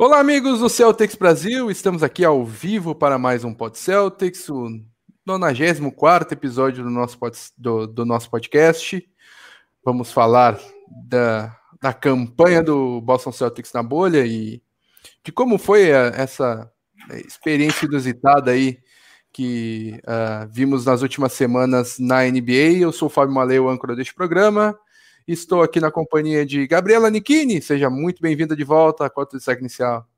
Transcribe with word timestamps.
Olá, 0.00 0.20
amigos 0.20 0.60
do 0.60 0.68
Celtics 0.68 1.16
Brasil. 1.16 1.72
Estamos 1.72 2.04
aqui 2.04 2.24
ao 2.24 2.44
vivo 2.44 2.94
para 2.94 3.18
mais 3.18 3.42
um 3.42 3.52
Pod 3.52 3.76
Celtics, 3.76 4.48
o 4.48 4.68
94 5.26 6.32
episódio 6.32 6.84
do 6.84 6.90
nosso, 6.90 7.18
pod, 7.18 7.36
do, 7.58 7.84
do, 7.84 8.06
nosso 8.06 8.30
podcast. 8.30 9.04
Vamos 9.84 10.12
falar 10.12 10.56
da, 10.88 11.52
da 11.82 11.92
campanha 11.92 12.62
do 12.62 13.00
Boston 13.00 13.32
Celtics 13.32 13.72
na 13.72 13.82
bolha 13.82 14.24
e 14.24 14.62
de 15.24 15.32
como 15.32 15.58
foi 15.58 15.92
a, 15.92 16.12
essa 16.14 16.70
experiência 17.26 17.86
inusitada 17.86 18.52
aí 18.52 18.78
que 19.32 20.00
uh, 20.04 20.48
vimos 20.48 20.84
nas 20.84 21.02
últimas 21.02 21.32
semanas 21.32 21.98
na 21.98 22.22
NBA. 22.22 22.78
Eu 22.78 22.92
sou 22.92 23.06
o 23.08 23.10
Fábio 23.10 23.34
Maleu, 23.34 23.68
âncora 23.68 23.96
deste 23.96 24.14
programa. 24.14 24.78
Estou 25.28 25.62
aqui 25.62 25.78
na 25.78 25.90
companhia 25.90 26.46
de 26.46 26.66
Gabriela 26.66 27.10
Nichini. 27.10 27.60
Seja 27.60 27.90
muito 27.90 28.22
bem-vinda 28.22 28.56
de 28.56 28.64
volta 28.64 29.04
à 29.04 29.10
Cota 29.10 29.36
de 29.36 29.44
Saque 29.44 29.60
Inicial. 29.60 30.08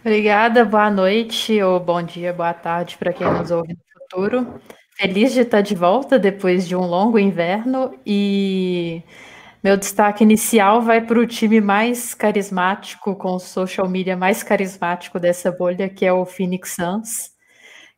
Obrigada, 0.00 0.64
boa 0.64 0.88
noite, 0.88 1.60
ou 1.60 1.80
bom 1.80 2.00
dia, 2.00 2.32
boa 2.32 2.54
tarde 2.54 2.96
para 2.96 3.12
quem 3.12 3.28
nos 3.28 3.50
ouve 3.50 3.72
no 3.72 3.80
futuro. 3.98 4.60
Feliz 4.96 5.32
de 5.32 5.40
estar 5.40 5.60
de 5.60 5.74
volta 5.74 6.20
depois 6.20 6.68
de 6.68 6.76
um 6.76 6.86
longo 6.86 7.18
inverno 7.18 7.98
e 8.06 9.02
meu 9.60 9.76
destaque 9.76 10.22
inicial 10.22 10.80
vai 10.80 11.00
para 11.00 11.18
o 11.18 11.26
time 11.26 11.60
mais 11.60 12.14
carismático, 12.14 13.16
com 13.16 13.34
o 13.34 13.40
social 13.40 13.88
media 13.88 14.16
mais 14.16 14.40
carismático 14.40 15.18
dessa 15.18 15.50
bolha, 15.50 15.88
que 15.88 16.06
é 16.06 16.12
o 16.12 16.24
Phoenix 16.24 16.76
Suns 16.76 17.35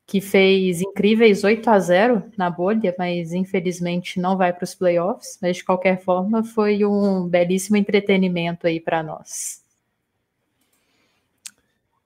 que 0.08 0.22
fez 0.22 0.80
incríveis 0.80 1.44
8 1.44 1.68
a 1.68 1.78
0 1.78 2.22
na 2.34 2.48
bolha, 2.48 2.94
mas 2.98 3.34
infelizmente 3.34 4.18
não 4.18 4.38
vai 4.38 4.54
para 4.54 4.64
os 4.64 4.74
playoffs. 4.74 5.38
Mas 5.42 5.58
de 5.58 5.64
qualquer 5.64 6.02
forma, 6.02 6.42
foi 6.42 6.82
um 6.82 7.28
belíssimo 7.28 7.76
entretenimento 7.76 8.66
aí 8.66 8.80
para 8.80 9.02
nós. 9.02 9.62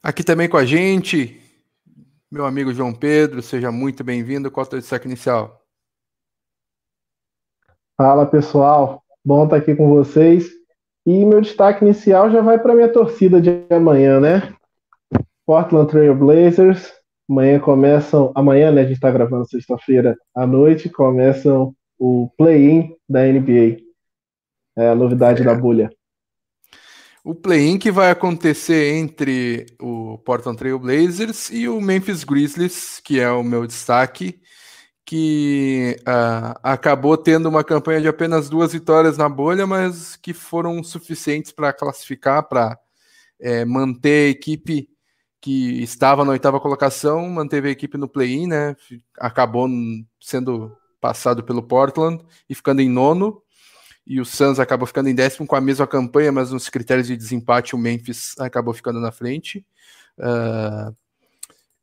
Aqui 0.03 0.25
também 0.25 0.49
com 0.49 0.57
a 0.57 0.65
gente, 0.65 1.41
meu 2.29 2.45
amigo 2.45 2.75
João 2.75 2.93
Pedro, 2.93 3.41
seja 3.41 3.71
muito 3.71 4.03
bem-vindo. 4.03 4.51
Qual 4.51 4.65
é 4.65 4.67
o 4.67 4.71
teu 4.71 4.81
destaque 4.81 5.07
inicial? 5.07 5.65
Fala 7.97 8.27
pessoal, 8.27 9.01
bom 9.25 9.45
estar 9.45 9.59
aqui 9.59 9.77
com 9.77 9.89
vocês. 9.89 10.51
E 11.07 11.25
meu 11.25 11.41
destaque 11.41 11.85
inicial 11.85 12.33
já 12.33 12.41
vai 12.41 12.59
para 12.59 12.75
minha 12.75 12.93
torcida 12.93 13.41
de 13.41 13.65
amanhã, 13.71 14.19
né? 14.19 14.53
Portland 15.47 15.89
Trail 15.89 16.17
Blazers, 16.17 16.93
Amanhã 17.33 17.59
começam, 17.59 18.31
amanhã, 18.35 18.71
né, 18.71 18.83
a 18.83 18.85
gente 18.85 18.97
está 18.97 19.11
gravando 19.11 19.49
sexta-feira 19.49 20.19
à 20.35 20.47
noite, 20.47 20.91
começam 20.91 21.75
o 21.99 22.31
play-in 22.37 22.95
da 23.09 23.25
NBA. 23.25 23.79
É 24.77 24.91
a 24.91 24.95
novidade 24.95 25.41
é. 25.41 25.45
da 25.47 25.55
bolha. 25.55 25.91
O 27.25 27.35
play-in 27.35 27.79
que 27.79 27.91
vai 27.91 28.11
acontecer 28.11 28.97
entre 28.97 29.65
o 29.81 30.19
Portland 30.19 30.59
Trail 30.59 30.79
Blazers 30.79 31.49
e 31.49 31.67
o 31.71 31.81
Memphis 31.81 32.23
Grizzlies, 32.23 33.01
que 33.03 33.19
é 33.19 33.31
o 33.31 33.43
meu 33.43 33.67
destaque, 33.67 34.39
que 35.03 35.97
uh, 36.01 36.61
acabou 36.63 37.17
tendo 37.17 37.49
uma 37.49 37.65
campanha 37.65 38.03
de 38.03 38.09
apenas 38.09 38.51
duas 38.51 38.75
vitórias 38.75 39.17
na 39.17 39.31
bolha, 39.31 39.67
mas 39.67 40.17
que 40.17 40.35
foram 40.35 40.85
suficientes 40.85 41.51
para 41.51 41.73
classificar, 41.73 42.47
para 42.47 42.79
é, 43.41 43.65
manter 43.65 44.27
a 44.27 44.31
equipe 44.33 44.92
que 45.43 45.83
estava 45.83 46.25
na 46.25 46.31
oitava 46.31 46.61
colocação, 46.61 47.29
manteve 47.29 47.69
a 47.69 47.73
equipe 47.73 47.99
no 47.99 48.09
play-in, 48.09 48.47
né? 48.47 48.77
Acabou 49.19 49.69
sendo 50.21 50.75
passado 51.01 51.43
pelo 51.43 51.65
Portland 51.65 52.25
e 52.49 52.55
ficando 52.55 52.81
em 52.81 52.89
nono. 52.89 53.43
E 54.07 54.21
o 54.21 54.25
Suns 54.25 54.61
acabou 54.61 54.87
ficando 54.87 55.09
em 55.09 55.15
décimo 55.15 55.45
com 55.45 55.57
a 55.57 55.61
mesma 55.61 55.85
campanha, 55.85 56.31
mas 56.31 56.53
nos 56.53 56.69
critérios 56.69 57.09
de 57.09 57.17
desempate 57.17 57.75
o 57.75 57.79
Memphis 57.79 58.37
acabou 58.39 58.73
ficando 58.73 59.01
na 59.01 59.11
frente. 59.11 59.67
Uh, 60.17 60.95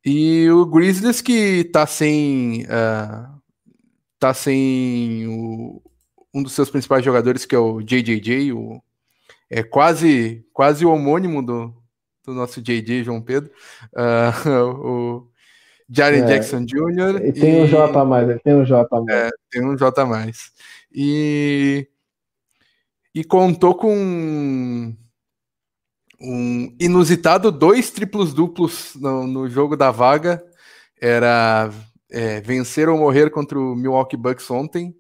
e 0.06 0.50
o 0.50 0.66
Grizzlies 0.66 1.20
que 1.20 1.66
tá 1.66 1.86
sem 1.86 2.64
uh, 2.64 3.42
tá 4.18 4.34
sem 4.34 5.28
o, 5.28 5.82
um 6.34 6.42
dos 6.42 6.54
seus 6.54 6.70
principais 6.70 7.04
jogadores 7.04 7.46
que 7.46 7.56
é 7.56 7.60
o 7.60 7.82
JJJ, 7.82 8.54
o, 8.54 8.82
é 9.50 9.64
quase 9.64 10.46
quase 10.54 10.86
o 10.86 10.92
homônimo 10.92 11.46
do, 11.46 11.79
do 12.30 12.36
nosso 12.36 12.62
JJ 12.62 13.04
João 13.04 13.22
Pedro, 13.22 13.52
uh, 13.94 14.50
o 14.86 15.32
Jaren 15.90 16.24
é, 16.24 16.26
Jackson 16.26 16.66
Jr. 16.66 17.26
E 17.26 17.34
tem 17.34 17.60
e, 17.60 17.64
um 17.64 17.68
J 17.68 18.00
a 18.00 18.06
mais, 18.06 18.42
tem 18.42 18.56
um 18.56 18.64
J 18.64 18.88
a 18.92 19.02
mais. 19.02 19.10
É, 19.10 19.30
tem 19.50 19.66
um 19.66 19.76
J 19.76 20.02
a 20.02 20.06
mais. 20.06 20.52
E, 20.94 21.88
e 23.14 23.24
contou 23.24 23.74
com 23.76 24.96
um 26.22 26.76
inusitado 26.80 27.52
dois 27.52 27.90
triplos 27.90 28.34
duplos 28.34 28.96
no, 28.96 29.26
no 29.26 29.50
jogo 29.50 29.76
da 29.76 29.90
vaga. 29.90 30.44
Era 31.02 31.72
é, 32.12 32.42
vencer 32.42 32.90
ou 32.90 32.98
morrer 32.98 33.30
contra 33.32 33.58
o 33.58 33.76
Milwaukee 33.76 34.18
Bucks 34.18 34.50
ontem. 34.52 34.96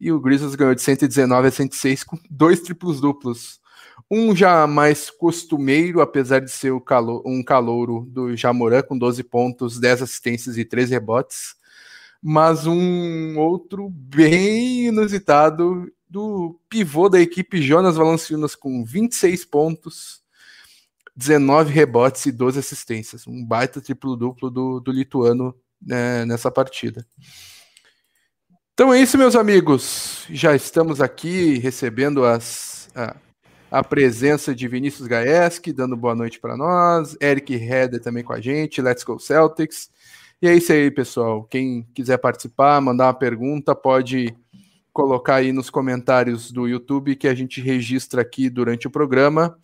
E 0.00 0.10
o 0.10 0.18
Grizzlies 0.18 0.56
ganhou 0.56 0.74
de 0.74 0.82
119 0.82 1.46
a 1.46 1.50
106 1.50 2.02
com 2.02 2.18
dois 2.28 2.60
triplos 2.60 3.00
duplos. 3.00 3.61
Um 4.14 4.36
já 4.36 4.66
mais 4.66 5.08
costumeiro, 5.08 6.02
apesar 6.02 6.40
de 6.40 6.50
ser 6.50 6.78
calo 6.82 7.22
um 7.24 7.42
calouro 7.42 8.06
do 8.10 8.36
Jamoran, 8.36 8.82
com 8.82 8.98
12 8.98 9.22
pontos, 9.22 9.80
10 9.80 10.02
assistências 10.02 10.58
e 10.58 10.66
3 10.66 10.90
rebotes. 10.90 11.54
Mas 12.22 12.66
um 12.66 13.38
outro 13.38 13.88
bem 13.88 14.88
inusitado 14.88 15.90
do 16.06 16.60
pivô 16.68 17.08
da 17.08 17.18
equipe 17.18 17.62
Jonas 17.62 17.96
Valanciunas, 17.96 18.54
com 18.54 18.84
26 18.84 19.46
pontos, 19.46 20.20
19 21.16 21.72
rebotes 21.72 22.26
e 22.26 22.32
12 22.32 22.58
assistências. 22.58 23.26
Um 23.26 23.42
baita 23.42 23.80
triplo-duplo 23.80 24.50
do, 24.50 24.78
do 24.78 24.92
lituano 24.92 25.56
né, 25.80 26.26
nessa 26.26 26.50
partida. 26.50 27.06
Então 28.74 28.92
é 28.92 29.00
isso, 29.00 29.16
meus 29.16 29.34
amigos. 29.34 30.26
Já 30.28 30.54
estamos 30.54 31.00
aqui 31.00 31.56
recebendo 31.60 32.26
as. 32.26 32.90
Ah, 32.94 33.16
a 33.72 33.82
presença 33.82 34.54
de 34.54 34.68
Vinícius 34.68 35.08
Gaeski, 35.08 35.72
dando 35.72 35.96
boa 35.96 36.14
noite 36.14 36.38
para 36.38 36.58
nós, 36.58 37.16
Eric 37.18 37.54
Heder 37.54 38.02
também 38.02 38.22
com 38.22 38.34
a 38.34 38.40
gente, 38.40 38.82
Let's 38.82 39.02
Go 39.02 39.18
Celtics. 39.18 39.88
E 40.42 40.46
é 40.46 40.54
isso 40.54 40.70
aí, 40.74 40.90
pessoal. 40.90 41.44
Quem 41.44 41.88
quiser 41.94 42.18
participar, 42.18 42.78
mandar 42.82 43.06
uma 43.06 43.14
pergunta, 43.14 43.74
pode 43.74 44.36
colocar 44.92 45.36
aí 45.36 45.52
nos 45.52 45.70
comentários 45.70 46.52
do 46.52 46.68
YouTube 46.68 47.16
que 47.16 47.26
a 47.26 47.34
gente 47.34 47.62
registra 47.62 48.20
aqui 48.20 48.50
durante 48.50 48.86
o 48.86 48.90
programa. 48.90 49.56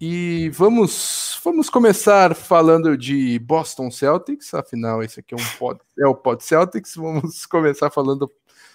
E 0.00 0.50
vamos, 0.52 1.40
vamos 1.44 1.70
começar 1.70 2.34
falando 2.34 2.98
de 2.98 3.38
Boston 3.38 3.88
Celtics, 3.88 4.52
afinal, 4.52 5.00
esse 5.00 5.20
aqui 5.20 5.34
é, 5.34 5.36
um 5.36 5.56
pod, 5.56 5.80
é 5.96 6.08
o 6.08 6.14
Pod 6.14 6.42
Celtics. 6.42 6.96
Vamos 6.96 7.46
começar 7.46 7.88
falando 7.88 8.28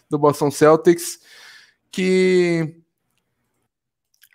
do 0.09 0.18
Boston 0.18 0.50
Celtics, 0.50 1.19
que 1.91 2.81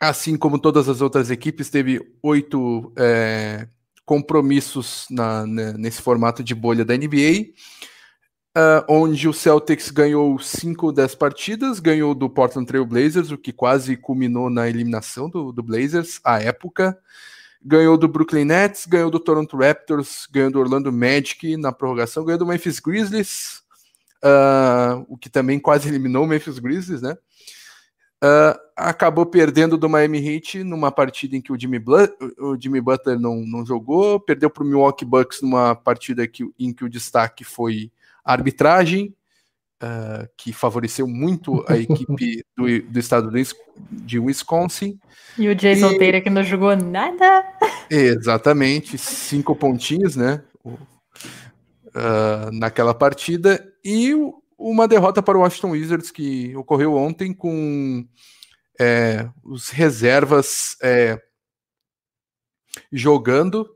assim 0.00 0.36
como 0.36 0.58
todas 0.58 0.88
as 0.88 1.00
outras 1.00 1.30
equipes, 1.30 1.70
teve 1.70 2.00
oito 2.22 2.92
é, 2.96 3.66
compromissos 4.04 5.06
na, 5.10 5.46
né, 5.46 5.74
nesse 5.76 6.00
formato 6.00 6.42
de 6.42 6.54
bolha 6.54 6.84
da 6.84 6.96
NBA, 6.96 7.52
uh, 8.56 8.84
onde 8.88 9.28
o 9.28 9.32
Celtics 9.32 9.90
ganhou 9.90 10.38
cinco 10.38 10.92
das 10.92 11.14
partidas, 11.14 11.78
ganhou 11.78 12.14
do 12.14 12.30
Portland 12.30 12.66
Trail 12.66 12.86
Blazers, 12.86 13.30
o 13.30 13.38
que 13.38 13.52
quase 13.52 13.96
culminou 13.96 14.48
na 14.48 14.68
eliminação 14.68 15.28
do, 15.28 15.52
do 15.52 15.62
Blazers 15.62 16.20
à 16.24 16.40
época. 16.40 16.98
Ganhou 17.62 17.98
do 17.98 18.08
Brooklyn 18.08 18.44
Nets, 18.44 18.86
ganhou 18.86 19.10
do 19.10 19.18
Toronto 19.18 19.56
Raptors, 19.56 20.26
ganhou 20.30 20.50
do 20.50 20.60
Orlando 20.60 20.92
Magic 20.92 21.56
na 21.56 21.72
prorrogação, 21.72 22.24
ganhou 22.24 22.38
do 22.38 22.46
Memphis 22.46 22.78
Grizzlies, 22.78 23.62
uh, 24.24 25.04
o 25.08 25.18
que 25.18 25.28
também 25.28 25.58
quase 25.58 25.88
eliminou 25.88 26.24
o 26.24 26.26
Memphis 26.26 26.58
Grizzlies, 26.58 27.02
né? 27.02 27.16
Uh, 28.22 28.58
acabou 28.76 29.24
perdendo 29.24 29.78
do 29.78 29.88
Miami 29.88 30.18
Heat 30.18 30.64
numa 30.64 30.90
partida 30.90 31.36
em 31.36 31.40
que 31.40 31.52
o 31.52 31.58
Jimmy, 31.58 31.80
o 32.38 32.60
Jimmy 32.60 32.80
Butler 32.80 33.18
não, 33.18 33.36
não 33.36 33.64
jogou, 33.64 34.18
perdeu 34.18 34.50
para 34.50 34.64
o 34.64 34.66
Milwaukee 34.66 35.04
Bucks 35.04 35.40
numa 35.40 35.76
partida 35.76 36.26
que, 36.26 36.44
em 36.58 36.72
que 36.72 36.84
o 36.84 36.88
destaque 36.88 37.44
foi 37.44 37.92
a 38.24 38.32
arbitragem, 38.32 39.14
uh, 39.82 40.28
que 40.36 40.52
favoreceu 40.52 41.06
muito 41.06 41.64
a 41.68 41.76
equipe 41.78 42.44
do, 42.56 42.82
do 42.82 42.98
estado 42.98 43.30
de 43.90 44.18
Wisconsin. 44.18 44.98
E 45.36 45.48
o 45.48 45.54
Jason 45.54 45.92
e... 45.92 45.98
Taylor 45.98 46.22
que 46.22 46.30
não 46.30 46.42
jogou 46.42 46.76
nada. 46.76 47.44
Exatamente, 47.88 48.98
cinco 48.98 49.54
pontinhos, 49.54 50.16
né? 50.16 50.42
Uh, 50.64 52.50
naquela 52.52 52.94
partida. 52.94 53.64
E 53.84 54.12
o, 54.14 54.42
uma 54.58 54.88
derrota 54.88 55.22
para 55.22 55.38
o 55.38 55.42
Washington 55.42 55.70
Wizards 55.70 56.10
que 56.10 56.54
ocorreu 56.56 56.94
ontem 56.94 57.32
com 57.32 58.06
é, 58.78 59.28
os 59.44 59.70
reservas 59.70 60.76
é, 60.82 61.20
jogando. 62.92 63.68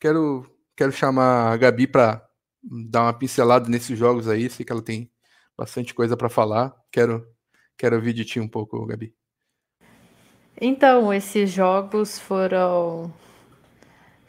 Quero, 0.00 0.44
quero 0.76 0.92
chamar 0.92 1.52
a 1.52 1.56
Gabi 1.56 1.86
para 1.86 2.26
dar 2.62 3.02
uma 3.02 3.12
pincelada 3.12 3.68
nesses 3.68 3.98
jogos 3.98 4.28
aí. 4.28 4.50
Sei 4.50 4.66
que 4.66 4.72
ela 4.72 4.82
tem 4.82 5.10
bastante 5.56 5.94
coisa 5.94 6.16
para 6.16 6.28
falar. 6.28 6.74
Quero, 6.90 7.26
quero 7.78 7.96
ouvir 7.96 8.12
de 8.12 8.24
ti 8.24 8.40
um 8.40 8.48
pouco, 8.48 8.84
Gabi. 8.84 9.14
Então, 10.60 11.12
esses 11.12 11.50
jogos 11.50 12.18
foram 12.18 13.12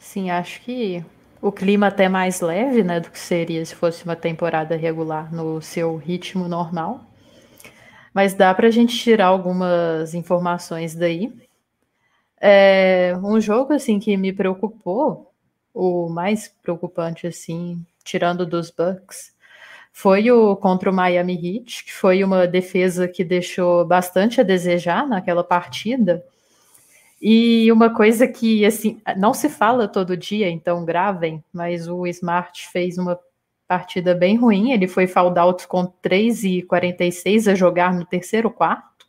Sim, 0.05 0.29
acho 0.29 0.61
que 0.61 1.03
o 1.41 1.51
clima 1.51 1.87
até 1.87 2.09
mais 2.09 2.41
leve, 2.41 2.83
né, 2.83 2.99
do 2.99 3.09
que 3.09 3.19
seria 3.19 3.65
se 3.65 3.75
fosse 3.75 4.03
uma 4.03 4.15
temporada 4.15 4.75
regular 4.75 5.33
no 5.33 5.61
seu 5.61 5.95
ritmo 5.97 6.47
normal. 6.47 7.05
Mas 8.13 8.33
dá 8.33 8.53
para 8.53 8.67
a 8.67 8.71
gente 8.71 8.97
tirar 8.97 9.27
algumas 9.27 10.13
informações 10.13 10.95
daí. 10.95 11.33
É, 12.39 13.13
um 13.23 13.39
jogo 13.41 13.73
assim 13.73 13.99
que 13.99 14.15
me 14.15 14.31
preocupou, 14.31 15.31
o 15.73 16.07
mais 16.09 16.47
preocupante 16.61 17.27
assim, 17.27 17.85
tirando 18.03 18.45
dos 18.45 18.71
Bucks, 18.71 19.35
foi 19.91 20.29
o 20.29 20.55
contra 20.55 20.89
o 20.89 20.93
Miami 20.93 21.35
Heat, 21.35 21.85
que 21.85 21.93
foi 21.93 22.23
uma 22.23 22.45
defesa 22.45 23.07
que 23.07 23.23
deixou 23.23 23.85
bastante 23.85 24.41
a 24.41 24.43
desejar 24.43 25.07
naquela 25.07 25.43
partida. 25.43 26.23
E 27.21 27.71
uma 27.71 27.93
coisa 27.93 28.27
que 28.27 28.65
assim 28.65 29.01
não 29.17 29.33
se 29.33 29.49
fala 29.49 29.87
todo 29.87 30.17
dia, 30.17 30.49
então 30.49 30.85
gravem, 30.85 31.43
mas 31.51 31.87
o 31.87 32.05
Smart 32.07 32.67
fez 32.69 32.97
uma 32.97 33.19
partida 33.67 34.13
bem 34.13 34.35
ruim. 34.35 34.71
Ele 34.71 34.87
foi 34.87 35.07
foul 35.07 35.37
out 35.37 35.67
com 35.67 35.85
3 35.85 36.43
e 36.43 36.61
46 36.63 37.47
a 37.47 37.55
jogar 37.55 37.93
no 37.93 38.05
terceiro 38.05 38.49
quarto. 38.51 39.05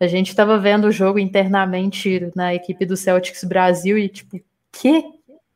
A 0.00 0.06
gente 0.06 0.28
estava 0.28 0.58
vendo 0.58 0.86
o 0.86 0.92
jogo 0.92 1.18
internamente 1.18 2.30
na 2.34 2.54
equipe 2.54 2.84
do 2.84 2.96
Celtics 2.96 3.44
Brasil 3.44 3.98
e 3.98 4.08
tipo, 4.08 4.40
que? 4.72 5.02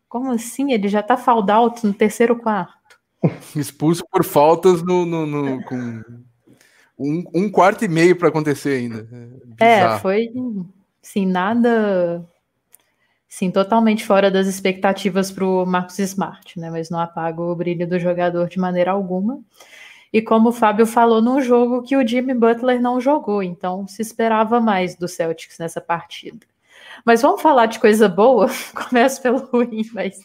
Como 0.09 0.33
assim? 0.33 0.73
Ele 0.73 0.89
já 0.89 1.03
tá 1.03 1.17
foul 1.17 1.51
out 1.51 1.87
no 1.87 1.93
terceiro 1.93 2.37
quarto. 2.37 2.99
Expulso 3.55 4.05
por 4.11 4.25
faltas 4.25 4.83
no, 4.83 5.07
no, 5.07 5.27
no 5.27 5.63
com 5.65 6.03
um, 6.99 7.25
um, 7.35 7.51
quarto 7.51 7.85
e 7.85 7.89
meio 7.89 8.17
para 8.17 8.29
acontecer 8.29 8.79
ainda. 8.79 9.09
É, 9.61 9.81
é, 9.81 9.99
foi 9.99 10.29
sim 11.03 11.27
nada 11.27 12.25
sim 13.29 13.51
totalmente 13.51 14.05
fora 14.05 14.31
das 14.31 14.47
expectativas 14.47 15.31
para 15.31 15.45
o 15.45 15.67
Marcos 15.67 15.99
Smart, 15.99 16.59
né? 16.61 16.71
Mas 16.71 16.91
não 16.91 17.01
apaga 17.01 17.41
o 17.43 17.55
brilho 17.57 17.89
do 17.89 17.99
jogador 17.99 18.49
de 18.49 18.59
maneira 18.59 18.93
alguma. 18.93 19.41
E 20.13 20.21
como 20.21 20.51
o 20.51 20.53
Fábio 20.53 20.87
falou, 20.87 21.23
num 21.23 21.41
jogo 21.41 21.83
que 21.83 21.97
o 21.97 22.07
Jimmy 22.07 22.35
Butler 22.35 22.81
não 22.81 23.01
jogou, 23.01 23.43
então 23.43 23.89
se 23.89 24.03
esperava 24.03 24.61
mais 24.61 24.95
do 24.95 25.09
Celtics 25.09 25.59
nessa 25.59 25.81
partida. 25.81 26.47
Mas 27.05 27.23
vamos 27.23 27.41
falar 27.41 27.67
de 27.67 27.79
coisa 27.79 28.09
boa? 28.09 28.49
Começo 28.89 29.23
pelo 29.23 29.39
ruim, 29.39 29.89
mas 29.95 30.21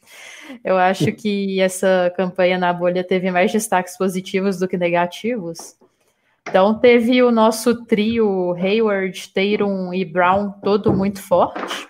eu 0.63 0.77
acho 0.77 1.12
que 1.13 1.62
essa 1.62 2.13
campanha 2.15 2.57
na 2.57 2.74
bolha 2.74 3.03
teve 3.03 3.31
mais 3.31 3.51
destaques 3.51 3.97
positivos 3.97 4.59
do 4.59 4.68
que 4.68 4.77
negativos. 4.77 5.77
Então 6.50 6.80
teve 6.80 7.22
o 7.22 7.32
nosso 7.32 7.86
trio 7.86 8.54
Hayward, 8.54 9.30
Tatum 9.34 9.94
e 9.94 10.06
Brown 10.06 10.52
todo 10.64 10.94
muito 10.94 11.22
forte. 11.22 11.88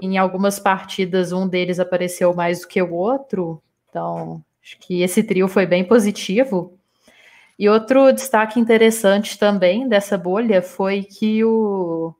Em 0.00 0.18
algumas 0.18 0.58
partidas 0.58 1.32
um 1.32 1.46
deles 1.46 1.78
apareceu 1.78 2.34
mais 2.34 2.62
do 2.62 2.68
que 2.68 2.82
o 2.82 2.92
outro. 2.92 3.62
Então 3.88 4.44
acho 4.62 4.78
que 4.80 5.02
esse 5.02 5.22
trio 5.22 5.46
foi 5.46 5.64
bem 5.64 5.84
positivo. 5.84 6.76
E 7.58 7.68
outro 7.68 8.12
destaque 8.12 8.58
interessante 8.58 9.38
também 9.38 9.88
dessa 9.88 10.18
bolha 10.18 10.60
foi 10.60 11.04
que 11.04 11.44
o 11.44 12.14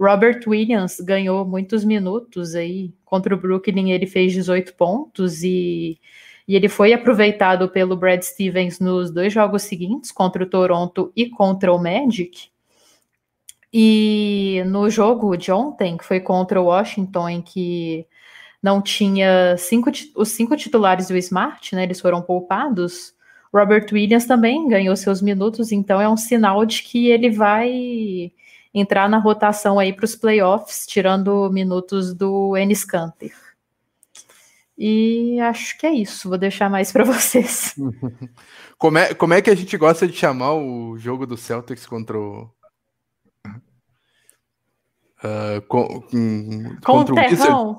Robert 0.00 0.40
Williams 0.46 1.00
ganhou 1.00 1.44
muitos 1.44 1.84
minutos 1.84 2.54
aí 2.54 2.94
contra 3.04 3.34
o 3.34 3.38
Brooklyn, 3.38 3.92
ele 3.92 4.06
fez 4.06 4.32
18 4.32 4.74
pontos 4.74 5.42
e, 5.42 5.98
e 6.48 6.54
ele 6.54 6.68
foi 6.68 6.92
aproveitado 6.92 7.68
pelo 7.68 7.96
Brad 7.96 8.22
Stevens 8.22 8.78
nos 8.78 9.10
dois 9.10 9.32
jogos 9.32 9.62
seguintes, 9.62 10.12
contra 10.12 10.42
o 10.42 10.48
Toronto 10.48 11.12
e 11.16 11.28
contra 11.28 11.72
o 11.72 11.78
Magic. 11.78 12.48
E 13.72 14.62
no 14.66 14.88
jogo 14.88 15.36
de 15.36 15.50
ontem, 15.50 15.96
que 15.96 16.04
foi 16.04 16.20
contra 16.20 16.60
o 16.60 16.66
Washington, 16.66 17.28
em 17.28 17.42
que 17.42 18.06
não 18.62 18.80
tinha 18.80 19.56
cinco, 19.58 19.90
os 20.14 20.28
cinco 20.30 20.56
titulares 20.56 21.08
do 21.08 21.16
Smart, 21.16 21.74
né? 21.74 21.82
Eles 21.82 22.00
foram 22.00 22.22
poupados. 22.22 23.14
Robert 23.52 23.86
Williams 23.92 24.26
também 24.26 24.68
ganhou 24.68 24.94
seus 24.96 25.20
minutos, 25.20 25.72
então 25.72 26.00
é 26.00 26.08
um 26.08 26.16
sinal 26.16 26.64
de 26.64 26.82
que 26.82 27.08
ele 27.08 27.30
vai 27.30 28.32
entrar 28.72 29.08
na 29.08 29.18
rotação 29.18 29.78
aí 29.78 29.92
para 29.92 30.04
os 30.04 30.14
playoffs, 30.14 30.86
tirando 30.86 31.50
minutos 31.50 32.14
do 32.14 32.56
Enes 32.56 32.84
Kanter. 32.84 33.45
E 34.78 35.40
acho 35.40 35.78
que 35.78 35.86
é 35.86 35.92
isso. 35.92 36.28
Vou 36.28 36.38
deixar 36.38 36.68
mais 36.68 36.92
para 36.92 37.04
vocês. 37.04 37.74
como, 38.78 38.98
é, 38.98 39.14
como 39.14 39.34
é 39.34 39.40
que 39.40 39.50
a 39.50 39.54
gente 39.54 39.76
gosta 39.76 40.06
de 40.06 40.12
chamar 40.12 40.54
o 40.54 40.98
jogo 40.98 41.26
do 41.26 41.36
Celtics 41.36 41.86
contra 41.86 42.18
o. 42.18 42.50
Uh, 45.24 45.62
com, 45.66 46.02
com, 46.02 46.76
com 46.84 46.98
o 46.98 47.04
terrão. 47.14 47.78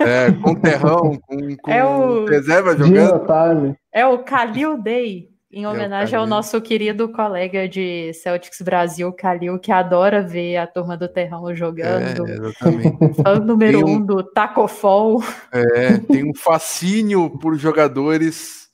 É, 0.00 0.32
com 0.32 0.54
terrão, 0.56 1.16
com, 1.20 1.56
com 1.62 1.70
é 1.70 1.84
o... 1.84 2.26
reserva 2.26 2.76
jogando. 2.76 3.76
É 3.92 4.04
o 4.04 4.18
Kalil 4.24 4.76
Day. 4.76 5.35
Em 5.52 5.64
homenagem 5.64 6.18
ao 6.18 6.26
nosso 6.26 6.60
querido 6.60 7.08
colega 7.08 7.68
de 7.68 8.12
Celtics 8.14 8.60
Brasil, 8.60 9.12
Calil, 9.12 9.58
que 9.58 9.70
adora 9.70 10.20
ver 10.20 10.56
a 10.56 10.66
turma 10.66 10.96
do 10.96 11.08
Terrão 11.08 11.54
jogando. 11.54 12.26
É, 12.26 12.32
exatamente. 12.32 13.14
Fã 13.22 13.38
número 13.38 13.86
um, 13.86 13.94
um 13.94 14.00
do 14.00 14.22
Tacofol. 14.24 15.22
É, 15.52 15.98
tem 15.98 16.28
um 16.28 16.34
fascínio 16.34 17.30
por 17.38 17.56
jogadores 17.56 18.66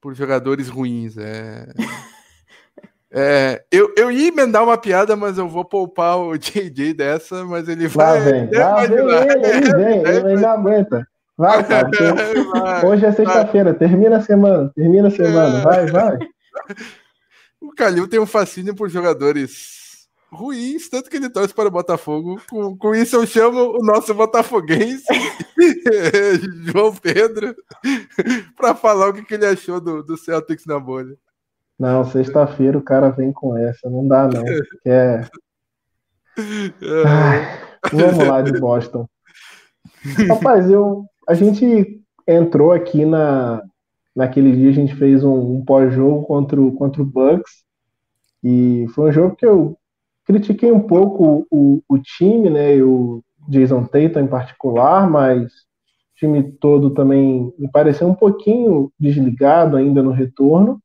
por 0.00 0.14
jogadores 0.14 0.68
ruins. 0.68 1.16
É. 1.16 1.66
É, 3.10 3.64
eu, 3.72 3.92
eu 3.96 4.12
ia 4.12 4.28
emendar 4.28 4.62
uma 4.62 4.76
piada, 4.76 5.16
mas 5.16 5.38
eu 5.38 5.48
vou 5.48 5.64
poupar 5.64 6.18
o 6.18 6.36
JJ 6.36 6.92
dessa, 6.92 7.44
mas 7.44 7.68
ele 7.68 7.88
vai. 7.88 8.18
Lá 8.18 8.24
vem, 8.24 8.50
lá 8.52 9.24
vem 9.24 9.30
ele, 9.30 9.46
ele 9.46 9.76
vem, 9.76 9.98
ele 10.00 10.36
não 10.40 10.50
aguenta. 10.50 11.08
Vai, 11.38 11.62
cara. 11.68 11.88
vai, 12.52 12.84
hoje 12.84 13.06
é 13.06 13.12
sexta-feira, 13.12 13.72
termina 13.72 14.16
a 14.16 14.20
semana, 14.20 14.72
termina 14.74 15.06
a 15.06 15.10
semana, 15.12 15.60
vai, 15.62 15.86
vai. 15.86 16.18
O 17.60 17.72
Calil 17.72 18.06
tem 18.06 18.20
um 18.20 18.26
fascínio 18.26 18.72
por 18.72 18.88
jogadores 18.88 20.06
ruins, 20.30 20.88
tanto 20.88 21.10
que 21.10 21.16
ele 21.16 21.28
torce 21.28 21.52
para 21.52 21.66
o 21.66 21.72
Botafogo. 21.72 22.40
Com, 22.48 22.78
com 22.78 22.94
isso 22.94 23.16
eu 23.16 23.26
chamo 23.26 23.76
o 23.76 23.84
nosso 23.84 24.14
botafoguense, 24.14 25.04
João 26.72 26.94
Pedro, 26.94 27.56
para 28.56 28.76
falar 28.76 29.08
o 29.08 29.12
que, 29.12 29.24
que 29.24 29.34
ele 29.34 29.46
achou 29.46 29.80
do, 29.80 30.04
do 30.04 30.16
Celtics 30.16 30.66
na 30.66 30.78
bolha. 30.78 31.16
Não, 31.76 32.04
sexta-feira 32.04 32.78
o 32.78 32.82
cara 32.82 33.10
vem 33.10 33.32
com 33.32 33.56
essa, 33.56 33.90
não 33.90 34.06
dá 34.06 34.28
não. 34.28 34.44
Quer... 34.84 35.28
É. 36.36 37.04
Ai, 37.04 37.60
vamos 37.92 38.24
lá 38.24 38.40
de 38.40 38.52
Boston. 38.52 39.08
Rapaz, 40.28 40.70
eu 40.70 41.04
a 41.28 41.34
gente 41.34 42.02
entrou 42.26 42.72
aqui 42.72 43.04
na, 43.04 43.62
naquele 44.16 44.50
dia, 44.56 44.70
a 44.70 44.74
gente 44.74 44.94
fez 44.94 45.22
um, 45.22 45.56
um 45.56 45.64
pós-jogo 45.64 46.24
contra, 46.24 46.60
o, 46.60 46.72
contra 46.72 47.02
o 47.02 47.04
Bucks, 47.04 47.64
e 48.42 48.86
foi 48.94 49.10
um 49.10 49.12
jogo 49.12 49.36
que 49.36 49.44
eu 49.44 49.76
critiquei 50.24 50.72
um 50.72 50.80
pouco 50.80 51.46
o, 51.50 51.82
o 51.86 51.98
time, 51.98 52.48
né, 52.48 52.76
e 52.76 52.82
o 52.82 53.22
Jason 53.46 53.84
Tatum 53.84 54.20
em 54.20 54.26
particular, 54.26 55.08
mas 55.08 55.44
o 55.52 56.16
time 56.16 56.42
todo 56.42 56.90
também 56.90 57.52
me 57.58 57.70
pareceu 57.70 58.08
um 58.08 58.14
pouquinho 58.14 58.90
desligado 58.98 59.76
ainda 59.76 60.02
no 60.02 60.10
retorno. 60.10 60.80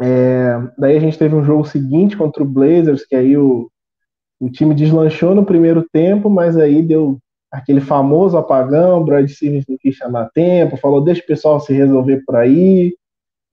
É, 0.00 0.60
daí 0.76 0.96
a 0.96 1.00
gente 1.00 1.18
teve 1.18 1.34
um 1.34 1.44
jogo 1.44 1.64
seguinte 1.64 2.16
contra 2.16 2.42
o 2.42 2.46
Blazers, 2.46 3.04
que 3.04 3.14
aí 3.14 3.36
o, 3.36 3.70
o 4.38 4.50
time 4.50 4.74
deslanchou 4.74 5.34
no 5.34 5.46
primeiro 5.46 5.86
tempo, 5.90 6.28
mas 6.28 6.56
aí 6.56 6.82
deu 6.82 7.18
aquele 7.56 7.80
famoso 7.80 8.36
apagão, 8.36 9.02
Brad 9.02 9.26
Stevens 9.26 9.64
não 9.66 9.78
quis 9.78 9.94
chamar 9.94 10.28
tempo, 10.34 10.76
falou 10.76 11.00
deixa 11.00 11.22
o 11.22 11.26
pessoal 11.26 11.58
se 11.58 11.72
resolver 11.72 12.22
por 12.26 12.36
aí, 12.36 12.94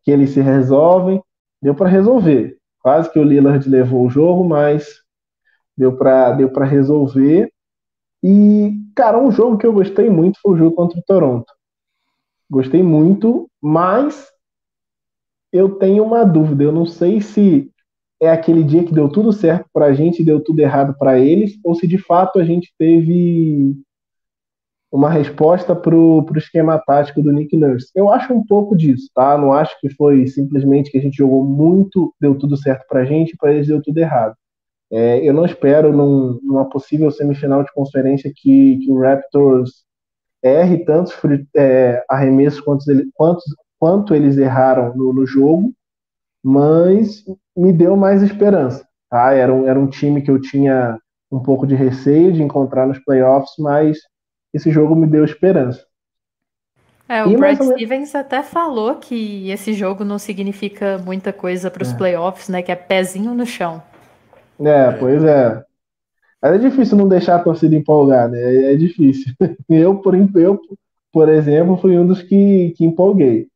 que 0.04 0.12
eles 0.12 0.32
se 0.32 0.42
resolvem, 0.42 1.24
deu 1.62 1.74
para 1.74 1.88
resolver. 1.88 2.58
Quase 2.82 3.10
que 3.10 3.18
o 3.18 3.24
Lillard 3.24 3.68
levou 3.70 4.06
o 4.06 4.10
jogo, 4.10 4.44
mas 4.44 5.02
deu 5.78 5.96
para 5.96 6.34
deu 6.34 6.50
para 6.50 6.66
resolver. 6.66 7.50
E 8.22 8.74
cara, 8.94 9.18
um 9.18 9.32
jogo 9.32 9.58
que 9.58 9.66
eu 9.66 9.72
gostei 9.72 10.10
muito 10.10 10.38
foi 10.42 10.54
o 10.54 10.58
jogo 10.58 10.76
contra 10.76 11.00
o 11.00 11.04
Toronto. 11.08 11.54
Gostei 12.52 12.84
muito, 12.84 13.50
mas 13.62 14.28
eu 15.50 15.76
tenho 15.76 16.04
uma 16.04 16.26
dúvida, 16.26 16.62
eu 16.66 16.74
não 16.74 16.86
sei 16.86 17.22
se 17.22 17.72
é 18.22 18.30
aquele 18.30 18.64
dia 18.64 18.84
que 18.84 18.94
deu 18.94 19.08
tudo 19.08 19.32
certo 19.32 19.66
para 19.72 19.86
a 19.86 19.94
gente 19.94 20.24
deu 20.24 20.44
tudo 20.44 20.60
errado 20.60 20.94
para 20.98 21.18
eles, 21.18 21.58
ou 21.64 21.74
se 21.74 21.88
de 21.88 21.98
fato 21.98 22.38
a 22.38 22.44
gente 22.44 22.74
teve 22.78 23.78
uma 24.94 25.10
resposta 25.10 25.76
para 25.76 25.96
o 25.96 26.24
esquema 26.38 26.78
tático 26.78 27.20
do 27.20 27.32
Nick 27.32 27.58
Nurse. 27.58 27.90
Eu 27.96 28.12
acho 28.12 28.32
um 28.32 28.46
pouco 28.46 28.78
disso, 28.78 29.10
tá? 29.16 29.36
Não 29.36 29.52
acho 29.52 29.76
que 29.82 29.90
foi 29.90 30.28
simplesmente 30.28 30.92
que 30.92 31.00
a 31.00 31.02
gente 31.02 31.18
jogou 31.18 31.44
muito, 31.44 32.14
deu 32.22 32.38
tudo 32.38 32.56
certo 32.56 32.86
para 32.88 33.00
a 33.00 33.06
gente, 33.06 33.36
para 33.36 33.52
eles 33.52 33.68
deu 33.68 33.82
tudo 33.82 33.98
errado. 33.98 34.36
É, 34.92 35.28
eu 35.28 35.34
não 35.34 35.46
espero 35.46 35.92
num, 35.92 36.40
numa 36.44 36.70
possível 36.70 37.10
semifinal 37.10 37.64
de 37.64 37.74
conferência 37.74 38.32
que, 38.36 38.78
que 38.78 38.92
o 38.92 39.00
Raptors 39.00 39.84
erre 40.44 40.86
tantos 40.86 41.18
é, 41.56 42.06
arremessos 42.08 42.62
quantos, 42.62 42.88
ele, 42.88 43.10
quantos, 43.16 43.44
quanto 43.80 44.14
eles 44.14 44.38
erraram 44.38 44.96
no, 44.96 45.12
no 45.12 45.26
jogo, 45.26 45.74
mas 46.44 47.26
me 47.58 47.74
deu 47.74 47.98
mais 47.98 48.22
esperança. 48.22 48.88
Tá? 49.10 49.34
Era, 49.34 49.52
um, 49.52 49.68
era 49.68 49.80
um 49.80 49.88
time 49.88 50.22
que 50.22 50.30
eu 50.30 50.40
tinha 50.40 51.00
um 51.32 51.40
pouco 51.40 51.66
de 51.66 51.74
receio 51.74 52.32
de 52.32 52.44
encontrar 52.44 52.86
nos 52.86 53.00
playoffs, 53.00 53.56
mas 53.58 53.98
esse 54.54 54.72
jogo 54.72 54.96
me 54.96 55.08
deu 55.08 55.26
esperança. 55.26 55.86
É, 57.08 57.24
o 57.26 57.32
e 57.32 57.38
Brad 57.38 57.62
Stevens 57.62 58.16
até 58.16 58.42
falou 58.42 58.96
que 58.96 59.50
esse 59.50 59.74
jogo 59.74 60.04
não 60.06 60.18
significa 60.18 60.98
muita 60.98 61.34
coisa 61.34 61.70
para 61.70 61.84
os 61.84 61.92
é. 61.92 61.98
playoffs, 61.98 62.50
né? 62.50 62.62
Que 62.62 62.72
é 62.72 62.76
pezinho 62.76 63.34
no 63.34 63.46
chão. 63.46 63.84
É, 64.60 64.92
pois 64.92 65.24
é. 65.24 65.64
É 66.42 66.58
difícil 66.58 66.98
não 66.98 67.08
deixar 67.08 67.36
a 67.36 67.44
torcida 67.44 67.76
empolgar, 67.76 68.30
né? 68.30 68.40
É, 68.40 68.74
é 68.74 68.76
difícil. 68.76 69.34
Eu, 69.70 69.96
por, 69.96 70.14
eu, 70.16 70.60
por 71.12 71.30
exemplo, 71.30 71.78
fui 71.78 71.98
um 71.98 72.06
dos 72.06 72.22
que, 72.22 72.74
que 72.76 72.86
empolguei. 72.86 73.48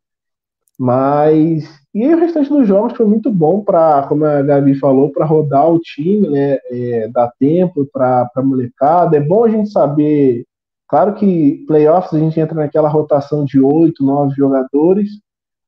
Mas. 0.77 1.67
E 1.93 2.03
aí, 2.03 2.13
o 2.13 2.19
restante 2.19 2.49
dos 2.49 2.67
jogos 2.67 2.93
foi 2.95 3.05
muito 3.05 3.31
bom 3.31 3.61
para, 3.61 4.03
como 4.03 4.23
a 4.23 4.41
Gabi 4.41 4.75
falou, 4.75 5.11
para 5.11 5.25
rodar 5.25 5.67
o 5.69 5.79
time, 5.79 6.29
né? 6.29 6.59
É, 6.69 7.09
dar 7.11 7.31
tempo 7.39 7.85
para 7.91 8.29
a 8.35 8.41
molecada. 8.41 9.17
É 9.17 9.19
bom 9.19 9.43
a 9.43 9.49
gente 9.49 9.69
saber. 9.69 10.45
Claro 10.87 11.15
que 11.15 11.65
playoffs 11.67 12.13
a 12.13 12.19
gente 12.19 12.39
entra 12.39 12.55
naquela 12.55 12.89
rotação 12.89 13.43
de 13.43 13.59
oito, 13.59 14.05
nove 14.05 14.35
jogadores, 14.35 15.09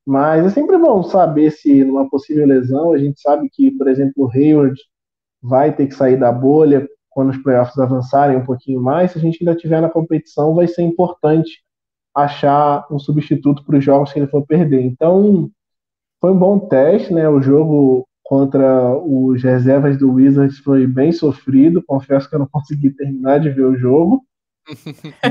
mas 0.05 0.45
é 0.45 0.49
sempre 0.49 0.77
bom 0.77 1.03
saber 1.03 1.51
se 1.51 1.83
numa 1.83 2.09
possível 2.09 2.47
lesão, 2.47 2.93
a 2.93 2.97
gente 2.97 3.19
sabe 3.21 3.49
que, 3.51 3.71
por 3.71 3.87
exemplo, 3.87 4.13
o 4.25 4.31
Hayward 4.31 4.79
vai 5.41 5.75
ter 5.75 5.87
que 5.87 5.95
sair 5.95 6.17
da 6.17 6.31
bolha 6.31 6.87
quando 7.09 7.31
os 7.31 7.37
playoffs 7.37 7.77
avançarem 7.77 8.37
um 8.37 8.45
pouquinho 8.45 8.81
mais, 8.81 9.11
se 9.11 9.17
a 9.17 9.21
gente 9.21 9.39
ainda 9.41 9.55
tiver 9.55 9.81
na 9.81 9.89
competição, 9.89 10.55
vai 10.55 10.67
ser 10.67 10.83
importante 10.83 11.61
achar 12.15 12.85
um 12.91 12.99
substituto 12.99 13.63
para 13.65 13.77
os 13.77 13.83
jogos 13.83 14.11
que 14.13 14.19
ele 14.19 14.27
for 14.27 14.45
perder. 14.45 14.81
Então, 14.81 15.49
foi 16.21 16.31
um 16.31 16.37
bom 16.37 16.59
teste, 16.59 17.13
né? 17.13 17.27
O 17.29 17.41
jogo 17.41 18.07
contra 18.23 18.95
os 18.97 19.41
reservas 19.41 19.97
do 19.97 20.13
Wizards 20.13 20.59
foi 20.59 20.85
bem 20.85 21.11
sofrido. 21.11 21.83
Confesso 21.85 22.29
que 22.29 22.35
eu 22.35 22.39
não 22.39 22.47
consegui 22.51 22.91
terminar 22.91 23.39
de 23.39 23.49
ver 23.49 23.65
o 23.65 23.77
jogo, 23.77 24.23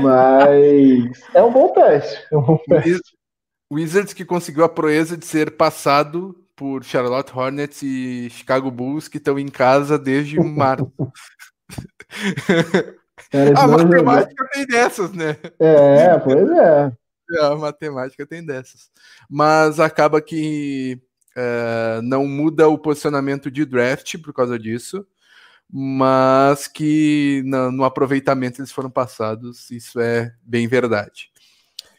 mas 0.01 1.21
é 1.33 1.41
um 1.41 1.51
bom 1.51 1.73
teste. 1.73 2.27
É 2.31 2.37
um 2.37 2.41
bom 2.41 2.57
teste. 2.67 3.17
Wizards 3.71 4.13
que 4.13 4.25
conseguiu 4.25 4.63
a 4.63 4.69
proeza 4.69 5.15
de 5.15 5.25
ser 5.25 5.51
passado 5.51 6.35
por 6.55 6.83
Charlotte 6.83 7.31
Hornets 7.33 7.81
e 7.83 8.29
Chicago 8.31 8.69
Bulls 8.69 9.07
que 9.07 9.17
estão 9.17 9.39
em 9.39 9.47
casa 9.47 9.97
desde 9.97 10.37
março. 10.41 10.91
a 13.55 13.67
matemática 13.67 14.49
tem 14.51 14.65
dessas, 14.65 15.13
né? 15.13 15.37
É, 15.59 16.17
pois 16.19 16.49
é. 16.49 16.91
é. 17.31 17.45
A 17.45 17.55
matemática 17.55 18.25
tem 18.25 18.45
dessas. 18.45 18.89
Mas 19.29 19.79
acaba 19.79 20.19
que 20.19 20.99
é, 21.37 22.01
não 22.01 22.27
muda 22.27 22.67
o 22.67 22.77
posicionamento 22.77 23.49
de 23.49 23.63
draft 23.65 24.17
por 24.17 24.33
causa 24.33 24.59
disso, 24.59 25.05
mas 25.71 26.67
que 26.67 27.43
no, 27.45 27.71
no 27.71 27.83
aproveitamento 27.83 28.59
eles 28.59 28.71
foram 28.71 28.89
passados, 28.89 29.69
isso 29.69 29.99
é 29.99 30.31
bem 30.43 30.67
verdade. 30.67 31.29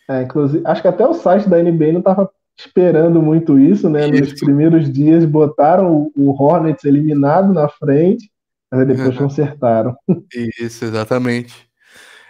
É, 0.09 0.23
inclusive, 0.23 0.63
acho 0.67 0.83
que 0.83 0.89
até 0.89 1.07
o 1.07 1.15
site 1.15 1.49
da 1.49 1.63
NBA 1.63 1.93
não 1.93 2.01
estava 2.01 2.31
esperando 2.59 3.23
muito 3.23 3.59
isso, 3.59 3.89
né? 3.89 4.07
Nos 4.07 4.35
primeiros 4.35 4.93
dias 4.93 5.25
botaram 5.25 6.11
o 6.17 6.31
Hornets 6.31 6.85
eliminado 6.85 7.55
na 7.55 7.69
frente 7.69 8.31
mas 8.71 8.87
depois 8.87 9.17
consertaram. 9.17 9.97
Isso, 10.59 10.85
exatamente. 10.85 11.69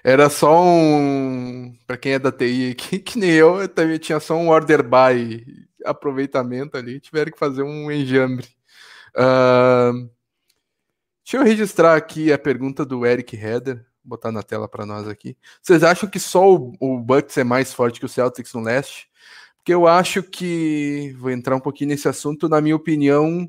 Era 0.03 0.31
só 0.31 0.65
um. 0.65 1.75
Para 1.87 1.99
quem 1.99 2.13
é 2.13 2.19
da 2.19 2.33
TI 2.33 2.71
aqui, 2.71 2.99
que 2.99 3.19
nem 3.19 3.31
eu, 3.31 3.61
eu 3.61 3.69
também 3.69 3.99
tinha 3.99 4.19
só 4.19 4.35
um 4.35 4.49
order 4.49 4.83
by 4.83 5.45
aproveitamento 5.85 6.77
ali, 6.77 7.01
tiveram 7.01 7.31
que 7.31 7.39
fazer 7.39 7.63
um 7.63 7.91
enjambre. 7.91 8.47
Uh, 9.15 10.09
deixa 11.31 11.37
eu 11.37 11.45
registrar 11.45 11.95
aqui 11.95 12.33
a 12.33 12.39
pergunta 12.39 12.85
do 12.85 13.07
Eric 13.07 13.37
Heder, 13.37 13.87
botar 14.03 14.33
na 14.33 14.43
tela 14.43 14.67
para 14.67 14.85
nós 14.85 15.07
aqui. 15.07 15.37
Vocês 15.63 15.85
acham 15.85 16.11
que 16.11 16.19
só 16.19 16.53
o, 16.53 16.73
o 16.81 16.99
Bucks 16.99 17.39
é 17.39 17.45
mais 17.45 17.73
forte 17.73 18.01
que 18.01 18.07
o 18.07 18.09
Celtics 18.09 18.53
no 18.53 18.61
leste? 18.61 19.09
Porque 19.57 19.73
eu 19.73 19.87
acho 19.87 20.25
que. 20.25 21.15
Vou 21.21 21.31
entrar 21.31 21.55
um 21.55 21.61
pouquinho 21.61 21.91
nesse 21.91 22.09
assunto, 22.09 22.49
na 22.49 22.61
minha 22.61 22.75
opinião, 22.75 23.49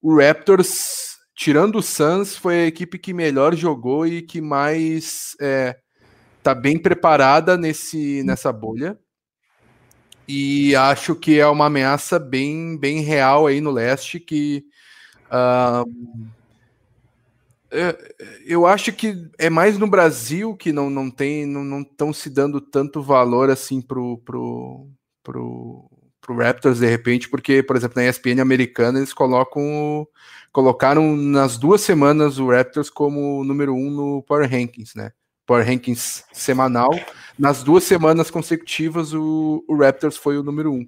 o 0.00 0.20
Raptors 0.20 1.18
tirando 1.34 1.78
o 1.78 1.82
Suns, 1.82 2.36
foi 2.36 2.60
a 2.60 2.66
equipe 2.66 2.96
que 2.96 3.12
melhor 3.12 3.56
jogou 3.56 4.06
e 4.06 4.22
que 4.22 4.40
mais 4.40 5.34
é, 5.40 5.76
tá 6.44 6.54
bem 6.54 6.78
preparada 6.78 7.56
nesse, 7.56 8.22
nessa 8.22 8.52
bolha. 8.52 8.96
E 10.28 10.76
acho 10.76 11.16
que 11.16 11.40
é 11.40 11.46
uma 11.48 11.66
ameaça 11.66 12.20
bem, 12.20 12.78
bem 12.78 13.00
real 13.00 13.48
aí 13.48 13.60
no 13.60 13.72
leste 13.72 14.20
que 14.20 14.64
uh, 15.26 16.30
eu 18.44 18.66
acho 18.66 18.92
que 18.92 19.14
é 19.38 19.48
mais 19.48 19.78
no 19.78 19.86
Brasil 19.86 20.56
que 20.56 20.72
não, 20.72 20.90
não 20.90 21.10
tem, 21.10 21.46
não 21.46 21.82
estão 21.82 22.12
se 22.12 22.28
dando 22.28 22.60
tanto 22.60 23.02
valor 23.02 23.48
assim 23.50 23.80
pro, 23.80 24.18
pro, 24.18 24.88
pro, 25.22 25.90
pro 26.20 26.36
Raptors 26.36 26.80
de 26.80 26.86
repente, 26.86 27.28
porque, 27.28 27.62
por 27.62 27.76
exemplo, 27.76 28.02
na 28.02 28.08
ESPN 28.08 28.40
americana 28.40 28.98
eles 28.98 29.12
colocam 29.12 30.06
colocaram 30.52 31.14
nas 31.16 31.56
duas 31.56 31.80
semanas 31.80 32.38
o 32.38 32.50
Raptors 32.50 32.90
como 32.90 33.44
número 33.44 33.72
um 33.72 33.90
no 33.90 34.22
Power 34.22 34.50
Rankings, 34.50 34.96
né? 34.96 35.12
Power 35.46 35.64
Rankings 35.66 36.24
semanal. 36.32 36.90
Nas 37.38 37.62
duas 37.62 37.84
semanas 37.84 38.30
consecutivas, 38.30 39.12
o, 39.12 39.64
o 39.68 39.76
Raptors 39.76 40.16
foi 40.16 40.38
o 40.38 40.42
número 40.42 40.72
um. 40.72 40.86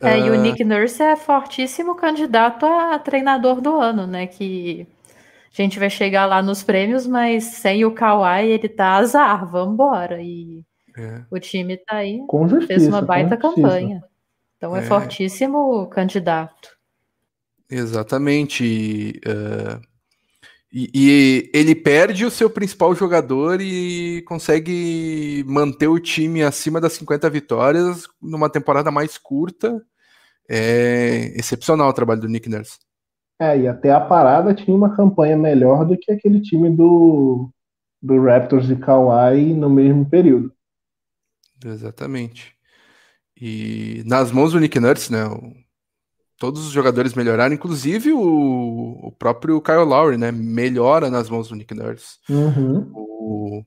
É, 0.00 0.14
uh... 0.14 0.26
e 0.26 0.30
o 0.30 0.34
ah, 0.34 0.36
Nick 0.36 0.64
Nurse 0.64 1.02
é 1.02 1.16
fortíssimo 1.16 1.94
candidato 1.94 2.64
a 2.64 2.98
treinador 2.98 3.60
do 3.60 3.78
ano, 3.78 4.06
né? 4.06 4.26
Que 4.26 4.86
a 5.62 5.64
gente 5.64 5.78
vai 5.78 5.90
chegar 5.90 6.26
lá 6.26 6.42
nos 6.42 6.62
prêmios, 6.62 7.06
mas 7.06 7.44
sem 7.44 7.84
o 7.84 7.92
Kawhi 7.92 8.46
ele 8.46 8.68
tá 8.68 8.96
azar, 8.96 9.48
vambora. 9.50 10.22
E 10.22 10.64
é. 10.96 11.22
o 11.30 11.38
time 11.38 11.76
tá 11.76 11.96
aí, 11.96 12.20
justiça, 12.48 12.66
fez 12.66 12.86
uma 12.86 13.02
baita 13.02 13.36
campanha. 13.36 14.02
Então 14.56 14.76
é, 14.76 14.80
é 14.80 14.82
fortíssimo 14.82 15.86
candidato. 15.88 16.76
Exatamente. 17.70 19.20
Uh, 19.26 19.80
e, 20.72 20.90
e, 20.94 21.50
ele 21.54 21.74
perde 21.74 22.24
o 22.24 22.30
seu 22.30 22.50
principal 22.50 22.94
jogador 22.94 23.60
e 23.60 24.22
consegue 24.22 25.44
manter 25.46 25.86
o 25.86 25.98
time 25.98 26.42
acima 26.42 26.80
das 26.80 26.92
50 26.94 27.30
vitórias 27.30 28.06
numa 28.20 28.50
temporada 28.50 28.90
mais 28.90 29.16
curta. 29.16 29.80
É 30.48 31.32
excepcional 31.36 31.88
o 31.88 31.92
trabalho 31.92 32.20
do 32.20 32.28
Nick 32.28 32.48
Nurse. 32.48 32.78
É, 33.40 33.58
e 33.58 33.68
até 33.68 33.92
a 33.92 34.00
parada 34.00 34.54
tinha 34.54 34.76
uma 34.76 34.96
campanha 34.96 35.36
melhor 35.36 35.84
do 35.84 35.96
que 35.96 36.10
aquele 36.10 36.40
time 36.40 36.70
do, 36.70 37.50
do 38.02 38.20
Raptors 38.22 38.66
de 38.66 38.76
Kawhi 38.76 39.54
no 39.54 39.70
mesmo 39.70 40.08
período. 40.08 40.52
Exatamente. 41.64 42.54
E 43.40 44.02
nas 44.06 44.32
mãos 44.32 44.52
do 44.52 44.60
Nick 44.60 44.80
Nurse, 44.80 45.12
né? 45.12 45.24
todos 46.38 46.64
os 46.64 46.72
jogadores 46.72 47.14
melhoraram, 47.14 47.54
inclusive 47.54 48.12
o, 48.12 48.98
o 49.02 49.12
próprio 49.12 49.60
Kyle 49.60 49.84
Lowry, 49.84 50.16
né? 50.16 50.30
Melhora 50.30 51.10
nas 51.10 51.28
mãos 51.28 51.48
do 51.48 51.56
Nick 51.56 51.74
Nurse. 51.74 52.18
Uhum. 52.30 52.90
O, 52.94 53.64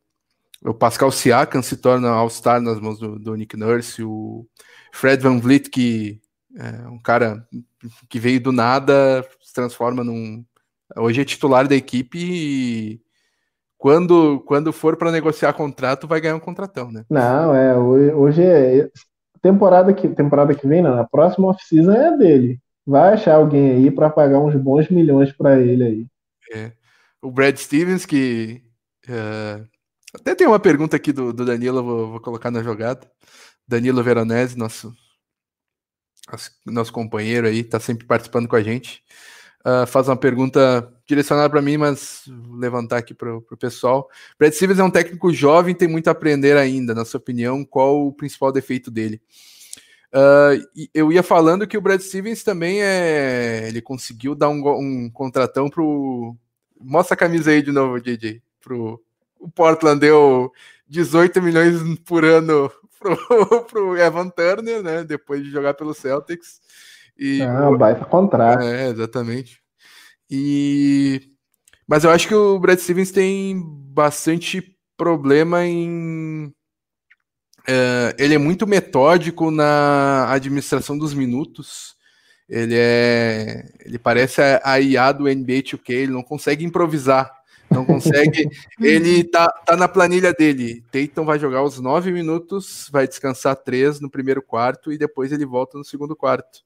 o, 0.63 0.73
Pascal 0.73 1.11
Siakam 1.11 1.61
se 1.61 1.75
torna 1.75 2.09
All-Star 2.09 2.61
nas 2.61 2.79
mãos 2.79 2.97
do, 2.97 3.19
do, 3.19 3.35
Nick 3.35 3.57
Nurse. 3.57 4.01
O 4.01 4.47
Fred 4.93 5.21
Van 5.21 5.37
Vliet, 5.39 5.69
que 5.69 6.21
é 6.55 6.87
um 6.87 6.99
cara 6.99 7.45
que 8.09 8.19
veio 8.19 8.41
do 8.41 8.51
nada, 8.51 9.25
se 9.41 9.53
transforma 9.53 10.03
num. 10.03 10.43
Hoje 10.97 11.21
é 11.21 11.25
titular 11.25 11.67
da 11.67 11.75
equipe 11.75 12.17
e 12.19 13.01
quando, 13.77 14.41
quando 14.41 14.71
for 14.71 14.95
para 14.95 15.11
negociar 15.11 15.53
contrato, 15.53 16.07
vai 16.07 16.21
ganhar 16.21 16.35
um 16.35 16.39
contratão, 16.39 16.91
né? 16.91 17.03
Não, 17.09 17.55
é. 17.55 17.75
Hoje 17.77 18.43
é 18.43 18.89
temporada 19.41 19.93
que, 19.93 20.07
temporada 20.07 20.53
que 20.53 20.67
vem, 20.67 20.81
não, 20.81 20.99
a 20.99 21.03
próxima 21.03 21.47
off-season 21.47 21.91
é 21.91 22.17
dele. 22.17 22.59
Vai 22.85 23.13
achar 23.13 23.35
alguém 23.35 23.71
aí 23.71 23.91
para 23.91 24.09
pagar 24.09 24.39
uns 24.39 24.55
bons 24.55 24.89
milhões 24.89 25.31
para 25.31 25.59
ele 25.59 25.83
aí. 25.83 26.07
É. 26.53 26.71
O 27.21 27.31
Brad 27.31 27.55
Stevens, 27.57 28.05
que. 28.05 28.61
Uh, 29.07 29.67
até 30.13 30.35
tem 30.35 30.45
uma 30.45 30.59
pergunta 30.59 30.95
aqui 30.95 31.11
do, 31.11 31.31
do 31.31 31.45
Danilo, 31.45 31.83
vou, 31.83 32.11
vou, 32.11 32.19
colocar 32.19 32.51
na 32.51 32.61
jogada. 32.61 33.09
Danilo 33.67 34.03
Veronese, 34.03 34.57
nosso, 34.57 34.93
nosso 36.65 36.91
companheiro 36.91 37.47
aí, 37.47 37.63
tá 37.63 37.79
sempre 37.79 38.05
participando 38.05 38.47
com 38.47 38.55
a 38.55 38.63
gente. 38.63 39.03
Uh, 39.65 39.85
faz 39.85 40.07
uma 40.07 40.17
pergunta 40.17 40.91
direcionada 41.05 41.47
para 41.49 41.61
mim, 41.61 41.77
mas 41.77 42.23
vou 42.25 42.57
levantar 42.57 42.97
aqui 42.97 43.13
para 43.13 43.35
o 43.35 43.57
pessoal. 43.57 44.09
Brad 44.39 44.51
Stevens 44.53 44.79
é 44.79 44.83
um 44.83 44.89
técnico 44.89 45.31
jovem, 45.31 45.75
tem 45.75 45.87
muito 45.87 46.07
a 46.07 46.11
aprender 46.11 46.57
ainda. 46.57 46.95
Na 46.95 47.05
sua 47.05 47.19
opinião, 47.19 47.63
qual 47.63 48.07
o 48.07 48.13
principal 48.13 48.51
defeito 48.51 48.89
dele? 48.89 49.21
Uh, 50.13 50.87
eu 50.93 51.11
ia 51.11 51.23
falando 51.23 51.67
que 51.67 51.77
o 51.77 51.81
Brad 51.81 52.01
Stevens 52.01 52.43
também 52.43 52.81
é. 52.81 53.67
Ele 53.67 53.81
conseguiu 53.81 54.33
dar 54.33 54.49
um, 54.49 54.67
um 54.67 55.09
contratão 55.09 55.69
pro. 55.69 56.35
Mostra 56.79 57.13
a 57.13 57.17
camisa 57.17 57.51
aí 57.51 57.61
de 57.61 57.71
novo, 57.71 58.01
DJ. 58.01 58.41
Pro... 58.59 59.01
O 59.39 59.49
Portland 59.49 59.99
deu 59.99 60.51
18 60.87 61.41
milhões 61.41 61.77
por 62.05 62.25
ano 62.25 62.71
pro, 63.01 63.65
pro 63.65 63.97
Evan 63.97 64.29
Turner, 64.29 64.83
né? 64.83 65.03
Depois 65.03 65.43
de 65.43 65.49
jogar 65.49 65.73
pelo 65.73 65.93
Celtics. 65.93 66.61
E, 67.17 67.41
ah, 67.41 67.69
baita 67.77 68.05
contrato. 68.05 68.63
É, 68.63 68.87
exatamente. 68.87 69.59
E 70.29 71.31
mas 71.91 72.05
eu 72.05 72.09
acho 72.09 72.25
que 72.25 72.33
o 72.33 72.57
Brad 72.57 72.79
Stevens 72.79 73.11
tem 73.11 73.61
bastante 73.61 74.63
problema 74.95 75.65
em. 75.65 76.53
É, 77.67 78.15
ele 78.17 78.33
é 78.33 78.37
muito 78.37 78.65
metódico 78.65 79.51
na 79.51 80.31
administração 80.31 80.97
dos 80.97 81.13
minutos. 81.13 81.93
Ele 82.47 82.75
é. 82.77 83.65
Ele 83.85 83.99
parece 83.99 84.41
a 84.63 84.79
IA 84.79 85.11
do 85.11 85.25
NBA 85.25 85.63
2K, 85.63 85.89
ele 85.89 86.13
não 86.13 86.23
consegue 86.23 86.63
improvisar. 86.63 87.29
Não 87.71 87.85
consegue. 87.85 88.49
ele 88.79 89.23
tá, 89.23 89.47
tá 89.65 89.77
na 89.77 89.87
planilha 89.87 90.33
dele. 90.33 90.83
Tatum 90.91 91.25
vai 91.25 91.39
jogar 91.39 91.63
os 91.63 91.79
nove 91.79 92.11
minutos, 92.11 92.89
vai 92.91 93.07
descansar 93.07 93.55
três 93.55 93.99
no 93.99 94.09
primeiro 94.09 94.41
quarto 94.41 94.91
e 94.91 94.97
depois 94.97 95.31
ele 95.31 95.45
volta 95.45 95.77
no 95.77 95.85
segundo 95.85 96.15
quarto. 96.15 96.59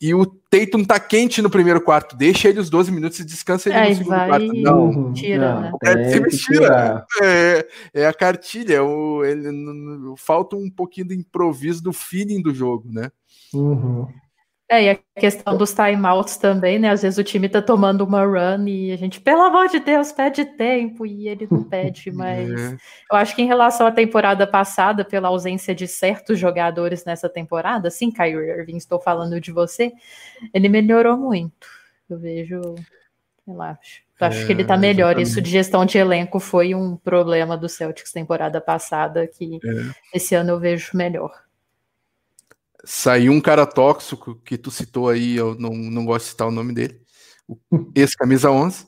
E 0.00 0.12
o 0.12 0.26
Tatum 0.26 0.84
tá 0.84 0.98
quente 0.98 1.40
no 1.40 1.48
primeiro 1.48 1.80
quarto, 1.80 2.16
deixa 2.16 2.48
ele 2.48 2.58
os 2.58 2.68
12 2.68 2.90
minutos 2.90 3.20
e 3.20 3.24
descansa 3.24 3.68
ele 3.68 3.78
Aí 3.78 3.90
no 3.90 3.96
segundo 3.96 4.16
vai 4.16 4.28
quarto. 4.28 4.54
e 4.54 4.62
Não, 4.62 5.12
tira, 5.12 5.54
não. 5.54 5.60
né? 5.62 5.72
é, 5.82 6.10
se 6.10 6.20
que 6.20 6.36
tira. 6.36 7.06
É, 7.22 7.68
é 7.94 8.06
a 8.06 8.12
cartilha, 8.12 8.74
é 8.74 8.80
o, 8.82 9.24
ele, 9.24 9.48
falta 10.18 10.56
um 10.56 10.68
pouquinho 10.68 11.06
do 11.08 11.14
improviso, 11.14 11.82
do 11.82 11.92
feeling 11.92 12.42
do 12.42 12.52
jogo, 12.52 12.90
né? 12.92 13.10
Uhum. 13.54 14.08
É, 14.74 14.82
e 14.84 14.90
a 14.90 14.98
questão 15.20 15.56
dos 15.56 15.72
timeouts 15.74 16.36
também, 16.36 16.78
né? 16.78 16.90
Às 16.90 17.02
vezes 17.02 17.18
o 17.18 17.24
time 17.24 17.48
tá 17.48 17.60
tomando 17.62 18.02
uma 18.02 18.24
run 18.24 18.66
e 18.66 18.90
a 18.92 18.96
gente, 18.96 19.20
pelo 19.20 19.42
amor 19.42 19.68
de 19.68 19.78
Deus, 19.80 20.10
pede 20.12 20.44
tempo 20.44 21.06
e 21.06 21.28
ele 21.28 21.46
não 21.50 21.62
pede, 21.64 22.10
mas 22.10 22.48
É. 22.74 22.76
eu 23.12 23.16
acho 23.16 23.34
que 23.36 23.42
em 23.42 23.46
relação 23.46 23.86
à 23.86 23.92
temporada 23.92 24.46
passada, 24.46 25.04
pela 25.04 25.28
ausência 25.28 25.74
de 25.74 25.86
certos 25.86 26.38
jogadores 26.38 27.04
nessa 27.04 27.28
temporada, 27.28 27.90
sim, 27.90 28.10
Kyrie 28.10 28.50
Irving, 28.50 28.76
estou 28.76 29.00
falando 29.00 29.40
de 29.40 29.52
você, 29.52 29.92
ele 30.52 30.68
melhorou 30.68 31.16
muito. 31.16 31.66
Eu 32.08 32.18
vejo, 32.18 32.60
sei 33.44 33.54
lá, 33.54 33.70
acho, 33.80 34.02
acho 34.20 34.46
que 34.46 34.52
ele 34.52 34.64
tá 34.64 34.74
É, 34.74 34.78
melhor. 34.78 35.08
exatamente. 35.10 35.28
Isso 35.30 35.42
de 35.42 35.50
gestão 35.50 35.84
de 35.86 35.98
elenco 35.98 36.40
foi 36.40 36.74
um 36.74 36.96
problema 36.96 37.56
do 37.56 37.68
Celtics 37.68 38.12
temporada 38.12 38.60
passada, 38.60 39.26
que 39.28 39.56
É. 39.64 40.16
esse 40.18 40.34
ano 40.34 40.50
eu 40.52 40.60
vejo 40.60 40.90
melhor. 40.96 41.32
Saiu 42.84 43.32
um 43.32 43.40
cara 43.40 43.66
tóxico 43.66 44.34
que 44.44 44.58
tu 44.58 44.70
citou 44.70 45.08
aí, 45.08 45.36
eu 45.36 45.54
não, 45.54 45.74
não 45.74 46.04
gosto 46.04 46.24
de 46.24 46.30
citar 46.30 46.48
o 46.48 46.52
nome 46.52 46.72
dele, 46.72 47.00
o 47.48 47.58
ex-camisa 47.94 48.50
11, 48.50 48.86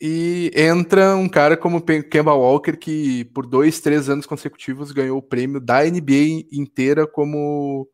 e 0.00 0.50
entra 0.54 1.16
um 1.16 1.28
cara 1.28 1.56
como 1.56 1.80
Kemba 1.80 2.34
Walker, 2.34 2.76
que 2.76 3.24
por 3.26 3.46
dois, 3.46 3.80
três 3.80 4.08
anos 4.08 4.26
consecutivos 4.26 4.92
ganhou 4.92 5.18
o 5.18 5.22
prêmio 5.22 5.60
da 5.60 5.84
NBA 5.84 6.46
inteira 6.52 7.06
como 7.06 7.88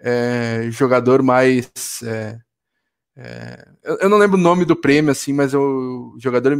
é, 0.00 0.68
jogador 0.70 1.22
mais. 1.22 1.70
é, 2.04 2.38
é, 3.16 3.68
eu, 4.00 4.08
não 4.08 4.18
lembro 4.18 4.38
o 4.38 4.40
nome 4.40 4.64
do 4.64 4.76
prêmio, 4.76 5.10
assim, 5.10 5.32
mas 5.32 5.52
é 5.52 5.58
o 5.58 6.16
jogador 6.20 6.56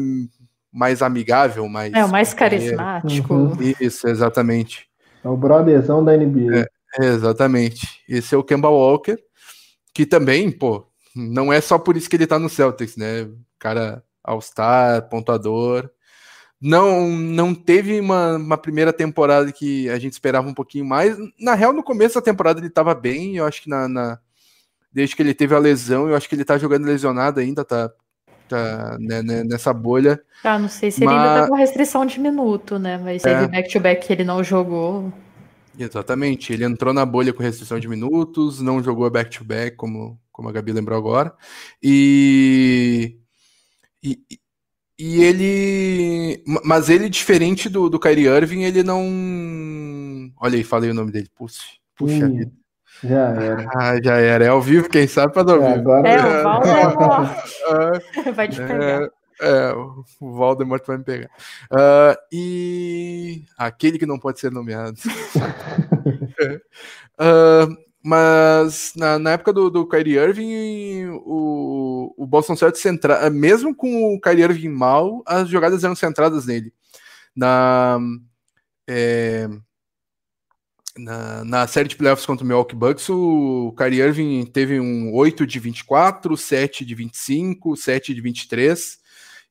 mais 0.73 1.03
amigável, 1.03 1.69
mais. 1.69 1.93
É, 1.93 2.05
o 2.05 2.11
mais 2.11 2.35
carismático. 2.35 3.33
Uhum. 3.33 3.57
Isso, 3.81 4.09
exatamente. 4.09 4.89
É 5.25 5.29
o 5.29 5.37
brotherzão 5.37 6.05
da 6.05 6.17
NBA. 6.17 6.57
É, 6.57 6.69
exatamente. 7.01 7.87
Esse 8.09 8.35
é 8.35 8.39
o 8.39 8.45
Kemba 8.45 8.69
Walker, 8.69 9.19
que 9.95 10.07
também, 10.07 10.51
pô, 10.51 10.87
não 11.15 11.53
é 11.53 11.61
só 11.61 11.79
por 11.79 11.97
isso 11.97 12.09
que 12.09 12.17
ele 12.17 12.27
tá 12.27 12.39
no 12.39 12.49
Celtics, 12.49 12.97
né? 12.97 13.29
Cara 13.59 14.03
All-Star, 14.23 15.09
pontuador. 15.09 15.91
Não, 16.61 17.09
não 17.09 17.55
teve 17.55 18.01
uma, 18.01 18.37
uma 18.37 18.59
primeira 18.59 18.93
temporada 18.93 19.53
que 19.53 19.89
a 19.91 19.99
gente 19.99 20.13
esperava 20.13 20.49
um 20.49 20.55
pouquinho 20.55 20.85
mais. 20.85 21.17
Na 21.39 21.55
real, 21.55 21.73
no 21.73 21.83
começo 21.85 22.17
da 22.17 22.21
temporada 22.23 22.61
ele 22.61 22.71
tava 22.71 22.95
bem, 22.95 23.37
eu 23.37 23.47
acho 23.47 23.63
que 23.63 23.69
na, 23.71 23.87
na- 23.89 24.19
desde 24.93 25.15
que 25.15 25.23
ele 25.23 25.35
teve 25.35 25.55
a 25.55 25.59
lesão, 25.59 26.09
eu 26.09 26.17
acho 26.17 26.29
que 26.29 26.35
ele 26.35 26.45
tá 26.45 26.59
jogando 26.59 26.85
lesionado 26.87 27.39
ainda, 27.39 27.65
tá, 27.65 27.91
tá 28.49 28.97
né, 28.99 29.23
né, 29.23 29.45
nessa 29.45 29.73
bolha. 29.73 30.21
Ah, 30.43 30.59
não 30.59 30.69
sei 30.69 30.91
se 30.91 31.05
ele 31.05 31.13
ainda 31.13 31.43
tá 31.43 31.49
com 31.49 31.55
restrição 31.55 32.05
de 32.05 32.19
minuto, 32.19 32.79
né? 32.79 32.99
Mas 32.99 33.25
É. 33.25 33.47
back-to-back 33.47 34.07
que 34.07 34.13
ele 34.13 34.25
não 34.25 34.43
jogou. 34.43 35.13
Exatamente, 35.79 36.53
ele 36.53 36.65
entrou 36.65 36.93
na 36.93 37.07
bolha 37.07 37.33
com 37.33 37.43
restrição 37.43 37.79
de 37.79 37.87
minutos, 37.87 38.61
não 38.61 38.83
jogou 38.83 39.09
back-to-back, 39.09 39.77
como, 39.77 40.21
como 40.33 40.49
a 40.49 40.53
Gabi 40.53 40.73
lembrou 40.73 40.99
agora, 40.99 41.33
e, 41.81 43.17
e, 44.03 44.19
e 44.99 45.23
ele, 45.23 46.43
mas 46.65 46.89
ele, 46.89 47.09
diferente 47.09 47.69
do, 47.69 47.89
do 47.89 48.01
Kyrie 48.01 48.27
Irving, 48.27 48.65
ele 48.65 48.83
não, 48.83 49.01
olha 50.41 50.57
aí, 50.57 50.65
falei 50.65 50.91
o 50.91 50.95
nome 50.95 51.13
dele, 51.13 51.29
puxa, 51.33 51.63
puxa 51.95 52.29
vida, 52.29 52.51
Já 53.05 53.29
era. 53.29 53.71
ah, 53.73 54.03
já 54.03 54.17
era, 54.17 54.45
é 54.47 54.49
ao 54.49 54.61
vivo, 54.61 54.89
quem 54.89 55.07
sabe 55.07 55.33
faz 55.33 55.47
ao 55.47 55.63
É, 55.63 55.75
agora 55.75 56.09
É, 56.09 56.41
o 56.41 56.43
Valdemort 56.43 56.99
Ah, 57.69 58.31
vai 58.35 58.49
te 58.49 58.57
pegar. 58.57 59.05
É, 59.05 59.18
é, 59.41 59.73
o 59.73 60.05
Voldemort 60.21 60.85
vai 60.87 60.99
me 60.99 61.05
pegar. 61.05 61.31
Ah, 61.71 62.19
e 62.33 63.45
aquele 63.57 63.99
que 63.99 64.07
não 64.07 64.19
pode 64.19 64.41
ser 64.41 64.51
nomeado. 64.51 64.99
Ah, 67.21 67.67
mas 68.03 68.93
na, 68.97 69.19
na 69.19 69.33
época 69.33 69.53
do, 69.53 69.69
do 69.69 69.87
Kyrie 69.87 70.17
Irving, 70.17 71.07
o, 71.25 72.15
o 72.17 72.27
Boston 72.27 72.55
Celtics, 72.55 72.81
centra, 72.81 73.29
mesmo 73.29 73.75
com 73.75 74.15
o 74.15 74.21
Kyrie 74.21 74.45
Irving 74.45 74.69
mal, 74.69 75.23
as 75.27 75.49
jogadas 75.49 75.83
eram 75.83 75.97
centradas 75.97 76.47
nele. 76.47 76.73
Na, 77.35 77.99
é, 78.89 79.49
na, 80.97 81.45
na 81.45 81.67
série 81.67 81.89
de 81.89 81.97
playoffs 81.97 82.27
contra 82.27 82.45
o 82.45 82.47
Milwaukee 82.47 82.75
Bucks, 82.75 83.09
o 83.09 83.75
Kyrie 83.77 84.01
Irving 84.01 84.47
teve 84.47 84.81
um 84.81 85.13
8 85.15 85.47
de 85.47 85.59
24, 85.59 86.37
7 86.37 86.85
de 86.85 86.95
25, 86.95 87.77
7 87.77 88.15
de 88.15 88.21
23. 88.21 88.99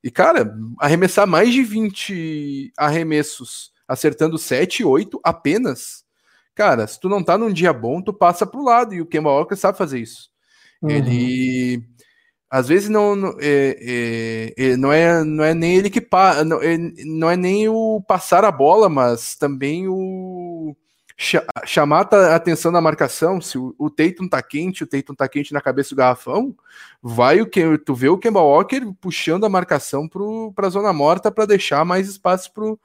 E, 0.02 0.10
cara, 0.10 0.54
arremessar 0.78 1.26
mais 1.26 1.52
de 1.52 1.62
20 1.62 2.72
arremessos, 2.76 3.72
acertando 3.86 4.38
7, 4.38 4.84
8 4.84 5.20
apenas. 5.24 6.04
Cara, 6.54 6.86
se 6.86 6.98
tu 6.98 7.08
não 7.08 7.22
tá 7.22 7.38
num 7.38 7.52
dia 7.52 7.72
bom, 7.72 8.02
tu 8.02 8.12
passa 8.12 8.46
pro 8.46 8.64
lado. 8.64 8.94
E 8.94 9.00
o 9.00 9.06
Kemba 9.06 9.30
Walker 9.30 9.56
sabe 9.56 9.78
fazer 9.78 10.00
isso. 10.00 10.28
Uhum. 10.82 10.90
Ele. 10.90 11.84
Às 12.50 12.66
vezes 12.66 12.88
não, 12.88 13.14
não, 13.14 13.36
é, 13.40 13.76
é, 13.78 14.54
é, 14.56 14.76
não, 14.76 14.90
é, 14.90 15.22
não 15.22 15.44
é 15.44 15.52
nem 15.52 15.76
ele 15.76 15.90
que 15.90 16.00
pa, 16.00 16.42
não, 16.42 16.62
é, 16.62 16.78
não 17.04 17.30
é 17.30 17.36
nem 17.36 17.68
o 17.68 18.00
passar 18.00 18.42
a 18.42 18.50
bola, 18.50 18.88
mas 18.88 19.36
também 19.36 19.86
o 19.86 20.37
chamar 21.66 22.08
a 22.14 22.36
atenção 22.36 22.70
na 22.70 22.80
marcação. 22.80 23.40
Se 23.40 23.58
o, 23.58 23.74
o 23.76 23.90
Tatum 23.90 24.28
tá 24.28 24.40
quente, 24.40 24.84
o 24.84 24.86
Tatum 24.86 25.14
tá 25.14 25.28
quente 25.28 25.52
na 25.52 25.60
cabeça 25.60 25.90
do 25.90 25.96
garrafão, 25.96 26.54
vai 27.02 27.40
o 27.40 27.46
que 27.46 27.76
tu 27.78 27.92
vê 27.92 28.08
o 28.08 28.16
Kemba 28.16 28.40
Walker 28.40 28.80
puxando 29.00 29.44
a 29.44 29.48
marcação 29.48 30.08
para 30.54 30.68
a 30.68 30.70
zona 30.70 30.92
morta 30.92 31.30
para 31.30 31.44
deixar 31.44 31.84
mais 31.84 32.08
espaço 32.08 32.52
pro, 32.54 32.78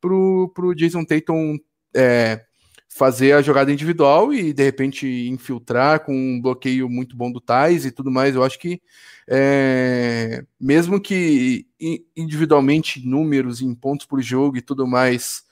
pro, 0.00 0.52
pro 0.54 0.74
Jason 0.74 1.04
Tatum 1.04 1.58
é, 1.94 2.44
fazer 2.88 3.32
a 3.32 3.42
jogada 3.42 3.72
individual 3.72 4.32
e 4.32 4.52
de 4.52 4.62
repente 4.62 5.28
infiltrar 5.28 6.04
com 6.04 6.14
um 6.14 6.40
bloqueio 6.40 6.88
muito 6.88 7.16
bom 7.16 7.30
do 7.30 7.40
Tais 7.40 7.84
e 7.84 7.90
tudo 7.90 8.10
mais. 8.10 8.36
Eu 8.36 8.44
acho 8.44 8.58
que 8.58 8.80
é, 9.28 10.44
mesmo 10.60 11.00
que 11.00 11.66
individualmente 12.16 13.04
números 13.04 13.60
em 13.60 13.74
pontos 13.74 14.06
por 14.06 14.22
jogo 14.22 14.56
e 14.56 14.62
tudo 14.62 14.86
mais 14.86 15.42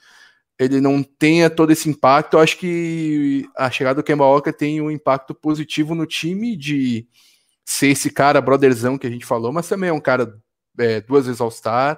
ele 0.59 0.81
não 0.81 1.01
tenha 1.01 1.49
todo 1.49 1.71
esse 1.71 1.89
impacto, 1.89 2.33
eu 2.33 2.41
acho 2.41 2.57
que 2.57 3.49
a 3.55 3.71
chegada 3.71 4.01
do 4.01 4.05
Kemba 4.05 4.25
Walker 4.25 4.51
tem 4.51 4.81
um 4.81 4.91
impacto 4.91 5.33
positivo 5.33 5.95
no 5.95 6.05
time 6.05 6.57
de 6.57 7.07
ser 7.63 7.87
esse 7.87 8.11
cara 8.11 8.41
brotherzão 8.41 8.97
que 8.97 9.07
a 9.07 9.09
gente 9.09 9.25
falou, 9.25 9.53
mas 9.53 9.69
também 9.69 9.89
é 9.89 9.93
um 9.93 10.01
cara 10.01 10.37
é, 10.77 10.99
duas 10.99 11.27
vezes 11.27 11.39
All-Star, 11.39 11.97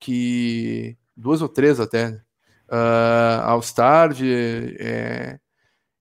que 0.00 0.96
duas 1.16 1.40
ou 1.40 1.48
três 1.48 1.78
até, 1.78 2.20
uh, 2.68 3.42
All-Star, 3.44 4.12
é, 4.20 5.38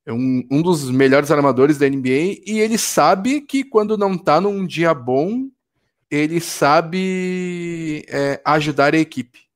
é 0.04 0.12
um, 0.12 0.48
um 0.50 0.62
dos 0.64 0.90
melhores 0.90 1.30
armadores 1.30 1.78
da 1.78 1.88
NBA, 1.88 2.42
e 2.44 2.60
ele 2.60 2.78
sabe 2.80 3.42
que 3.42 3.64
quando 3.64 3.96
não 3.96 4.18
tá 4.18 4.42
num 4.42 4.66
dia 4.66 4.96
bom, 4.96 5.48
ele 6.10 6.40
sabe 6.42 8.04
é, 8.08 8.42
ajudar 8.44 8.96
a 8.96 8.98
equipe. 8.98 9.49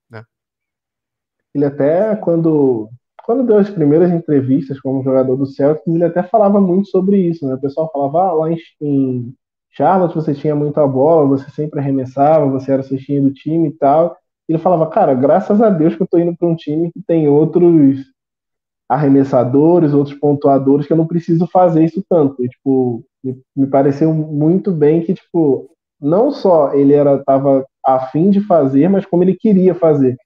Ele 1.54 1.66
até, 1.66 2.16
quando, 2.16 2.90
quando 3.26 3.46
deu 3.46 3.58
as 3.58 3.70
primeiras 3.70 4.12
entrevistas 4.12 4.80
como 4.80 5.04
jogador 5.04 5.36
do 5.36 5.46
Celtics, 5.46 5.94
ele 5.94 6.04
até 6.04 6.24
falava 6.24 6.60
muito 6.60 6.90
sobre 6.90 7.18
isso, 7.18 7.48
né? 7.48 7.56
O 7.56 7.62
pessoal 7.62 7.90
falava, 7.92 8.24
ah, 8.24 8.34
lá 8.34 8.52
em, 8.52 8.58
em 8.82 9.34
Charlotte 9.72 10.16
você 10.16 10.34
tinha 10.34 10.56
muita 10.56 10.86
bola, 10.88 11.28
você 11.28 11.50
sempre 11.52 11.80
arremessava, 11.80 12.50
você 12.50 12.72
era 12.72 12.82
o 12.82 12.86
cestinho 12.86 13.24
do 13.24 13.34
time 13.34 13.70
e 13.70 13.74
tal. 13.74 14.18
E 14.48 14.54
ele 14.54 14.62
falava, 14.62 14.88
cara, 14.88 15.14
graças 15.14 15.62
a 15.62 15.70
Deus 15.70 15.96
que 15.96 16.04
eu 16.04 16.08
tô 16.08 16.18
indo 16.18 16.36
para 16.36 16.48
um 16.48 16.56
time 16.56 16.92
que 16.92 17.02
tem 17.06 17.28
outros 17.28 18.02
arremessadores, 18.90 19.94
outros 19.94 20.18
pontuadores, 20.18 20.86
que 20.86 20.94
eu 20.94 20.98
não 20.98 21.08
preciso 21.08 21.48
fazer 21.48 21.84
isso 21.84 22.04
tanto. 22.10 22.44
E, 22.44 22.50
tipo, 22.50 23.04
me, 23.24 23.42
me 23.56 23.68
pareceu 23.68 24.14
muito 24.14 24.72
bem 24.72 25.02
que, 25.02 25.14
tipo, 25.14 25.70
não 26.00 26.32
só 26.32 26.74
ele 26.74 26.94
era 26.94 27.24
tava 27.24 27.66
afim 27.86 28.30
de 28.30 28.42
fazer, 28.42 28.90
mas 28.90 29.06
como 29.06 29.24
ele 29.24 29.36
queria 29.36 29.74
fazer. 29.74 30.18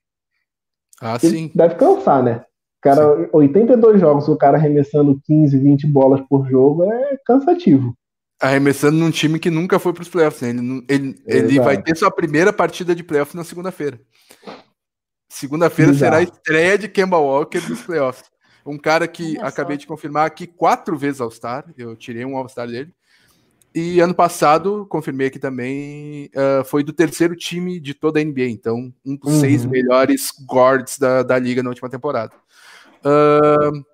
Ah, 1.00 1.18
Ele 1.22 1.36
sim. 1.36 1.52
Deve 1.54 1.74
cansar, 1.76 2.22
né? 2.22 2.44
Cara, 2.80 3.28
82 3.32 4.00
jogos, 4.00 4.28
o 4.28 4.36
cara 4.36 4.56
arremessando 4.56 5.20
15, 5.24 5.58
20 5.58 5.86
bolas 5.86 6.20
por 6.28 6.48
jogo 6.48 6.84
é 6.84 7.18
cansativo. 7.26 7.94
Arremessando 8.40 8.96
num 8.96 9.10
time 9.10 9.38
que 9.38 9.50
nunca 9.50 9.80
foi 9.80 9.92
para 9.92 10.02
os 10.02 10.08
playoffs. 10.08 10.42
Né? 10.42 10.50
Ele, 10.50 10.84
ele, 10.88 11.22
ele 11.26 11.52
Exato. 11.54 11.64
vai 11.64 11.82
ter 11.82 11.96
sua 11.96 12.10
primeira 12.10 12.52
partida 12.52 12.94
de 12.94 13.02
playoff 13.02 13.36
na 13.36 13.42
segunda-feira. 13.42 14.00
Segunda-feira 15.28 15.92
será 15.92 16.18
a 16.18 16.22
estreia 16.22 16.78
de 16.78 16.88
Kemba 16.88 17.18
Walker 17.18 17.60
nos 17.68 17.82
playoffs. 17.82 18.30
Um 18.64 18.78
cara 18.78 19.08
que 19.08 19.38
acabei 19.38 19.76
de 19.76 19.86
confirmar 19.86 20.26
aqui 20.26 20.46
quatro 20.46 20.96
vezes 20.96 21.20
All-Star. 21.20 21.64
Eu 21.76 21.96
tirei 21.96 22.24
um 22.24 22.36
All-Star 22.36 22.68
dele. 22.68 22.92
E 23.74 24.00
ano 24.00 24.14
passado, 24.14 24.86
confirmei 24.88 25.26
aqui 25.26 25.38
também, 25.38 26.30
uh, 26.34 26.64
foi 26.64 26.82
do 26.82 26.92
terceiro 26.92 27.36
time 27.36 27.78
de 27.78 27.94
toda 27.94 28.18
a 28.18 28.24
NBA. 28.24 28.48
Então, 28.48 28.92
um 29.04 29.16
dos 29.16 29.34
uhum. 29.34 29.40
seis 29.40 29.64
melhores 29.64 30.32
guards 30.50 30.98
da, 30.98 31.22
da 31.22 31.38
liga 31.38 31.62
na 31.62 31.68
última 31.68 31.90
temporada. 31.90 32.32
Uh, 33.04 33.84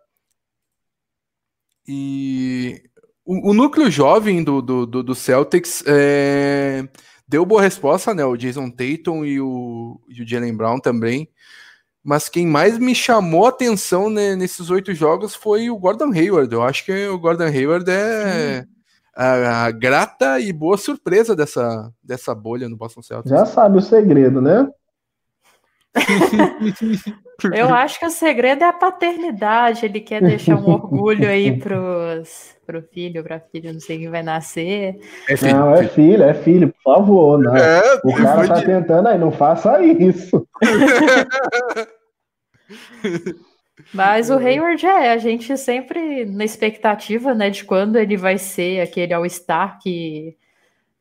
e 1.86 2.82
o, 3.24 3.50
o, 3.50 3.54
núcleo 3.54 3.90
jovem 3.90 4.42
do, 4.42 4.62
do, 4.62 4.86
do, 4.86 5.02
do 5.02 5.14
Celtics 5.14 5.82
é, 5.86 6.88
deu 7.28 7.44
boa 7.44 7.60
resposta, 7.60 8.14
né? 8.14 8.24
O 8.24 8.36
Jason 8.36 8.70
Tatum 8.70 9.24
e 9.24 9.40
o, 9.40 10.00
e 10.08 10.22
o 10.22 10.26
Jalen 10.26 10.56
Brown 10.56 10.78
também. 10.78 11.28
Mas 12.02 12.28
quem 12.28 12.46
mais 12.46 12.78
me 12.78 12.94
chamou 12.94 13.46
a 13.46 13.48
atenção 13.48 14.10
né, 14.10 14.36
nesses 14.36 14.70
oito 14.70 14.94
jogos 14.94 15.34
foi 15.34 15.70
o 15.70 15.78
Gordon 15.78 16.12
Hayward. 16.12 16.52
Eu 16.52 16.62
acho 16.62 16.84
que 16.84 17.06
o 17.08 17.18
Gordon 17.18 17.44
Hayward 17.46 17.90
é 17.90 18.66
a, 19.16 19.66
a, 19.66 19.70
grata 19.70 20.40
e 20.40 20.52
boa 20.52 20.76
surpresa 20.76 21.36
dessa, 21.36 21.90
dessa 22.02 22.34
bolha 22.34 22.68
no 22.68 22.76
Boston 22.76 23.02
Celtics. 23.02 23.30
Já 23.30 23.46
sabe 23.46 23.78
o 23.78 23.82
segredo, 23.82 24.40
né? 24.40 24.68
Eu 27.52 27.74
acho 27.74 27.98
que 27.98 28.06
o 28.06 28.10
segredo 28.10 28.62
é 28.62 28.68
a 28.68 28.72
paternidade. 28.72 29.84
Ele 29.84 30.00
quer 30.00 30.22
deixar 30.22 30.56
um 30.56 30.70
orgulho 30.70 31.28
aí 31.28 31.58
pros, 31.58 32.54
pro 32.64 32.82
filho, 32.82 33.22
pra 33.22 33.40
filha, 33.40 33.72
não 33.72 33.80
sei 33.80 33.98
quem 33.98 34.10
vai 34.10 34.22
nascer. 34.22 34.96
É 35.28 35.36
filho, 35.36 35.56
não, 35.56 35.74
é 35.74 35.86
filho, 35.86 36.22
é 36.22 36.34
filho, 36.34 36.72
por 36.72 36.94
favor. 36.94 37.38
Não. 37.38 37.56
É, 37.56 38.00
o 38.04 38.14
cara 38.14 38.46
tá 38.46 38.54
de... 38.54 38.66
tentando 38.66 39.08
aí, 39.08 39.18
não 39.18 39.32
faça 39.32 39.82
isso. 39.82 40.46
Mas 43.92 44.30
o 44.30 44.34
Hayward 44.38 44.84
é, 44.86 45.12
a 45.12 45.18
gente 45.18 45.56
sempre 45.56 46.24
na 46.24 46.44
expectativa, 46.44 47.34
né, 47.34 47.50
de 47.50 47.64
quando 47.64 47.96
ele 47.96 48.16
vai 48.16 48.38
ser 48.38 48.80
aquele 48.80 49.12
All-Star 49.12 49.78
que 49.80 50.36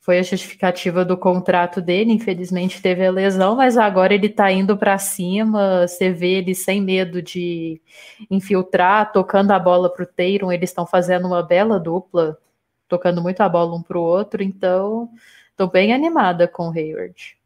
foi 0.04 0.20
a 0.20 0.24
justificativa 0.24 1.06
do 1.06 1.18
contrato 1.18 1.82
dele. 1.82 2.12
Infelizmente 2.12 2.82
teve 2.82 3.06
a 3.06 3.12
lesão, 3.12 3.56
mas 3.56 3.78
agora 3.78 4.14
ele 4.14 4.28
tá 4.28 4.52
indo 4.52 4.78
para 4.78 4.98
cima. 4.98 5.88
Você 5.88 6.12
vê 6.12 6.40
ele 6.40 6.54
sem 6.54 6.82
medo 6.82 7.22
de 7.22 7.82
infiltrar, 8.30 9.12
tocando 9.14 9.52
a 9.52 9.60
bola 9.60 9.90
pro 9.92 10.06
Tatum. 10.06 10.52
Eles 10.52 10.72
estão 10.72 10.86
fazendo 10.86 11.28
uma 11.28 11.42
bela 11.42 11.80
dupla, 11.80 12.38
tocando 12.88 13.22
muito 13.22 13.40
a 13.42 13.48
bola 13.48 13.76
um 13.76 13.82
pro 13.82 14.02
outro. 14.02 14.44
Então, 14.44 15.10
tô 15.56 15.68
bem 15.68 15.94
animada 15.94 16.50
com 16.50 16.70
o 16.70 16.72
Hayward. 16.72 17.38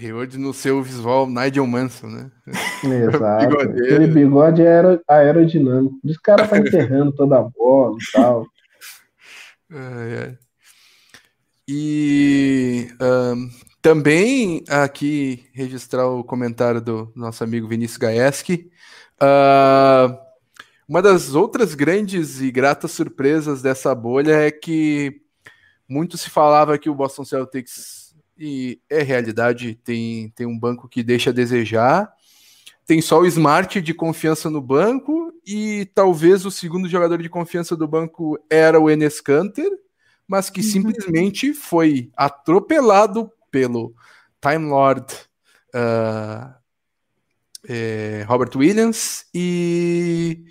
Hayward 0.00 0.38
no 0.38 0.54
seu 0.54 0.82
visual 0.82 1.26
Nigel 1.28 1.66
Manson, 1.66 2.06
né? 2.06 2.30
Exato. 2.84 3.60
Aquele 3.60 4.06
bigode 4.06 4.62
era 4.62 5.00
aerodinâmico. 5.06 5.98
Os 6.02 6.16
caras 6.18 6.48
tá 6.48 6.58
enterrando 6.58 7.12
toda 7.12 7.38
a 7.38 7.42
bola 7.42 7.96
e 7.96 8.12
tal. 8.12 8.46
É, 9.72 10.14
é. 10.14 10.38
E 11.68 12.88
um, 13.00 13.50
também 13.80 14.64
aqui 14.68 15.44
registrar 15.52 16.08
o 16.08 16.24
comentário 16.24 16.80
do 16.80 17.12
nosso 17.14 17.44
amigo 17.44 17.68
Vinícius 17.68 17.98
Gaeski. 17.98 18.70
Uh, 19.22 20.18
uma 20.88 21.00
das 21.00 21.34
outras 21.34 21.74
grandes 21.74 22.40
e 22.40 22.50
gratas 22.50 22.90
surpresas 22.90 23.62
dessa 23.62 23.94
bolha 23.94 24.32
é 24.32 24.50
que 24.50 25.22
muito 25.88 26.16
se 26.18 26.30
falava 26.30 26.78
que 26.78 26.90
o 26.90 26.94
Boston 26.94 27.24
Celtics, 27.24 27.99
e 28.40 28.80
é 28.88 29.02
realidade, 29.02 29.78
tem, 29.84 30.30
tem 30.30 30.46
um 30.46 30.58
banco 30.58 30.88
que 30.88 31.02
deixa 31.02 31.30
a 31.30 31.32
desejar. 31.32 32.10
Tem 32.86 33.00
só 33.00 33.20
o 33.20 33.26
Smart 33.26 33.80
de 33.80 33.94
confiança 33.94 34.48
no 34.48 34.60
banco, 34.60 35.32
e 35.46 35.88
talvez 35.94 36.44
o 36.46 36.50
segundo 36.50 36.88
jogador 36.88 37.22
de 37.22 37.28
confiança 37.28 37.76
do 37.76 37.86
banco 37.86 38.38
era 38.50 38.80
o 38.80 38.90
Enes 38.90 39.20
Kanter 39.20 39.70
mas 40.30 40.48
que 40.48 40.60
uhum. 40.60 40.66
simplesmente 40.66 41.52
foi 41.52 42.08
atropelado 42.16 43.32
pelo 43.50 43.92
Time 44.40 44.70
Lord 44.70 45.12
uh, 45.74 46.54
é, 47.68 48.24
Robert 48.28 48.52
Williams 48.54 49.26
e 49.34 50.44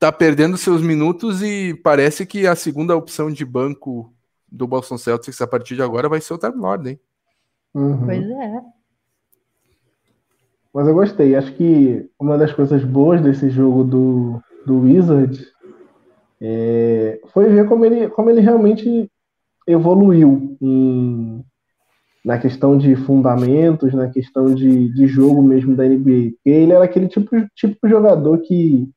tá 0.00 0.10
perdendo 0.10 0.56
seus 0.56 0.82
minutos 0.82 1.44
e 1.44 1.74
parece 1.74 2.26
que 2.26 2.44
a 2.44 2.56
segunda 2.56 2.96
opção 2.96 3.30
de 3.30 3.44
banco 3.44 4.12
do 4.50 4.66
Boston 4.66 4.98
Celtics 4.98 5.40
a 5.40 5.46
partir 5.46 5.76
de 5.76 5.82
agora 5.82 6.08
vai 6.08 6.20
ser 6.20 6.34
o 6.34 6.38
Time 6.38 6.56
Lord, 6.56 6.90
hein? 6.90 7.00
Uhum. 7.74 8.04
Pois 8.04 8.30
é. 8.30 8.62
Mas 10.72 10.86
eu 10.86 10.94
gostei. 10.94 11.34
Acho 11.34 11.52
que 11.54 12.08
uma 12.18 12.38
das 12.38 12.52
coisas 12.52 12.84
boas 12.84 13.20
desse 13.20 13.50
jogo 13.50 13.84
do, 13.84 14.40
do 14.64 14.80
Wizard 14.80 15.46
é, 16.40 17.20
foi 17.32 17.48
ver 17.48 17.68
como 17.68 17.84
ele, 17.84 18.08
como 18.08 18.30
ele 18.30 18.40
realmente 18.40 19.10
evoluiu 19.66 20.56
em, 20.60 21.44
na 22.24 22.38
questão 22.38 22.78
de 22.78 22.94
fundamentos, 22.96 23.92
na 23.92 24.08
questão 24.08 24.54
de, 24.54 24.92
de 24.92 25.06
jogo 25.06 25.42
mesmo 25.42 25.74
da 25.74 25.84
NBA. 25.86 26.34
Ele 26.44 26.72
era 26.72 26.84
aquele 26.84 27.08
tipo, 27.08 27.30
tipo 27.54 27.76
de 27.82 27.90
jogador 27.90 28.38
que 28.38 28.88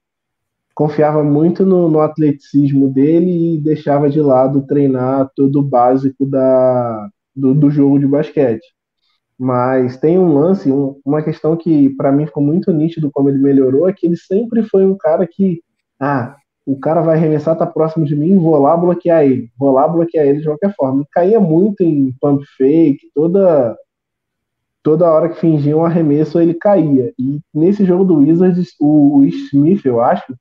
confiava 0.75 1.23
muito 1.23 1.65
no, 1.65 1.89
no, 1.89 1.99
atleticismo 1.99 2.91
dele 2.91 3.55
e 3.55 3.61
deixava 3.61 4.09
de 4.09 4.19
lado 4.19 4.65
treinar 4.65 5.29
todo 5.35 5.59
o 5.59 5.63
básico 5.63 6.25
da, 6.25 7.09
do, 7.35 7.53
do 7.53 7.69
jogo 7.71 7.99
de 7.99 8.07
basquete. 8.07 8.65
Mas 9.37 9.97
tem 9.97 10.17
um 10.17 10.33
lance, 10.33 10.71
um, 10.71 10.99
uma 11.05 11.21
questão 11.21 11.57
que 11.57 11.89
para 11.95 12.11
mim 12.11 12.25
ficou 12.25 12.43
muito 12.43 12.71
nítido 12.71 13.11
como 13.11 13.29
ele 13.29 13.39
melhorou, 13.39 13.89
é 13.89 13.93
que 13.93 14.05
ele 14.05 14.17
sempre 14.17 14.63
foi 14.63 14.85
um 14.85 14.95
cara 14.95 15.27
que, 15.27 15.61
ah, 15.99 16.35
o 16.65 16.79
cara 16.79 17.01
vai 17.01 17.17
arremessar, 17.17 17.57
tá 17.57 17.65
próximo 17.65 18.05
de 18.05 18.15
mim, 18.15 18.37
vou 18.37 18.57
lá 18.59 18.77
bloquear 18.77 19.25
ele, 19.25 19.49
vou 19.57 19.71
lá 19.71 19.87
bloquear 19.87 20.25
ele 20.25 20.39
de 20.39 20.45
qualquer 20.45 20.73
forma. 20.75 21.01
E 21.01 21.07
caía 21.11 21.39
muito 21.39 21.81
em 21.83 22.13
pump 22.21 22.43
fake, 22.57 23.11
toda 23.13 23.75
toda 24.83 25.09
hora 25.09 25.29
que 25.29 25.39
fingia 25.39 25.77
um 25.77 25.85
arremesso 25.85 26.39
ele 26.39 26.53
caía. 26.53 27.13
E 27.17 27.39
nesse 27.53 27.85
jogo 27.85 28.03
do 28.03 28.17
Wizards, 28.17 28.75
o, 28.79 29.19
o 29.19 29.25
Smith, 29.25 29.85
eu 29.85 30.01
acho, 30.01 30.35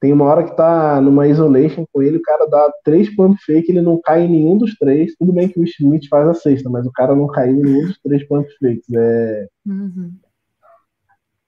tem 0.00 0.12
uma 0.12 0.24
hora 0.26 0.44
que 0.44 0.56
tá 0.56 1.00
numa 1.00 1.26
isolation 1.26 1.84
com 1.92 2.02
ele, 2.02 2.18
o 2.18 2.22
cara 2.22 2.46
dá 2.46 2.72
três 2.84 3.14
pump 3.14 3.36
fake, 3.44 3.70
ele 3.70 3.82
não 3.82 4.00
cai 4.00 4.22
em 4.22 4.28
nenhum 4.28 4.56
dos 4.56 4.76
três. 4.76 5.14
Tudo 5.18 5.32
bem 5.32 5.48
que 5.48 5.58
o 5.58 5.64
Smith 5.64 6.08
faz 6.08 6.28
a 6.28 6.34
sexta, 6.34 6.70
mas 6.70 6.86
o 6.86 6.92
cara 6.92 7.16
não 7.16 7.26
caiu 7.26 7.56
em 7.56 7.62
nenhum 7.62 7.86
dos 7.86 7.98
três 8.00 8.26
pump 8.28 8.48
fakes. 8.60 8.86
É, 8.94 9.48
uhum. 9.66 10.12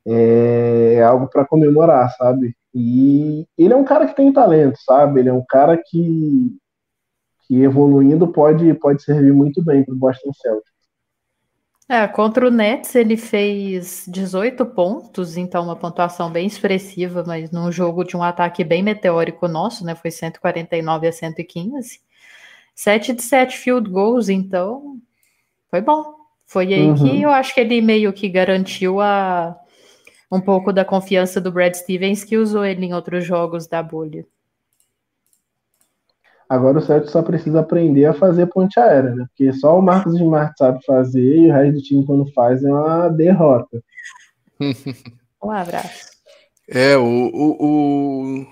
é, 0.06 0.94
é 0.94 1.02
algo 1.02 1.28
para 1.28 1.46
comemorar, 1.46 2.10
sabe? 2.16 2.56
E 2.74 3.46
ele 3.56 3.72
é 3.72 3.76
um 3.76 3.84
cara 3.84 4.06
que 4.06 4.16
tem 4.16 4.32
talento, 4.32 4.78
sabe? 4.84 5.20
Ele 5.20 5.28
é 5.28 5.32
um 5.32 5.44
cara 5.48 5.76
que, 5.76 6.56
que 7.46 7.62
evoluindo 7.62 8.26
pode, 8.28 8.72
pode 8.74 9.02
servir 9.02 9.32
muito 9.32 9.62
bem 9.64 9.84
para 9.84 9.94
o 9.94 9.98
Boston 9.98 10.32
Celtics. 10.32 10.79
É, 11.90 12.06
contra 12.06 12.46
o 12.46 12.52
Nets 12.52 12.94
ele 12.94 13.16
fez 13.16 14.04
18 14.06 14.64
pontos, 14.64 15.36
então 15.36 15.64
uma 15.64 15.74
pontuação 15.74 16.30
bem 16.30 16.46
expressiva, 16.46 17.24
mas 17.26 17.50
num 17.50 17.72
jogo 17.72 18.04
de 18.04 18.16
um 18.16 18.22
ataque 18.22 18.62
bem 18.62 18.80
meteórico 18.80 19.48
nosso, 19.48 19.84
né? 19.84 19.96
Foi 19.96 20.12
149 20.12 21.08
a 21.08 21.12
115. 21.12 22.00
7 22.76 23.12
de 23.12 23.22
7 23.22 23.58
field 23.58 23.90
goals, 23.90 24.28
então 24.28 25.00
foi 25.68 25.80
bom. 25.80 26.14
Foi 26.46 26.72
aí 26.72 26.86
uhum. 26.86 26.94
que 26.94 27.22
eu 27.22 27.30
acho 27.30 27.52
que 27.52 27.60
ele 27.60 27.80
meio 27.80 28.12
que 28.12 28.28
garantiu 28.28 29.00
a, 29.00 29.58
um 30.30 30.40
pouco 30.40 30.72
da 30.72 30.84
confiança 30.84 31.40
do 31.40 31.50
Brad 31.50 31.74
Stevens, 31.74 32.22
que 32.22 32.36
usou 32.36 32.64
ele 32.64 32.86
em 32.86 32.94
outros 32.94 33.24
jogos 33.24 33.66
da 33.66 33.82
bolha. 33.82 34.24
Agora 36.50 36.78
o 36.78 36.82
Celtics 36.82 37.12
só 37.12 37.22
precisa 37.22 37.60
aprender 37.60 38.06
a 38.06 38.12
fazer 38.12 38.46
ponte 38.46 38.80
aérea, 38.80 39.14
né? 39.14 39.24
Porque 39.28 39.52
só 39.52 39.78
o 39.78 39.82
Marcos 39.82 40.14
Smart 40.14 40.52
sabe 40.58 40.84
fazer 40.84 41.36
e 41.38 41.48
o 41.48 41.52
resto 41.52 41.74
do 41.74 41.80
time, 41.80 42.04
quando 42.04 42.32
faz, 42.32 42.64
é 42.64 42.68
uma 42.68 43.08
derrota. 43.08 43.80
um 45.40 45.50
abraço. 45.52 46.10
É, 46.68 46.96
o, 46.96 47.04
o, 47.04 47.56
o, 47.60 48.46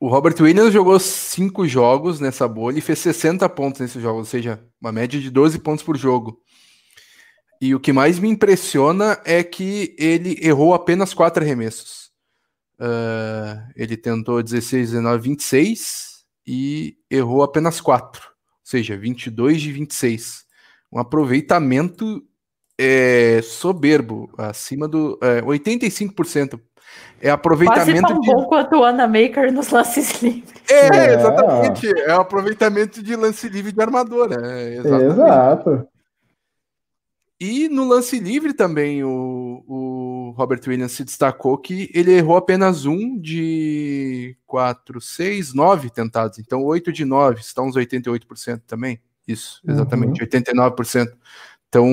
o, 0.00 0.08
Robert 0.08 0.34
Williams 0.40 0.72
jogou 0.72 0.98
cinco 0.98 1.68
jogos 1.68 2.20
nessa 2.20 2.48
bolha 2.48 2.78
e 2.78 2.82
fez 2.82 3.00
60 3.00 3.46
pontos 3.50 3.82
nesse 3.82 4.00
jogo, 4.00 4.20
ou 4.20 4.24
seja, 4.24 4.64
uma 4.80 4.90
média 4.90 5.20
de 5.20 5.30
12 5.30 5.58
pontos 5.58 5.84
por 5.84 5.98
jogo. 5.98 6.40
E 7.60 7.74
o 7.74 7.80
que 7.80 7.92
mais 7.92 8.18
me 8.18 8.30
impressiona 8.30 9.20
é 9.26 9.44
que 9.44 9.94
ele 9.98 10.38
errou 10.40 10.72
apenas 10.72 11.12
quatro 11.12 11.44
arremessos. 11.44 12.08
Uh, 12.80 13.60
ele 13.76 13.94
tentou 13.94 14.42
16, 14.42 14.92
19, 14.92 15.22
26 15.22 16.09
e 16.46 16.96
errou 17.10 17.42
apenas 17.42 17.80
quatro, 17.80 18.22
ou 18.28 18.64
seja, 18.64 18.96
22 18.96 19.60
de 19.60 19.72
26. 19.72 20.44
Um 20.92 20.98
aproveitamento 20.98 22.22
é, 22.78 23.40
soberbo, 23.42 24.30
acima 24.38 24.88
do 24.88 25.18
é, 25.22 25.42
85%. 25.42 26.60
É 27.20 27.30
aproveitamento 27.30 28.00
Quase 28.00 28.14
tão 28.14 28.20
de... 28.20 28.26
bom 28.26 28.44
quanto 28.46 28.76
o 28.76 28.84
Ana 28.84 29.06
Maker 29.06 29.52
nos 29.52 29.68
lances 29.68 30.20
livres. 30.22 30.50
É, 30.68 30.96
é, 30.96 31.14
exatamente. 31.14 31.86
É 32.00 32.12
aproveitamento 32.12 33.02
de 33.02 33.14
lance 33.14 33.48
livre 33.48 33.70
de 33.70 33.80
armadura. 33.80 34.36
É, 34.42 34.76
exato. 34.76 35.86
E 37.40 37.70
no 37.70 37.88
lance 37.88 38.20
livre 38.20 38.52
também 38.52 39.02
o, 39.02 39.64
o 39.66 40.34
Robert 40.36 40.60
Williams 40.66 40.92
se 40.92 41.04
destacou 41.04 41.56
que 41.56 41.90
ele 41.94 42.12
errou 42.12 42.36
apenas 42.36 42.84
um 42.84 43.18
de 43.18 44.36
quatro, 44.46 45.00
seis, 45.00 45.54
nove 45.54 45.88
tentados. 45.88 46.38
Então, 46.38 46.62
oito 46.62 46.92
de 46.92 47.02
nove, 47.06 47.40
está 47.40 47.62
uns 47.62 47.76
88% 47.76 48.60
também. 48.66 49.00
Isso, 49.26 49.62
exatamente, 49.66 50.20
uhum. 50.20 50.28
89%. 50.28 51.12
Então, 51.66 51.88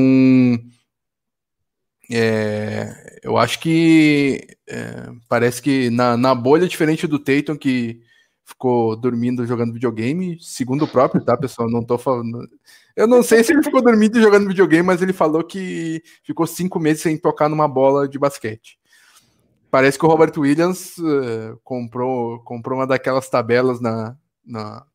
é, 2.11 3.19
eu 3.23 3.37
acho 3.37 3.59
que 3.59 4.57
é, 4.67 5.09
parece 5.29 5.61
que 5.61 5.89
na, 5.89 6.17
na 6.17 6.35
bolha, 6.35 6.67
diferente 6.67 7.07
do 7.07 7.19
Tatum, 7.19 7.55
que 7.55 8.01
ficou 8.47 8.95
dormindo 8.95 9.45
jogando 9.45 9.73
videogame, 9.73 10.37
segundo 10.39 10.85
o 10.85 10.87
próprio, 10.87 11.21
tá, 11.21 11.35
pessoal? 11.35 11.69
Não 11.69 11.83
tô 11.83 11.97
falando. 11.97 12.47
Eu 12.95 13.05
não 13.05 13.21
sei 13.21 13.43
se 13.43 13.51
ele 13.51 13.61
ficou 13.61 13.81
dormindo 13.83 14.21
jogando 14.21 14.47
videogame, 14.47 14.87
mas 14.87 15.01
ele 15.01 15.11
falou 15.11 15.43
que 15.43 16.01
ficou 16.23 16.47
cinco 16.47 16.79
meses 16.79 17.03
sem 17.03 17.17
tocar 17.17 17.49
numa 17.49 17.67
bola 17.67 18.07
de 18.07 18.17
basquete. 18.17 18.79
Parece 19.69 19.99
que 19.99 20.05
o 20.05 20.07
Robert 20.07 20.31
Williams 20.37 20.97
uh, 20.97 21.59
comprou, 21.61 22.39
comprou 22.39 22.79
uma 22.79 22.87
daquelas 22.87 23.29
tabelas 23.29 23.81
na, 23.81 24.15
na, 24.45 24.85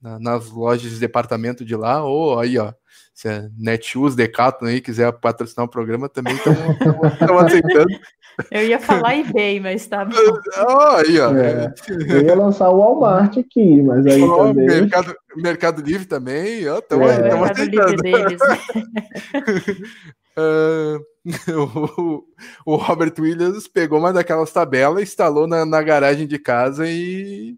na, 0.00 0.18
nas 0.18 0.50
lojas 0.50 0.90
de 0.90 0.98
departamento 0.98 1.64
de 1.64 1.74
lá, 1.74 2.04
ou 2.04 2.38
aí, 2.38 2.58
ó, 2.58 2.72
se 3.14 3.28
é 3.28 3.48
Netshoes, 3.56 4.14
Decathlon 4.14 4.68
aí, 4.68 4.80
quiser 4.80 5.10
patrocinar 5.12 5.66
o 5.66 5.70
programa, 5.70 6.08
também 6.08 6.34
estão 6.34 7.38
aceitando. 7.38 7.98
Eu 8.50 8.66
ia 8.66 8.78
falar 8.78 9.16
eBay, 9.16 9.58
mas 9.60 9.86
tá 9.86 10.04
bom. 10.04 10.14
Oh, 10.68 10.96
aí, 10.96 11.18
ó. 11.18 11.34
É, 11.34 11.72
eu 12.08 12.22
ia 12.22 12.34
lançar 12.34 12.68
o 12.68 12.78
Walmart 12.78 13.38
aqui, 13.38 13.80
mas 13.82 14.06
aí 14.06 14.22
oh, 14.22 14.48
também... 14.48 14.66
Mercado, 14.66 15.16
Mercado 15.36 15.82
Livre 15.82 16.06
também, 16.06 16.68
ó, 16.68 16.78
estamos 16.78 17.08
é. 17.08 17.30
aceitando. 17.30 18.02
Deles. 18.02 18.40
uh, 20.36 21.00
o, 21.96 22.24
o, 22.64 22.76
Robert 22.76 23.14
Williams 23.18 23.66
pegou 23.66 23.98
uma 23.98 24.12
daquelas 24.12 24.52
tabelas, 24.52 25.02
instalou 25.02 25.46
na, 25.46 25.66
na 25.66 25.82
garagem 25.82 26.26
de 26.26 26.38
casa 26.38 26.88
e 26.88 27.56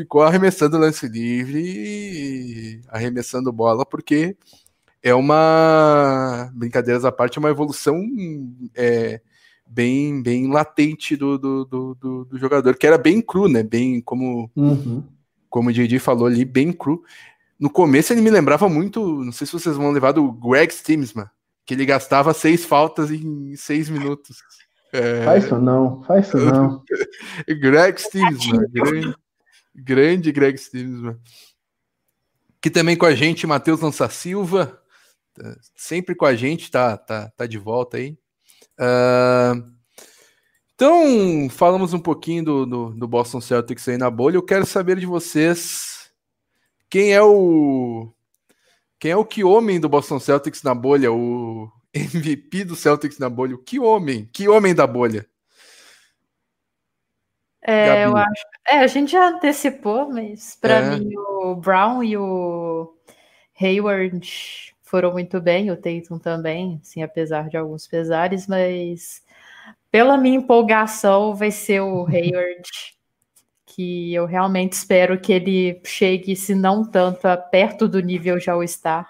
ficou 0.00 0.22
arremessando 0.22 0.78
lance 0.78 1.06
livre, 1.06 2.80
arremessando 2.88 3.52
bola, 3.52 3.84
porque 3.84 4.36
é 5.02 5.14
uma 5.14 6.50
brincadeiras 6.54 7.04
à 7.04 7.12
parte, 7.12 7.36
é 7.36 7.40
uma 7.40 7.50
evolução 7.50 8.00
é, 8.74 9.20
bem 9.66 10.22
bem 10.22 10.50
latente 10.50 11.16
do, 11.16 11.38
do, 11.38 11.64
do, 11.64 12.24
do, 12.24 12.38
jogador, 12.38 12.76
que 12.76 12.86
era 12.86 12.96
bem 12.96 13.20
cru, 13.20 13.46
né? 13.48 13.62
Bem 13.62 14.00
como 14.00 14.50
uhum. 14.56 15.04
como 15.48 15.68
o 15.68 15.72
Didi 15.72 15.98
falou 15.98 16.26
ali, 16.26 16.44
bem 16.44 16.72
cru. 16.72 17.02
No 17.58 17.68
começo 17.68 18.12
ele 18.12 18.22
me 18.22 18.30
lembrava 18.30 18.68
muito, 18.68 19.22
não 19.22 19.32
sei 19.32 19.46
se 19.46 19.52
vocês 19.52 19.76
vão 19.76 19.90
levar 19.90 20.12
do 20.12 20.32
Greg 20.32 20.72
Stimsman, 20.72 21.28
que 21.66 21.74
ele 21.74 21.84
gastava 21.84 22.32
seis 22.32 22.64
faltas 22.64 23.10
em 23.10 23.54
seis 23.54 23.90
minutos. 23.90 24.38
É... 24.92 25.24
Faz 25.24 25.44
isso 25.44 25.58
não, 25.58 26.02
faz 26.04 26.26
isso 26.26 26.38
não. 26.38 26.82
Greg 27.60 28.00
Stimsman, 28.00 28.66
grande, 28.72 29.14
grande 29.80 30.32
Greg 30.32 30.56
Stimsman. 30.58 31.18
Que 32.60 32.70
também 32.70 32.96
com 32.96 33.06
a 33.06 33.14
gente, 33.14 33.46
Matheus 33.46 33.80
Lança 33.80 34.08
Silva, 34.08 34.80
sempre 35.74 36.14
com 36.14 36.26
a 36.26 36.34
gente, 36.34 36.70
tá, 36.70 36.96
tá, 36.96 37.30
tá 37.36 37.46
de 37.46 37.58
volta 37.58 37.96
aí. 37.96 38.18
Uh, 38.78 39.80
então, 40.74 41.48
falamos 41.50 41.92
um 41.92 41.98
pouquinho 41.98 42.44
do, 42.44 42.66
do, 42.66 42.90
do, 42.90 43.08
Boston 43.08 43.40
Celtics 43.40 43.86
aí 43.88 43.98
na 43.98 44.10
bolha. 44.10 44.36
Eu 44.36 44.42
quero 44.42 44.64
saber 44.64 44.98
de 44.98 45.06
vocês 45.06 46.10
quem 46.88 47.12
é 47.12 47.22
o 47.22 48.12
quem 48.98 49.12
é 49.12 49.16
o 49.16 49.24
que 49.24 49.44
homem 49.44 49.78
do 49.78 49.88
Boston 49.88 50.18
Celtics 50.18 50.62
na 50.62 50.74
bolha, 50.74 51.12
o 51.12 51.70
MVP 51.92 52.64
do 52.64 52.74
Celtics 52.74 53.18
na 53.18 53.28
bolha. 53.28 53.54
O 53.54 53.62
que 53.62 53.78
homem? 53.78 54.28
Que 54.32 54.48
homem 54.48 54.74
da 54.74 54.86
bolha? 54.86 55.26
É, 57.62 58.04
eu 58.04 58.16
acho. 58.16 58.44
É, 58.68 58.78
a 58.78 58.86
gente 58.86 59.12
já 59.12 59.28
antecipou, 59.28 60.08
mas 60.08 60.56
para 60.60 60.76
é. 60.76 60.90
mim 60.96 61.12
o 61.16 61.54
Brown 61.54 62.02
e 62.02 62.16
o 62.16 62.94
Hayward 63.60 64.74
foram 64.82 65.12
muito 65.12 65.40
bem, 65.40 65.70
o 65.70 65.76
Tatum 65.76 66.18
também, 66.18 66.80
assim, 66.82 67.02
apesar 67.02 67.48
de 67.48 67.56
alguns 67.56 67.86
pesares, 67.86 68.46
mas 68.48 69.22
pela 69.90 70.16
minha 70.16 70.38
empolgação 70.38 71.34
vai 71.34 71.50
ser 71.50 71.80
o 71.80 72.06
Hayward, 72.10 72.62
que 73.66 74.12
eu 74.14 74.26
realmente 74.26 74.72
espero 74.72 75.20
que 75.20 75.32
ele 75.32 75.80
chegue, 75.84 76.34
se 76.34 76.54
não 76.54 76.84
tanto, 76.84 77.26
a 77.26 77.36
perto 77.36 77.86
do 77.86 78.00
nível 78.00 78.40
já 78.40 78.56
o 78.56 78.62
está. 78.62 79.06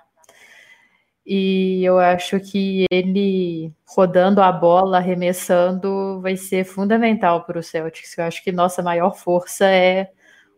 E 1.24 1.84
eu 1.84 1.98
acho 1.98 2.40
que 2.40 2.86
ele 2.90 3.72
rodando 3.86 4.42
a 4.42 4.50
bola, 4.50 4.98
arremessando, 4.98 5.88
vai 6.20 6.36
ser 6.36 6.64
fundamental 6.64 7.44
para 7.44 7.58
o 7.58 7.62
Celtics. 7.62 8.16
Eu 8.16 8.24
acho 8.24 8.42
que 8.44 8.52
nossa 8.52 8.82
maior 8.82 9.16
força 9.16 9.66
é 9.66 10.10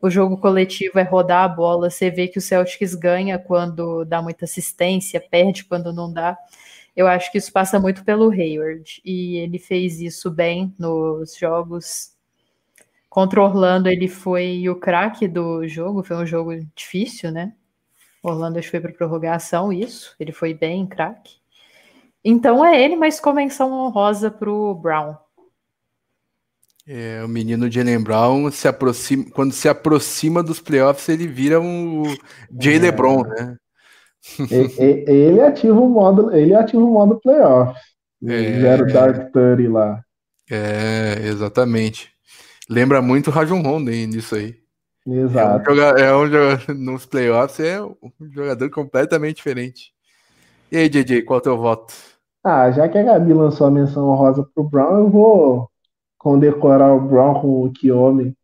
o 0.02 0.10
jogo 0.10 0.36
coletivo 0.36 0.98
é 0.98 1.04
rodar 1.04 1.44
a 1.44 1.48
bola. 1.48 1.88
Você 1.88 2.10
vê 2.10 2.26
que 2.26 2.38
o 2.38 2.42
Celtics 2.42 2.92
ganha 2.94 3.38
quando 3.38 4.04
dá 4.04 4.20
muita 4.20 4.46
assistência, 4.46 5.20
perde 5.20 5.64
quando 5.64 5.92
não 5.92 6.12
dá. 6.12 6.36
Eu 6.96 7.06
acho 7.06 7.30
que 7.30 7.38
isso 7.38 7.52
passa 7.52 7.78
muito 7.78 8.04
pelo 8.04 8.30
Hayward. 8.30 9.00
E 9.04 9.36
ele 9.36 9.60
fez 9.60 10.00
isso 10.00 10.28
bem 10.28 10.74
nos 10.76 11.36
jogos. 11.36 12.12
Contra 13.08 13.42
Orlando, 13.42 13.88
ele 13.88 14.08
foi 14.08 14.68
o 14.68 14.74
craque 14.74 15.28
do 15.28 15.66
jogo. 15.68 16.02
Foi 16.02 16.16
um 16.16 16.26
jogo 16.26 16.52
difícil, 16.74 17.30
né? 17.30 17.54
Orlando 18.20 18.58
acho 18.58 18.66
que 18.66 18.72
foi 18.72 18.80
para 18.80 18.92
prorrogação, 18.92 19.72
isso. 19.72 20.16
Ele 20.18 20.32
foi 20.32 20.52
bem 20.52 20.84
craque. 20.84 21.36
Então 22.24 22.64
é 22.64 22.80
ele, 22.82 22.96
mas 22.96 23.20
com 23.20 23.32
menção 23.32 23.72
honrosa 23.72 24.30
para 24.30 24.50
o 24.50 24.74
Brown. 24.74 25.16
É, 26.86 27.22
o 27.24 27.28
menino 27.28 27.70
Jalen 27.70 28.02
Brown 28.02 28.50
se 28.50 28.66
aproxima, 28.66 29.24
quando 29.32 29.52
se 29.52 29.68
aproxima 29.68 30.42
dos 30.42 30.60
playoffs, 30.60 31.08
ele 31.08 31.28
vira 31.28 31.60
um 31.60 32.02
Jay 32.58 32.76
é. 32.76 32.78
LeBron, 32.80 33.22
né? 33.22 33.56
ele 34.50 35.40
ativa 35.40 35.78
o 35.78 35.88
modo, 35.88 36.34
ele 36.34 36.54
ativa 36.54 36.82
o 36.82 36.92
modo 36.92 37.20
playoff. 37.20 37.78
É, 38.24 38.60
Zero 38.60 38.92
Dark 38.92 39.32
30 39.32 39.70
lá. 39.70 40.02
É, 40.50 41.26
exatamente. 41.26 42.10
Lembra 42.68 43.02
muito 43.02 43.28
o 43.28 43.32
Rajon 43.32 43.62
Ronden 43.62 44.06
nisso 44.06 44.34
aí. 44.34 44.54
Exato. 45.06 45.68
É 45.68 45.72
um 45.72 45.74
jogador, 45.74 46.00
é 46.00 46.16
um 46.16 46.26
jogador, 46.26 46.74
nos 46.74 47.06
playoffs 47.06 47.60
é 47.60 47.82
um 47.82 47.94
jogador 48.30 48.70
completamente 48.70 49.36
diferente. 49.36 49.92
E 50.70 50.76
aí, 50.76 50.88
JJ, 50.88 51.22
qual 51.22 51.38
é 51.38 51.40
o 51.40 51.42
teu 51.42 51.58
voto? 51.58 51.92
Ah, 52.44 52.70
já 52.70 52.88
que 52.88 52.98
a 52.98 53.02
Gabi 53.02 53.32
lançou 53.34 53.66
a 53.66 53.70
menção 53.70 54.08
honrosa 54.08 54.48
pro 54.54 54.64
Brown, 54.64 54.98
eu 54.98 55.10
vou 55.10 55.71
condecorar 56.22 56.94
o 56.94 57.00
Brown 57.00 57.34
com 57.40 57.48
o 57.48 57.96
homem, 57.98 58.34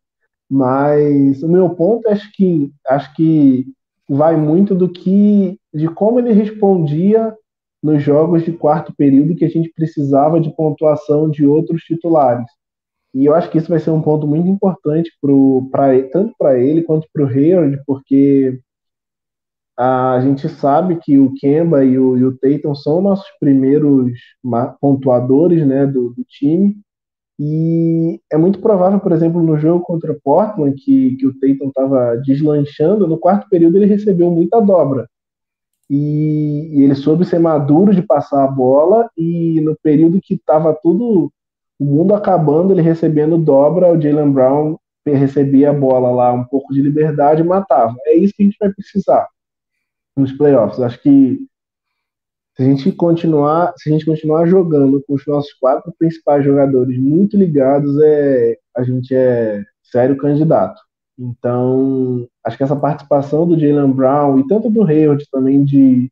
mas 0.49 1.41
o 1.41 1.47
meu 1.47 1.69
ponto 1.69 2.09
acho 2.09 2.29
que 2.33 2.71
acho 2.87 3.13
que 3.15 3.65
vai 4.07 4.35
muito 4.35 4.75
do 4.75 4.89
que 4.89 5.57
de 5.73 5.87
como 5.87 6.19
ele 6.19 6.33
respondia 6.33 7.33
nos 7.81 8.03
jogos 8.03 8.43
de 8.43 8.51
quarto 8.51 8.93
período 8.95 9.35
que 9.35 9.45
a 9.45 9.49
gente 9.49 9.71
precisava 9.73 10.41
de 10.41 10.53
pontuação 10.53 11.29
de 11.29 11.45
outros 11.45 11.83
titulares. 11.83 12.45
E 13.13 13.25
eu 13.25 13.33
acho 13.33 13.49
que 13.49 13.57
isso 13.57 13.69
vai 13.69 13.79
ser 13.79 13.91
um 13.91 14.01
ponto 14.01 14.27
muito 14.27 14.47
importante 14.47 15.11
pro, 15.21 15.69
pra, 15.71 15.87
tanto 16.09 16.33
para 16.37 16.59
ele 16.59 16.83
quanto 16.83 17.07
para 17.13 17.23
o 17.23 17.27
Hayward, 17.27 17.81
porque 17.87 18.59
a 19.77 20.19
gente 20.21 20.49
sabe 20.49 20.97
que 20.97 21.17
o 21.17 21.33
Kemba 21.35 21.85
e 21.85 21.97
o, 21.97 22.27
o 22.27 22.37
Tatum 22.37 22.75
são 22.75 23.01
nossos 23.01 23.29
primeiros 23.39 24.11
pontuadores 24.81 25.65
né, 25.65 25.87
do, 25.87 26.09
do 26.09 26.23
time, 26.25 26.75
e 27.39 28.19
é 28.29 28.37
muito 28.37 28.59
provável, 28.59 28.99
por 28.99 29.13
exemplo, 29.13 29.41
no 29.41 29.57
jogo 29.57 29.85
contra 29.85 30.13
Portland, 30.21 30.75
que, 30.75 31.15
que 31.15 31.25
o 31.25 31.33
Tatum 31.33 31.69
estava 31.69 32.17
deslanchando, 32.17 33.07
no 33.07 33.17
quarto 33.17 33.47
período 33.49 33.77
ele 33.77 33.85
recebeu 33.85 34.29
muita 34.29 34.59
dobra. 34.59 35.09
E, 35.89 36.69
e, 36.73 36.83
ele 36.83 36.95
soube 36.95 37.25
ser 37.25 37.39
maduro 37.39 37.95
de 37.95 38.01
passar 38.01 38.43
a 38.43 38.47
bola, 38.47 39.09
e 39.17 39.61
no 39.61 39.75
período 39.81 40.19
que 40.21 40.33
estava 40.33 40.77
tudo, 40.83 41.31
o 41.79 41.85
mundo 41.85 42.13
acabando, 42.13 42.73
ele 42.73 42.81
recebendo 42.81 43.37
dobra, 43.37 43.91
o 43.91 43.99
Jalen 43.99 44.31
Brown 44.31 44.77
recebia 45.05 45.69
a 45.71 45.73
bola 45.73 46.11
lá, 46.11 46.33
um 46.33 46.43
pouco 46.43 46.73
de 46.73 46.81
liberdade 46.81 47.41
e 47.41 47.45
matava. 47.45 47.95
É 48.05 48.15
isso 48.15 48.33
que 48.35 48.43
a 48.43 48.45
gente 48.45 48.57
vai 48.59 48.71
precisar 48.71 49.27
nos 50.15 50.31
playoffs. 50.33 50.79
Acho 50.79 51.01
que 51.01 51.39
se 52.59 52.63
a 52.63 52.65
gente 52.65 52.91
continuar, 52.91 53.73
se 53.77 53.89
a 53.89 53.93
gente 53.93 54.05
continuar 54.05 54.45
jogando 54.45 55.01
com 55.07 55.13
os 55.13 55.25
nossos 55.25 55.53
quatro 55.53 55.93
principais 55.97 56.43
jogadores 56.43 56.99
muito 56.99 57.37
ligados, 57.37 57.97
é, 58.01 58.57
a 58.75 58.83
gente 58.83 59.15
é 59.15 59.63
sério 59.81 60.17
candidato. 60.17 60.81
Então, 61.17 62.27
acho 62.43 62.57
que 62.57 62.63
essa 62.63 62.75
participação 62.75 63.47
do 63.47 63.57
Jalen 63.57 63.93
Brown 63.93 64.39
e 64.39 64.47
tanto 64.49 64.69
do 64.69 64.83
Hayward 64.83 65.25
também 65.31 65.63
de 65.63 66.11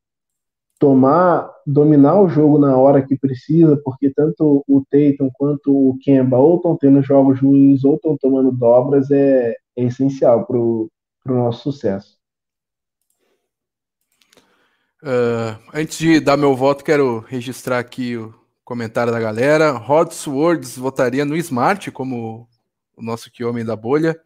tomar, 0.79 1.51
dominar 1.65 2.21
o 2.21 2.29
jogo 2.29 2.57
na 2.57 2.77
hora 2.77 3.05
que 3.05 3.17
precisa, 3.17 3.77
porque 3.83 4.09
tanto 4.09 4.63
o 4.69 4.81
Tatum 4.89 5.29
quanto 5.33 5.89
o 5.89 5.97
Kemba 6.01 6.37
ou 6.37 6.55
estão 6.55 6.77
tendo 6.77 7.01
jogos 7.01 7.41
ruins 7.41 7.83
ou 7.83 7.95
estão 7.95 8.17
tomando 8.17 8.53
dobras, 8.53 9.11
é, 9.11 9.53
é 9.75 9.83
essencial 9.83 10.45
para 10.45 10.57
o 10.57 10.89
nosso 11.25 11.63
sucesso. 11.73 12.16
Uh, 15.03 15.57
antes 15.73 15.97
de 15.97 16.19
dar 16.19 16.37
meu 16.37 16.55
voto, 16.55 16.83
quero 16.83 17.19
registrar 17.27 17.79
aqui 17.79 18.17
o 18.17 18.33
comentário 18.63 19.13
da 19.13 19.19
galera. 19.19 19.71
Rod 19.71 20.11
Swords 20.11 20.77
votaria 20.77 21.23
no 21.23 21.35
Smart 21.37 21.91
como 21.91 22.47
o 22.95 23.01
nosso 23.01 23.31
que 23.31 23.43
homem 23.43 23.63
da 23.63 23.75
bolha. 23.75 24.19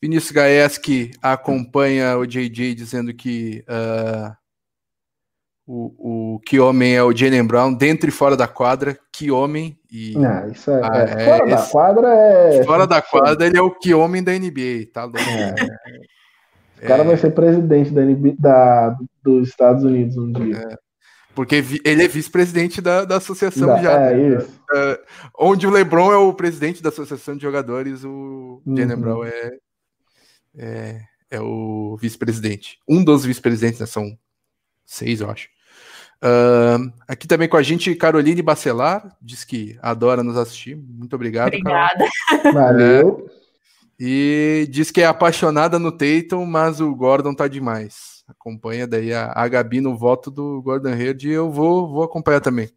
Vinícius 0.00 0.32
Gaeski 0.32 1.10
acompanha 1.20 2.16
o 2.16 2.26
JJ 2.26 2.74
dizendo 2.74 3.12
que 3.12 3.64
uh, 3.68 4.34
o, 5.66 6.34
o 6.34 6.40
que 6.40 6.58
homem 6.58 6.94
é 6.94 7.02
o 7.02 7.14
Jalen 7.14 7.46
Brown 7.46 7.74
dentro 7.74 8.08
e 8.08 8.12
fora 8.12 8.36
da 8.36 8.48
quadra. 8.48 8.98
Que 9.12 9.30
homem. 9.30 9.78
E, 9.90 10.14
Não, 10.18 10.48
isso 10.50 10.70
é, 10.70 10.80
ah, 10.82 10.98
é 10.98 11.24
fora 11.24 11.46
da 11.46 11.62
quadra 11.62 12.08
é. 12.08 12.64
Fora 12.64 12.86
da 12.86 13.02
quadra 13.02 13.46
ele 13.46 13.58
é 13.58 13.62
o 13.62 13.70
que 13.70 13.92
homem 13.94 14.22
da 14.22 14.32
NBA, 14.32 14.90
tá 14.92 15.04
louco? 15.04 15.18
É. 15.18 16.84
O 16.84 16.88
cara 16.88 17.04
vai 17.04 17.16
ser 17.16 17.30
presidente 17.32 17.90
da, 17.90 18.02
NBA, 18.02 18.34
da 18.38 18.96
dos 19.22 19.48
Estados 19.48 19.84
Unidos 19.84 20.16
um 20.16 20.32
dia. 20.32 20.56
É. 20.56 20.90
Porque 21.34 21.64
ele 21.84 22.04
é 22.04 22.08
vice-presidente 22.08 22.80
da, 22.80 23.04
da 23.04 23.16
associação 23.16 23.68
da, 23.68 23.82
já. 23.82 23.92
É, 23.92 24.14
né? 24.14 24.36
isso. 24.36 24.60
Uh, 24.72 24.98
onde 25.38 25.66
o 25.66 25.70
LeBron 25.70 26.12
é 26.12 26.16
o 26.16 26.34
presidente 26.34 26.82
da 26.82 26.88
associação 26.88 27.36
de 27.36 27.42
jogadores, 27.42 28.04
o 28.04 28.60
uhum. 28.66 28.76
Jalen 28.76 28.96
Brown 28.96 29.24
é, 29.24 29.50
é, 30.56 31.00
é 31.30 31.40
o 31.40 31.96
vice-presidente. 32.00 32.78
Um 32.88 33.04
dos 33.04 33.24
vice-presidentes, 33.24 33.80
né? 33.80 33.86
São 33.86 34.18
seis, 34.84 35.20
eu 35.20 35.30
acho. 35.30 35.48
Uh, 36.22 36.92
aqui 37.08 37.26
também 37.26 37.48
com 37.48 37.56
a 37.56 37.62
gente, 37.62 37.94
Caroline 37.94 38.42
Bacelar, 38.42 39.16
diz 39.22 39.44
que 39.44 39.78
adora 39.80 40.22
nos 40.22 40.36
assistir. 40.36 40.76
Muito 40.76 41.14
obrigado. 41.14 41.48
Obrigada. 41.48 42.06
Valeu. 42.52 43.26
É, 43.28 43.40
e 44.02 44.66
diz 44.70 44.90
que 44.90 45.00
é 45.02 45.06
apaixonada 45.06 45.78
no 45.78 45.92
Tatum, 45.92 46.44
mas 46.44 46.80
o 46.80 46.94
Gordon 46.94 47.34
tá 47.34 47.46
demais. 47.46 48.19
Acompanha 48.30 48.86
daí 48.86 49.12
a, 49.12 49.32
a 49.34 49.48
Gabi 49.48 49.80
no 49.80 49.96
voto 49.96 50.30
do 50.30 50.62
Gordon 50.62 50.90
Hayward 50.90 51.28
e 51.28 51.32
eu 51.32 51.50
vou, 51.50 51.88
vou 51.88 52.02
acompanhar 52.02 52.40
também. 52.40 52.70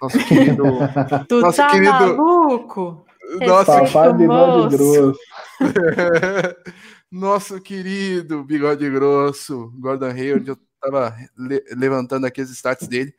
Nosso 0.00 0.18
querido. 0.26 0.64
tu 1.28 1.40
nosso 1.40 1.56
tá 1.56 1.70
querido, 1.70 1.90
maluco? 1.92 3.04
Nosso 3.40 3.66
Papai 3.66 4.12
bigode 4.14 4.76
grosso. 4.76 5.18
nosso 7.10 7.60
querido 7.60 8.44
bigode 8.44 8.88
grosso, 8.90 9.72
Gordon 9.78 10.10
Hayward. 10.10 10.48
Eu 10.48 10.58
estava 10.74 11.16
le 11.36 11.64
levantando 11.76 12.26
aqui 12.26 12.40
as 12.40 12.50
stats 12.50 12.86
dele. 12.86 13.12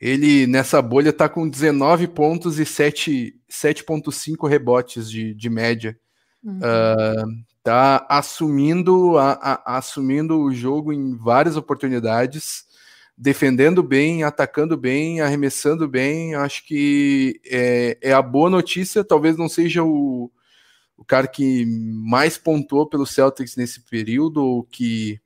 Ele 0.00 0.48
nessa 0.48 0.82
bolha 0.82 1.10
está 1.10 1.28
com 1.28 1.48
19 1.48 2.08
pontos 2.08 2.58
e 2.58 2.64
7,5 2.64 4.48
rebotes 4.48 5.08
de, 5.08 5.32
de 5.32 5.48
média. 5.48 5.96
Uhum. 6.42 6.58
Uh, 6.58 7.44
tá 7.62 8.06
assumindo, 8.08 9.16
a, 9.18 9.32
a, 9.32 9.78
assumindo 9.78 10.38
o 10.40 10.52
jogo 10.52 10.92
em 10.92 11.16
várias 11.16 11.56
oportunidades, 11.56 12.64
defendendo 13.16 13.82
bem, 13.82 14.24
atacando 14.24 14.76
bem, 14.76 15.20
arremessando 15.20 15.88
bem. 15.88 16.34
Acho 16.34 16.66
que 16.66 17.40
é, 17.46 17.98
é 18.02 18.12
a 18.12 18.22
boa 18.22 18.50
notícia. 18.50 19.04
Talvez 19.04 19.36
não 19.36 19.48
seja 19.48 19.84
o, 19.84 20.30
o 20.96 21.04
cara 21.04 21.26
que 21.28 21.64
mais 21.66 22.36
pontuou 22.36 22.88
pelo 22.88 23.06
Celtics 23.06 23.56
nesse 23.56 23.80
período, 23.82 24.44
ou 24.44 24.64
que 24.64 25.20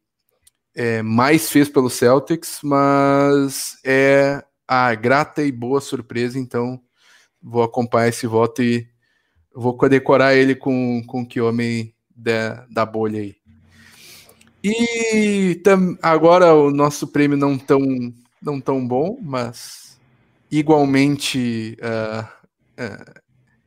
é, 0.75 1.01
mais 1.03 1.51
fez 1.51 1.71
pelo 1.71 1.89
Celtics, 1.89 2.61
mas 2.63 3.79
é 3.83 4.45
a 4.69 4.95
grata 4.95 5.43
e 5.43 5.51
boa 5.51 5.81
surpresa, 5.81 6.39
então 6.39 6.81
vou 7.43 7.63
acompanhar 7.63 8.09
esse 8.09 8.27
voto 8.27 8.63
e 8.63 8.87
vou 9.55 9.77
condecorar 9.77 10.35
ele 10.35 10.55
com, 10.55 11.03
com 11.07 11.27
que 11.27 11.41
homem 11.41 11.96
da, 12.17 12.67
da 12.71 12.87
bolha 12.87 13.21
aí. 13.21 13.37
E 14.65 15.61
tam, 15.63 15.97
agora 16.03 16.55
o 16.55 16.71
nosso 16.71 17.07
prêmio 17.07 17.37
não 17.37 17.57
tão, 17.57 17.81
não 18.43 18.61
tão 18.61 18.87
bom, 18.87 19.19
mas 19.23 20.01
igualmente 20.51 21.77
uh, 21.81 22.25
uh, 22.83 23.21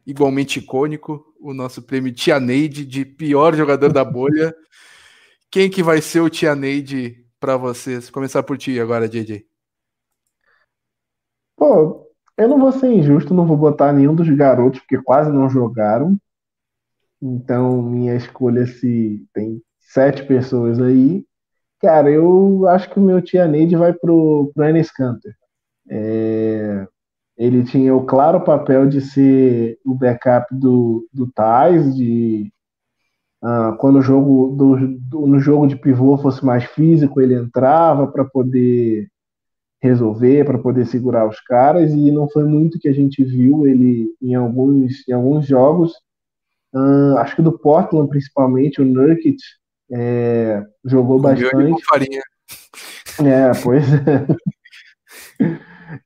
igualmente 0.06 0.60
icônico, 0.60 1.24
o 1.40 1.54
nosso 1.54 1.82
prêmio 1.82 2.12
Tia 2.12 2.40
Neide 2.40 2.86
de 2.86 3.06
pior 3.06 3.56
jogador 3.56 3.94
da 3.94 4.04
bolha. 4.04 4.54
Quem 5.52 5.70
que 5.70 5.84
vai 5.84 6.02
ser 6.02 6.20
o 6.20 6.30
Tia 6.30 6.56
Neide 6.56 7.26
para 7.40 7.56
vocês? 7.56 8.10
Começar 8.10 8.44
por 8.44 8.58
ti 8.58 8.80
agora, 8.80 9.08
JJ. 9.08 9.46
Pô, 11.56 12.08
eu 12.38 12.48
não 12.48 12.60
vou 12.60 12.72
ser 12.72 12.92
injusto, 12.92 13.34
não 13.34 13.46
vou 13.46 13.58
botar 13.58 13.94
nenhum 13.94 14.16
dos 14.16 14.30
garotos, 14.30 14.80
porque 14.80 15.02
quase 15.02 15.32
não 15.32 15.50
jogaram. 15.50 16.18
Então, 17.22 17.82
minha 17.82 18.16
escolha 18.16 18.66
se 18.66 19.26
tem 19.34 19.62
sete 19.80 20.26
pessoas 20.26 20.80
aí. 20.82 21.26
Cara, 21.82 22.10
eu 22.12 22.68
acho 22.68 22.90
que 22.90 23.00
o 23.00 23.02
meu 23.02 23.22
Tia 23.22 23.48
Neide 23.48 23.76
vai 23.76 23.94
pro, 23.94 24.52
pro 24.54 24.64
Enes 24.66 24.92
Kanter. 24.92 25.34
É, 25.90 26.88
ele 27.38 27.64
tinha 27.64 27.96
o 27.96 28.06
claro 28.06 28.42
papel 28.42 28.88
de 28.88 29.02
ser 29.02 29.80
o 29.86 29.96
backup 29.96 30.54
do, 30.54 31.08
do 31.14 31.32
Thais, 31.32 31.96
de 31.96 32.52
ah, 33.42 33.76
quando 33.80 34.00
o 34.00 34.02
jogo 34.02 34.56
do, 34.56 34.98
do, 35.00 35.28
no 35.28 35.40
jogo 35.40 35.66
de 35.66 35.78
pivô 35.78 36.18
fosse 36.18 36.44
mais 36.46 36.66
físico, 36.66 37.22
ele 37.22 37.36
entrava 37.36 38.08
para 38.08 38.26
poder 38.26 39.08
resolver, 39.82 40.46
para 40.46 40.58
poder 40.58 40.86
segurar 40.86 41.28
os 41.28 41.40
caras, 41.42 41.92
e 41.94 42.12
não 42.12 42.30
foi 42.30 42.44
muito 42.44 42.80
que 42.80 42.90
a 42.90 42.94
gente 42.94 43.24
viu 43.24 43.66
ele 43.66 44.10
em 44.22 44.36
alguns, 44.36 45.08
em 45.08 45.14
alguns 45.14 45.48
jogos. 45.48 45.94
Acho 47.20 47.36
que 47.36 47.42
do 47.42 47.58
Portland, 47.58 48.10
principalmente, 48.10 48.82
o 48.82 48.86
Nurkic 48.86 49.38
é, 49.92 50.64
jogou 50.86 51.20
bastante. 51.20 51.86
farinha. 51.86 52.22
É, 53.20 53.52
pois 53.64 53.84
é. 53.84 54.28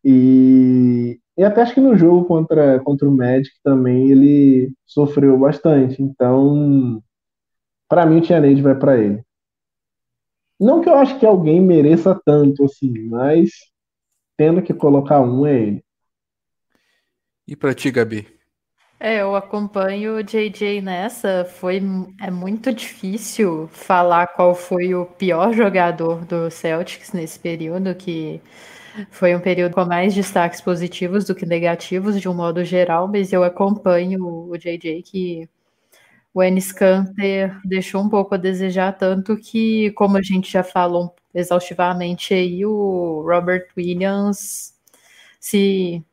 E, 0.04 1.20
e 1.38 1.44
até 1.44 1.62
acho 1.62 1.74
que 1.74 1.82
no 1.82 1.98
jogo 1.98 2.26
contra, 2.26 2.80
contra 2.80 3.08
o 3.08 3.12
Magic 3.12 3.54
também 3.64 4.10
ele 4.10 4.74
sofreu 4.86 5.38
bastante. 5.38 6.02
Então, 6.02 7.02
para 7.90 8.06
mim, 8.06 8.20
o 8.20 8.22
Tianade 8.22 8.62
vai 8.62 8.76
para 8.76 8.98
ele. 8.98 9.24
Não 10.60 10.82
que 10.82 10.88
eu 10.88 10.96
acho 10.96 11.20
que 11.20 11.26
alguém 11.26 11.60
mereça 11.60 12.20
tanto 12.26 12.64
assim, 12.64 12.94
mas 13.10 13.50
tendo 14.38 14.62
que 14.62 14.74
colocar 14.74 15.22
um 15.22 15.46
é 15.46 15.62
ele. 15.62 15.86
E 17.46 17.56
para 17.56 17.74
ti, 17.74 17.92
Gabi? 17.92 18.33
É, 19.06 19.22
eu 19.22 19.36
acompanho 19.36 20.16
o 20.16 20.24
JJ 20.24 20.80
nessa. 20.82 21.44
Foi 21.44 21.82
é 22.22 22.32
muito 22.32 22.72
difícil 22.74 23.68
falar 23.68 24.28
qual 24.28 24.56
foi 24.56 24.96
o 24.96 25.06
pior 25.06 25.52
jogador 25.54 26.24
do 26.26 26.50
Celtics 26.50 27.12
nesse 27.12 27.38
período, 27.38 27.94
que 27.96 28.42
foi 29.12 29.36
um 29.36 29.42
período 29.42 29.74
com 29.74 29.84
mais 29.86 30.16
destaques 30.16 30.62
positivos 30.62 31.26
do 31.26 31.36
que 31.36 31.46
negativos, 31.46 32.22
de 32.22 32.30
um 32.30 32.34
modo 32.34 32.64
geral, 32.64 33.08
mas 33.10 33.34
eu 33.34 33.44
acompanho 33.44 34.26
o 34.50 34.58
JJ 34.58 35.04
que 35.04 35.50
o 36.34 36.42
Enes 36.44 36.72
Kanter 36.72 37.60
deixou 37.66 38.02
um 38.04 38.10
pouco 38.10 38.36
a 38.36 38.38
desejar, 38.38 38.94
tanto 38.94 39.38
que, 39.38 39.92
como 39.92 40.18
a 40.18 40.22
gente 40.24 40.52
já 40.52 40.64
falou 40.64 41.16
exaustivamente 41.34 42.34
aí, 42.34 42.66
o 42.66 43.22
Robert 43.28 43.68
Williams 43.78 44.74
se 45.40 46.04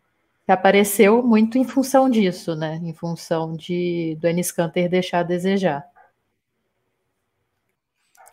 apareceu 0.53 1.23
muito 1.23 1.59
em 1.59 1.65
função 1.65 2.09
disso, 2.09 2.55
né? 2.55 2.81
Em 2.83 2.93
função 2.93 3.55
de 3.57 4.17
do 4.21 4.27
Enes 4.27 4.53
Kanter 4.53 4.89
deixar 4.89 5.21
a 5.21 5.25
desejar. 5.25 5.85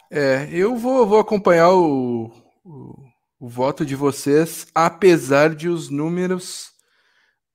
É, 0.09 0.47
eu 0.51 0.77
vou, 0.77 1.05
vou 1.05 1.19
acompanhar 1.19 1.71
o, 1.73 2.31
o 2.63 3.07
o 3.39 3.47
voto 3.47 3.85
de 3.85 3.95
vocês, 3.95 4.67
apesar 4.73 5.53
de 5.53 5.69
os 5.69 5.89
números 5.89 6.71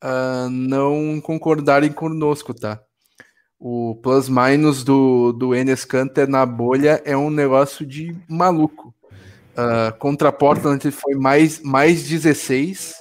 uh, 0.02 0.48
não 0.48 1.20
concordarem 1.20 1.92
conosco, 1.92 2.54
tá? 2.54 2.80
O 3.58 3.96
plus-minus 4.02 4.82
do, 4.84 5.32
do 5.32 5.54
Enes 5.54 5.84
Kanter 5.84 6.28
na 6.28 6.44
bolha 6.44 7.02
é 7.04 7.16
um 7.16 7.30
negócio 7.30 7.86
de 7.86 8.16
maluco. 8.28 8.94
Uh, 9.52 9.96
contra 9.98 10.32
Portland 10.32 10.90
foi 10.90 11.14
mais, 11.14 11.60
mais 11.62 12.08
16, 12.08 12.94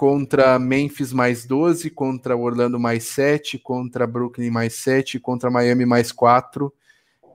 contra 0.00 0.58
Memphis 0.58 1.12
mais 1.12 1.44
12, 1.44 1.90
contra 1.90 2.34
Orlando 2.34 2.80
mais 2.80 3.04
7, 3.04 3.58
contra 3.58 4.06
Brooklyn 4.06 4.50
mais 4.50 4.72
7, 4.72 5.20
contra 5.20 5.50
Miami 5.50 5.84
mais 5.84 6.10
4 6.10 6.72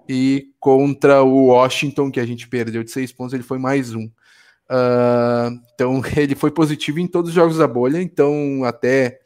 e 0.10 0.50
contra 0.60 1.22
o 1.22 1.50
Washington, 1.50 2.10
que 2.10 2.20
a 2.20 2.26
gente 2.26 2.48
perdeu 2.48 2.84
de 2.84 2.90
6 2.90 3.12
pontos, 3.12 3.36
ele 3.36 3.44
foi 3.44 3.60
mais 3.60 3.94
um. 3.94 4.06
Uh, 4.06 5.62
então 5.76 6.02
ele 6.18 6.34
foi 6.34 6.50
positivo 6.50 6.98
em 7.00 7.06
todos 7.06 7.30
os 7.30 7.36
jogos 7.36 7.60
da 7.60 7.68
bolha, 7.68 8.02
então 8.02 8.64
até 8.64 9.20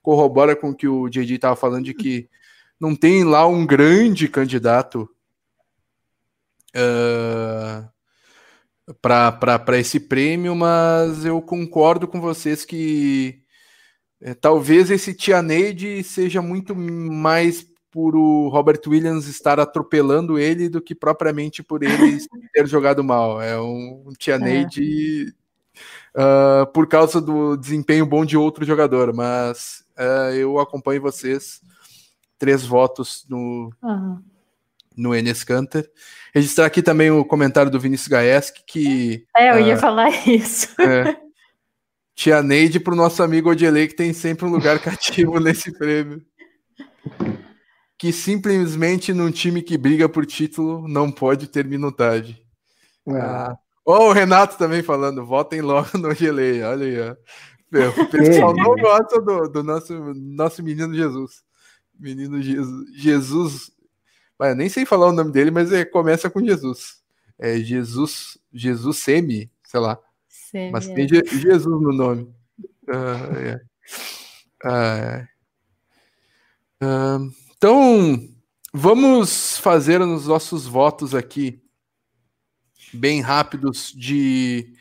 corrobora 0.00 0.56
com 0.56 0.70
o 0.70 0.74
que 0.74 0.88
o 0.88 1.06
JJ 1.10 1.34
estava 1.34 1.54
falando 1.54 1.84
de 1.84 1.92
que 1.92 2.30
não 2.80 2.96
tem 2.96 3.24
lá 3.24 3.46
um 3.46 3.66
grande 3.66 4.26
candidato 4.26 5.06
uh, 6.74 7.86
para 9.00 9.78
esse 9.78 9.98
prêmio, 9.98 10.54
mas 10.54 11.24
eu 11.24 11.40
concordo 11.42 12.06
com 12.06 12.20
vocês 12.20 12.64
que 12.64 13.42
é, 14.20 14.34
talvez 14.34 14.90
esse 14.90 15.12
Tia 15.12 15.42
Neide 15.42 16.02
seja 16.02 16.40
muito 16.40 16.74
mais 16.74 17.66
por 17.90 18.14
o 18.14 18.48
Robert 18.48 18.80
Williams 18.86 19.26
estar 19.26 19.58
atropelando 19.58 20.38
ele 20.38 20.68
do 20.68 20.80
que 20.80 20.94
propriamente 20.94 21.62
por 21.62 21.82
ele 21.82 21.92
ter 22.52 22.66
jogado 22.66 23.02
mal. 23.02 23.40
É 23.40 23.60
um, 23.60 24.04
um 24.06 24.12
Tia 24.12 24.38
Neide 24.38 25.34
uh, 26.14 26.70
por 26.72 26.86
causa 26.86 27.20
do 27.20 27.56
desempenho 27.56 28.06
bom 28.06 28.24
de 28.24 28.36
outro 28.36 28.64
jogador, 28.64 29.12
mas 29.14 29.84
uh, 29.98 30.32
eu 30.34 30.58
acompanho 30.58 31.00
vocês. 31.00 31.60
Três 32.38 32.66
votos 32.66 33.24
no, 33.30 33.70
uhum. 33.82 34.22
No 34.96 35.14
Enes 35.14 35.44
Kanter. 35.44 35.90
Registrar 36.34 36.66
aqui 36.66 36.82
também 36.82 37.10
o 37.10 37.24
comentário 37.24 37.70
do 37.70 37.80
Vinícius 37.80 38.08
Gaeski, 38.08 38.62
que. 38.66 39.26
É, 39.36 39.50
eu 39.52 39.60
ia 39.60 39.74
uh, 39.74 39.78
falar 39.78 40.10
isso. 40.26 40.68
É, 40.80 41.16
tia 42.14 42.42
Neide 42.42 42.80
para 42.80 42.94
o 42.94 42.96
nosso 42.96 43.22
amigo 43.22 43.50
Odielei, 43.50 43.86
que 43.86 43.94
tem 43.94 44.12
sempre 44.12 44.46
um 44.46 44.50
lugar 44.50 44.78
cativo 44.82 45.38
nesse 45.38 45.70
prêmio. 45.70 46.22
Que 47.98 48.12
simplesmente 48.12 49.12
num 49.12 49.30
time 49.30 49.62
que 49.62 49.78
briga 49.78 50.08
por 50.08 50.26
título 50.26 50.86
não 50.88 51.10
pode 51.10 51.46
ter 51.46 51.64
minutagem. 51.64 52.38
Ah. 53.08 53.56
Oh, 53.84 54.08
o 54.08 54.12
Renato 54.12 54.58
também 54.58 54.82
falando, 54.82 55.24
votem 55.24 55.60
logo 55.60 55.96
no 55.96 56.12
Gelei. 56.12 56.62
Olha 56.62 56.86
aí, 56.86 57.10
ó. 57.10 57.16
O 58.00 58.06
pessoal 58.06 58.54
não 58.54 58.74
gosta 58.74 59.20
do, 59.20 59.48
do, 59.48 59.62
nosso, 59.62 59.94
nosso 60.14 60.62
menino 60.62 60.94
Jesus. 60.94 61.42
Menino 61.98 62.40
Jesus. 62.40 62.86
Jesus. 62.96 63.70
Mas 64.38 64.56
nem 64.56 64.68
sei 64.68 64.84
falar 64.84 65.08
o 65.08 65.12
nome 65.12 65.32
dele, 65.32 65.50
mas 65.50 65.72
é, 65.72 65.84
começa 65.84 66.28
com 66.28 66.44
Jesus. 66.44 67.02
É 67.38 67.58
Jesus, 67.58 68.38
Jesus 68.52 68.98
Semi, 68.98 69.50
sei 69.64 69.80
lá. 69.80 69.98
Semi, 70.28 70.70
mas 70.70 70.86
tem 70.86 71.04
é. 71.04 71.36
Jesus 71.36 71.66
no 71.66 71.92
nome. 71.92 72.34
Ah, 72.88 73.38
é. 73.38 73.60
Ah, 74.64 75.28
ah, 76.80 77.18
então, 77.56 78.28
vamos 78.72 79.58
fazer 79.58 80.00
os 80.00 80.26
nossos 80.26 80.66
votos 80.66 81.14
aqui 81.14 81.62
bem 82.92 83.20
rápidos 83.20 83.92
de 83.92 84.74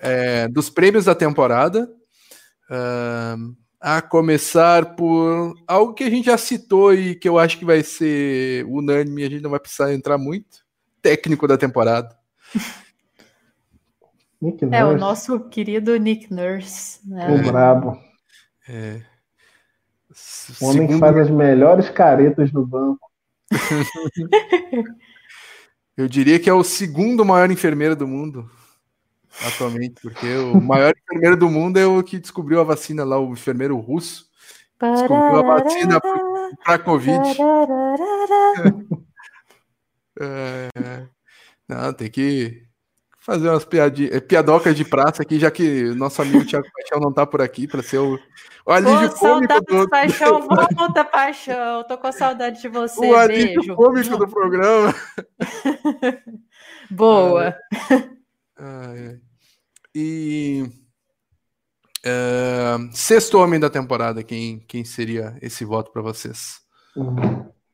é, 0.00 0.48
dos 0.48 0.70
prêmios 0.70 1.04
da 1.06 1.14
temporada. 1.14 1.90
Uh, 2.70 3.56
a 3.80 4.02
começar 4.02 4.96
por 4.96 5.54
algo 5.66 5.94
que 5.94 6.04
a 6.04 6.10
gente 6.10 6.26
já 6.26 6.36
citou 6.36 6.92
e 6.92 7.14
que 7.14 7.28
eu 7.28 7.38
acho 7.38 7.58
que 7.58 7.64
vai 7.64 7.82
ser 7.82 8.64
unânime, 8.66 9.24
a 9.24 9.30
gente 9.30 9.42
não 9.42 9.50
vai 9.50 9.60
precisar 9.60 9.92
entrar 9.92 10.18
muito. 10.18 10.66
Técnico 11.00 11.46
da 11.46 11.56
temporada. 11.56 12.16
é 14.72 14.84
o 14.84 14.96
nosso 14.96 15.48
querido 15.48 15.96
Nick 15.96 16.32
Nurse. 16.32 17.00
Né? 17.08 17.28
O 17.30 17.42
brabo. 17.42 17.98
É. 18.68 19.00
O 20.60 20.66
homem 20.66 20.82
Segundo... 20.82 20.94
que 20.94 20.98
faz 20.98 21.16
as 21.16 21.30
melhores 21.30 21.88
caretas 21.90 22.52
no 22.52 22.66
banco. 22.66 23.08
Eu 25.96 26.06
diria 26.06 26.38
que 26.38 26.48
é 26.48 26.52
o 26.52 26.62
segundo 26.62 27.24
maior 27.24 27.50
enfermeiro 27.50 27.96
do 27.96 28.06
mundo 28.06 28.48
atualmente, 29.46 30.00
porque 30.00 30.26
o 30.36 30.60
maior 30.60 30.94
enfermeiro 30.96 31.36
do 31.36 31.48
mundo 31.48 31.78
é 31.78 31.86
o 31.86 32.02
que 32.02 32.18
descobriu 32.18 32.60
a 32.60 32.64
vacina 32.64 33.04
lá, 33.04 33.18
o 33.18 33.32
enfermeiro 33.32 33.76
russo. 33.78 34.26
Descobriu 34.80 35.36
a 35.36 35.42
vacina 35.42 36.00
para 36.00 36.74
a 36.74 36.78
Covid. 36.78 37.18
é, 40.20 40.68
não, 41.68 41.92
tem 41.92 42.10
que 42.10 42.68
fazer 43.28 43.50
umas 43.50 43.64
piadinhas, 43.64 44.12
é, 44.14 44.20
piadocas 44.20 44.74
de 44.74 44.86
praça 44.86 45.22
aqui, 45.22 45.38
já 45.38 45.50
que 45.50 45.92
nosso 45.94 46.22
amigo 46.22 46.46
Thiago 46.46 46.66
Paixão 46.72 46.98
não 46.98 47.12
tá 47.12 47.26
por 47.26 47.42
aqui 47.42 47.68
para 47.68 47.82
ser 47.82 47.98
o, 47.98 48.18
o 48.64 48.72
alívio 48.72 49.10
Pô, 49.10 49.18
cômico 49.18 49.60
do... 49.66 49.88
Paixão, 49.88 50.40
volta, 50.48 51.04
Paixão, 51.04 51.84
tô 51.84 51.98
com 51.98 52.10
saudade 52.10 52.62
de 52.62 52.68
você, 52.68 53.04
O 53.04 53.14
alívio 53.14 53.56
Beijo. 53.56 53.74
cômico 53.74 54.16
do 54.16 54.28
programa. 54.28 54.94
Boa. 56.90 57.54
Ah, 58.56 58.94
é. 58.96 59.27
E 60.00 60.70
é, 62.04 62.76
sexto 62.92 63.36
homem 63.38 63.58
da 63.58 63.68
temporada, 63.68 64.22
quem, 64.22 64.60
quem 64.60 64.84
seria 64.84 65.36
esse 65.42 65.64
voto 65.64 65.90
para 65.90 66.00
vocês? 66.00 66.60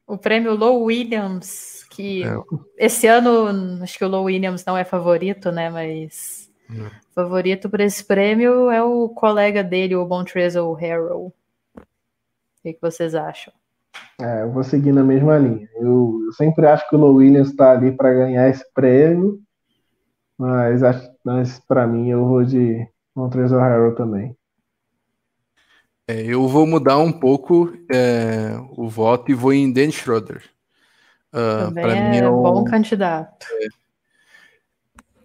O 0.07 0.16
prêmio 0.16 0.55
Low 0.55 0.85
Williams 0.85 1.85
que 1.91 2.25
é. 2.25 2.35
esse 2.79 3.07
ano 3.07 3.83
acho 3.83 3.99
que 3.99 4.05
o 4.05 4.09
Low 4.09 4.25
Williams 4.25 4.64
não 4.64 4.75
é 4.75 4.85
favorito, 4.85 5.53
né? 5.53 5.68
Mas 5.68 6.51
é. 6.70 6.91
favorito 7.14 7.68
para 7.68 7.85
esse 7.85 8.03
prêmio 8.03 8.70
é 8.70 8.83
o 8.83 9.09
colega 9.11 9.62
dele, 9.62 9.95
o 9.95 10.07
Montrezl 10.07 10.72
Harrell. 10.72 11.33
O 11.77 11.83
que, 12.62 12.72
que, 12.72 12.81
vocês 12.81 13.14
acham? 13.14 13.53
É, 14.18 14.43
eu 14.43 14.51
vou 14.51 14.64
seguir 14.64 14.93
na 14.93 15.05
mesma 15.05 15.37
linha. 15.37 15.68
Eu, 15.77 16.22
eu 16.25 16.33
sempre 16.33 16.66
acho 16.66 16.89
que 16.89 16.97
o 16.97 16.99
Low 16.99 17.16
Williams 17.16 17.51
está 17.51 17.72
ali 17.72 17.93
para 17.93 18.14
ganhar 18.14 18.49
esse 18.49 18.64
prêmio, 18.72 19.39
mas, 20.45 20.82
mas 21.24 21.59
para 21.61 21.86
mim 21.86 22.11
eu 22.11 22.26
vou 22.26 22.45
de 22.45 22.86
Montrezl 23.14 23.57
Harrell 23.57 23.95
também. 23.95 24.36
É, 26.07 26.20
eu 26.20 26.47
vou 26.47 26.66
mudar 26.66 26.99
um 26.99 27.11
pouco 27.11 27.72
é, 27.90 28.57
o 28.76 28.88
voto 28.88 29.30
e 29.30 29.34
vou 29.34 29.55
em 29.55 29.72
Dan 29.72 29.90
Schroeder. 29.90 30.42
Uh, 31.32 31.66
Também 31.66 31.84
é 31.84 32.11
mim, 32.11 32.16
é 32.18 32.28
um 32.28 32.42
bom 32.42 32.62
candidato. 32.64 33.47
É. 33.51 33.68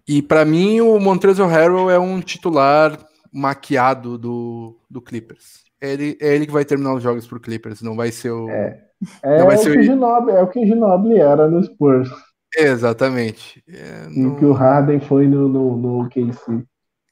E 0.08 0.22
para 0.22 0.46
mim 0.46 0.80
o 0.80 0.98
Montrezl 1.00 1.46
Harrell 1.46 1.90
é 1.90 2.00
um 2.00 2.22
titular 2.22 2.98
maquiado 3.32 4.18
do, 4.18 4.80
do 4.90 5.02
Clippers. 5.02 5.66
Ele, 5.82 6.18
é 6.20 6.34
ele 6.34 6.46
que 6.46 6.52
vai 6.52 6.66
terminar 6.66 6.96
os 6.96 7.04
jogos 7.04 7.28
pro 7.28 7.40
Clippers, 7.40 7.82
não 7.82 7.96
vai 7.96 8.12
ser 8.12 8.32
o. 8.32 8.50
É, 8.50 8.90
é, 9.22 9.44
vai 9.44 9.58
ser 9.58 9.78
o, 9.78 9.84
Ginobili, 9.84 10.38
é 10.38 10.42
o 10.42 10.48
que 10.48 10.60
o 10.60 10.66
Ginobili 10.66 11.20
era 11.20 11.48
no 11.48 11.64
Spurs. 11.64 12.10
Exatamente. 12.56 13.64
É, 13.68 14.08
no... 14.10 14.36
E 14.36 14.40
que 14.40 14.46
o 14.46 14.54
Harden 14.54 15.00
foi 15.00 15.28
no, 15.28 15.48
no, 15.48 15.78
no 15.78 16.10
KC. 16.10 16.64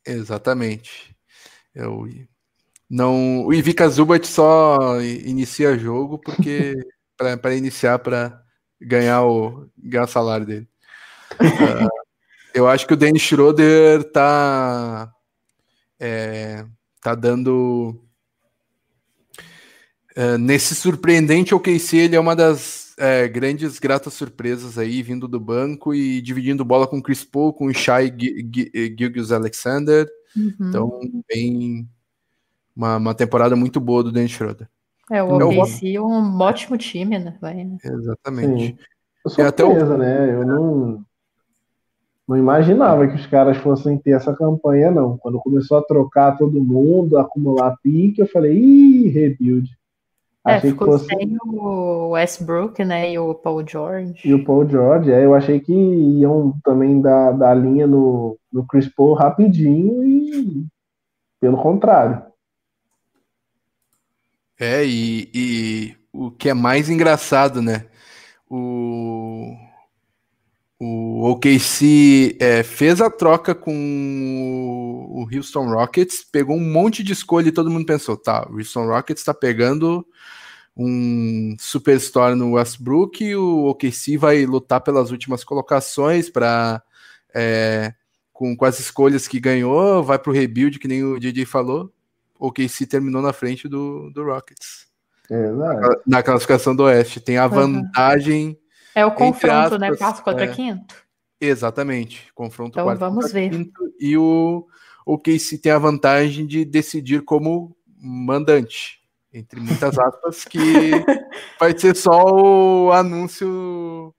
Exatamente. 0.05 1.15
Eu, 1.75 2.07
é 2.07 2.37
não, 2.89 3.45
o 3.45 3.53
Ivica 3.53 3.87
Zubat 3.89 4.25
só 4.25 5.01
inicia 5.01 5.77
jogo 5.77 6.17
porque 6.17 6.73
para 7.41 7.55
iniciar 7.55 7.99
para 7.99 8.41
ganhar 8.79 9.23
o, 9.23 9.69
ganhar 9.77 10.05
o 10.05 10.07
salário 10.07 10.45
dele. 10.45 10.67
uh, 11.33 11.89
eu 12.53 12.67
acho 12.67 12.87
que 12.87 12.93
o 12.93 12.97
Dennis 12.97 13.21
Schroeder 13.21 14.03
tá, 14.05 15.11
é, 15.99 16.65
tá 17.01 17.13
dando. 17.13 18.01
Uh, 20.15 20.37
nesse 20.39 20.73
surpreendente 20.73 21.53
OKC, 21.53 21.97
ele 21.97 22.15
é 22.15 22.19
uma 22.19 22.35
das 22.35 22.86
é, 22.97 23.27
grandes 23.27 23.77
gratas 23.77 24.13
surpresas 24.13 24.77
aí, 24.77 25.03
vindo 25.03 25.27
do 25.27 25.39
banco 25.39 25.93
e 25.93 26.21
dividindo 26.21 26.65
bola 26.65 26.87
com 26.87 27.01
Chris 27.01 27.23
Paul, 27.23 27.53
com 27.53 27.71
Shai 27.71 28.11
Gilgis 28.97 29.31
Alexander. 29.31 30.07
Uhum. 30.35 30.55
Então, 30.59 30.99
bem. 31.27 31.87
Uma, 32.75 32.97
uma 32.97 33.13
temporada 33.15 33.55
muito 33.55 33.79
boa 33.79 34.03
do 34.03 34.11
Dennis 34.11 34.31
Schroeder. 34.31 34.67
É, 35.11 35.23
o 35.23 35.35
OKC 35.35 35.95
é 35.95 36.01
um 36.01 36.39
ótimo 36.39 36.77
time, 36.77 37.17
né? 37.17 37.37
Vai, 37.39 37.63
né? 37.63 37.77
Exatamente. 37.83 38.67
Sim. 38.67 38.77
Eu 39.25 39.31
sou 39.31 39.45
até 39.45 39.63
o... 39.63 39.97
né? 39.97 40.33
Eu 40.33 40.45
não, 40.45 41.05
não 42.27 42.37
imaginava 42.37 43.07
que 43.07 43.15
os 43.15 43.25
caras 43.25 43.57
fossem 43.57 43.97
ter 43.97 44.11
essa 44.11 44.35
campanha, 44.35 44.91
não. 44.91 45.17
Quando 45.17 45.39
começou 45.39 45.77
a 45.77 45.83
trocar 45.83 46.37
todo 46.37 46.63
mundo, 46.63 47.17
acumular 47.17 47.77
pique, 47.81 48.21
eu 48.21 48.27
falei, 48.27 48.57
ih, 48.57 49.07
rebuild. 49.07 49.76
É, 50.47 50.55
achei 50.55 50.71
ficou 50.71 50.87
que 50.87 50.93
fosse... 50.93 51.05
sem 51.07 51.37
o 51.43 52.09
Westbrook, 52.09 52.83
né, 52.85 53.11
e 53.11 53.19
o 53.19 53.35
Paul 53.35 53.67
George. 53.67 54.19
E 54.23 54.33
o 54.33 54.43
Paul 54.43 54.67
George, 54.67 55.11
é, 55.11 55.25
eu 55.25 55.35
achei 55.35 55.59
que 55.59 55.73
iam 55.73 56.53
também 56.63 57.01
dar, 57.01 57.31
dar 57.33 57.53
linha 57.53 57.85
no, 57.85 58.37
no 58.51 58.65
Chris 58.65 58.87
Paul 58.87 59.13
rapidinho 59.13 60.03
e 60.05 60.65
pelo 61.39 61.57
contrário. 61.57 62.23
É, 64.59 64.83
e, 64.85 65.29
e 65.33 65.95
o 66.11 66.31
que 66.31 66.49
é 66.49 66.53
mais 66.53 66.89
engraçado, 66.89 67.61
né? 67.61 67.85
O, 68.49 69.53
o 70.79 71.29
OKC 71.29 72.37
é, 72.39 72.63
fez 72.63 73.01
a 73.01 73.09
troca 73.09 73.53
com 73.53 73.73
o 75.09 75.27
Houston 75.35 75.69
Rockets, 75.69 76.23
pegou 76.23 76.55
um 76.55 76.71
monte 76.71 77.03
de 77.03 77.13
escolha 77.13 77.49
e 77.49 77.51
todo 77.51 77.69
mundo 77.69 77.85
pensou, 77.85 78.17
tá, 78.17 78.47
o 78.49 78.57
Houston 78.57 78.87
Rockets 78.87 79.21
está 79.21 79.33
pegando 79.33 80.05
um 80.77 81.55
superstar 81.59 82.35
no 82.35 82.53
Westbrook 82.53 83.23
e 83.23 83.35
o 83.35 83.65
OKC 83.65 84.17
vai 84.17 84.45
lutar 84.45 84.81
pelas 84.81 85.11
últimas 85.11 85.43
colocações 85.43 86.29
para 86.29 86.83
é, 87.33 87.93
com, 88.31 88.55
com 88.55 88.65
as 88.65 88.79
escolhas 88.79 89.27
que 89.27 89.39
ganhou, 89.39 90.03
vai 90.03 90.19
para 90.19 90.29
o 90.29 90.33
rebuild, 90.33 90.77
que 90.77 90.87
nem 90.87 91.03
o 91.03 91.19
DJ 91.19 91.45
falou 91.45 91.91
o 92.39 92.51
KC 92.51 92.85
terminou 92.85 93.21
na 93.21 93.33
frente 93.33 93.67
do, 93.67 94.09
do 94.11 94.23
Rockets. 94.23 94.87
Exato. 95.29 96.01
Na 96.05 96.23
classificação 96.23 96.75
do 96.75 96.83
Oeste. 96.83 97.19
Tem 97.19 97.37
a 97.37 97.47
vantagem. 97.47 98.57
É 98.95 99.05
o 99.05 99.11
confronto, 99.11 99.77
né? 99.77 99.89
aspas, 99.89 99.91
né? 99.91 99.95
Quarto 99.95 100.23
contra 100.23 100.45
é, 100.45 100.47
quinto. 100.47 100.95
Exatamente. 101.39 102.31
Confronto 102.33 102.71
então, 102.71 102.85
quarto 102.85 102.99
vamos 102.99 103.31
ver. 103.31 103.49
quinto. 103.49 103.93
E 103.99 104.17
o, 104.17 104.65
o 105.05 105.17
KC 105.17 105.57
tem 105.57 105.71
a 105.71 105.77
vantagem 105.77 106.45
de 106.45 106.63
decidir 106.63 107.23
como 107.23 107.75
mandante. 107.99 108.99
Entre 109.37 109.59
muitas 109.59 109.97
aspas, 109.97 110.43
que 110.45 110.91
vai 111.59 111.77
ser 111.77 111.95
só 111.95 112.23
o 112.23 112.91
anúncio, 112.91 114.13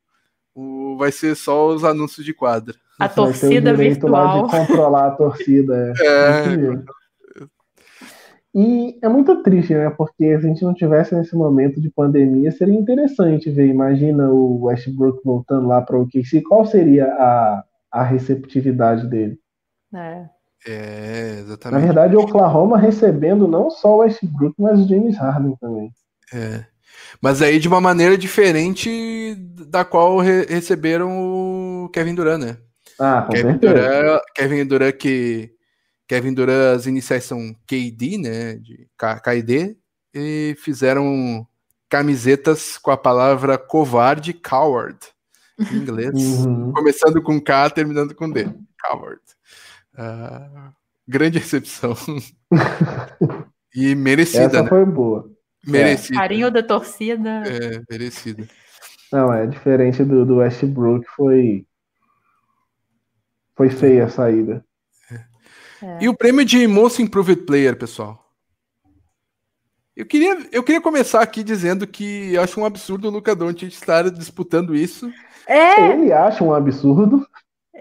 o, 0.55 0.97
vai 0.99 1.13
ser 1.13 1.35
só 1.35 1.69
os 1.69 1.85
anúncios 1.85 2.25
de 2.25 2.33
quadra. 2.33 2.75
A 2.99 3.09
torcida 3.09 3.75
virtual. 3.75 4.47
de 4.47 4.51
controlar 4.51 5.09
a 5.09 5.11
torcida. 5.13 5.93
É. 6.01 6.07
é. 6.07 6.99
E 8.55 8.99
é 9.03 9.09
muito 9.09 9.41
triste, 9.43 9.75
né? 9.75 9.89
Porque 9.91 10.25
se 10.41 10.47
a 10.47 10.49
gente 10.49 10.65
não 10.65 10.75
tivesse 10.75 11.15
nesse 11.15 11.37
momento 11.37 11.81
de 11.81 11.91
pandemia, 11.91 12.51
seria 12.51 12.75
interessante 12.75 13.51
ver. 13.51 13.69
Imagina 13.69 14.31
o 14.31 14.65
Westbrook 14.65 15.21
voltando 15.25 15.69
lá 15.69 15.81
para 15.81 15.97
o 15.97 16.03
OKC, 16.03 16.43
qual 16.43 16.65
seria 16.65 17.07
a, 17.07 17.65
a 17.93 18.03
receptividade 18.03 19.07
dele? 19.07 19.39
É. 19.95 20.29
É, 20.67 21.39
exatamente. 21.41 21.81
Na 21.81 21.87
verdade, 21.87 22.17
o 22.17 22.21
Oklahoma 22.21 22.79
recebendo 22.79 23.47
não 23.47 23.71
só 23.71 23.95
o 23.95 23.99
Westbrook, 23.99 24.55
mas 24.59 24.81
o 24.81 24.89
James 24.89 25.17
Harden 25.17 25.57
também. 25.61 25.91
É. 26.33 26.65
Mas 27.21 27.41
aí 27.41 27.59
de 27.59 27.69
uma 27.69 27.81
maneira 27.81 28.19
diferente 28.19 29.35
da 29.69 29.85
qual 29.85 30.19
re 30.19 30.45
receberam 30.47 31.85
o 31.85 31.89
Kevin 31.91 32.15
Durant, 32.15 32.41
né? 32.41 32.57
Ah, 32.99 33.23
com 33.23 33.33
Kevin 33.33 33.57
Durant, 33.59 34.23
Kevin 34.35 34.67
Durant 34.67 34.97
que 34.97 35.51
Kevin 36.09 36.35
Durant 36.35 36.77
as 36.77 36.87
iniciais 36.87 37.25
são 37.25 37.55
KD, 37.67 38.19
né, 38.19 38.55
de 38.57 38.89
KD, 38.97 39.77
e 40.15 40.57
fizeram 40.59 41.47
camisetas 41.89 42.77
com 42.79 42.91
a 42.91 42.97
palavra 42.97 43.57
covarde, 43.57 44.33
coward, 44.33 44.99
em 45.59 45.77
inglês, 45.77 46.15
uhum. 46.15 46.73
começando 46.73 47.23
com 47.23 47.41
K, 47.41 47.71
terminando 47.71 48.15
com 48.15 48.31
D, 48.31 48.49
coward. 48.83 49.21
Uh, 49.99 50.73
grande 51.07 51.39
recepção. 51.41 51.97
e 53.75 53.95
merecida, 53.95 54.45
Essa 54.45 54.63
né? 54.63 54.69
foi 54.69 54.85
boa. 54.85 55.29
Merecida. 55.67 56.15
É. 56.15 56.19
Carinho 56.21 56.51
da 56.51 56.63
torcida. 56.63 57.43
É, 57.47 57.83
merecida. 57.91 58.49
Não, 59.13 59.33
é 59.33 59.47
diferente 59.47 60.05
do, 60.05 60.25
do 60.25 60.37
Westbrook, 60.37 61.07
foi 61.17 61.67
foi 63.57 63.71
feia 63.71 64.05
a 64.05 64.09
saída. 64.09 64.65
É. 65.83 66.05
E 66.05 66.09
o 66.09 66.17
prêmio 66.17 66.45
de 66.45 66.67
Most 66.69 67.03
Improved 67.03 67.43
Player, 67.43 67.77
pessoal? 67.77 68.25
Eu 69.97 70.07
queria, 70.07 70.47
eu 70.53 70.63
queria 70.63 70.81
começar 70.81 71.21
aqui 71.21 71.43
dizendo 71.43 71.85
que 71.85 72.33
eu 72.35 72.41
acho 72.41 72.61
um 72.61 72.65
absurdo 72.65 73.09
o 73.09 73.11
Luca 73.11 73.35
Doncic 73.35 73.73
estar 73.73 74.09
disputando 74.13 74.77
isso. 74.77 75.13
É. 75.45 75.91
Ele 75.91 76.13
acha 76.13 76.45
um 76.45 76.55
absurdo. 76.55 77.27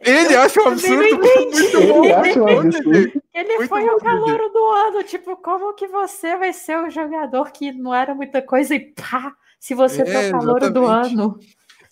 Ele 0.03 0.35
eu 0.35 0.41
acha 0.41 0.61
um 0.61 0.67
absurdo. 0.67 1.01
Muito 1.01 1.81
bom. 1.87 2.03
Ele 2.03 2.13
acha 2.13 2.41
um 2.41 2.59
absurdo. 2.59 3.21
Ele 3.33 3.57
muito 3.57 3.69
foi 3.69 3.83
o 3.85 3.97
calor 3.97 4.51
do 4.51 4.65
ano. 4.65 5.03
Tipo, 5.03 5.35
como 5.37 5.73
que 5.73 5.87
você 5.87 6.35
vai 6.35 6.53
ser 6.53 6.77
um 6.77 6.89
jogador 6.89 7.51
que 7.51 7.71
não 7.71 7.93
era 7.93 8.13
muita 8.13 8.41
coisa 8.41 8.75
e 8.75 8.79
pá, 8.79 9.33
se 9.59 9.73
você 9.73 10.01
é, 10.01 10.05
for 10.05 10.27
o 10.27 10.31
calor 10.39 10.71
do 10.71 10.85
ano? 10.85 11.39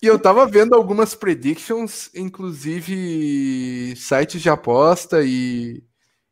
E 0.01 0.07
eu 0.07 0.19
tava 0.19 0.45
vendo 0.45 0.75
algumas 0.75 1.15
predictions, 1.15 2.11
inclusive 2.13 3.95
sites 3.95 4.41
de 4.41 4.49
aposta 4.49 5.23
e 5.23 5.83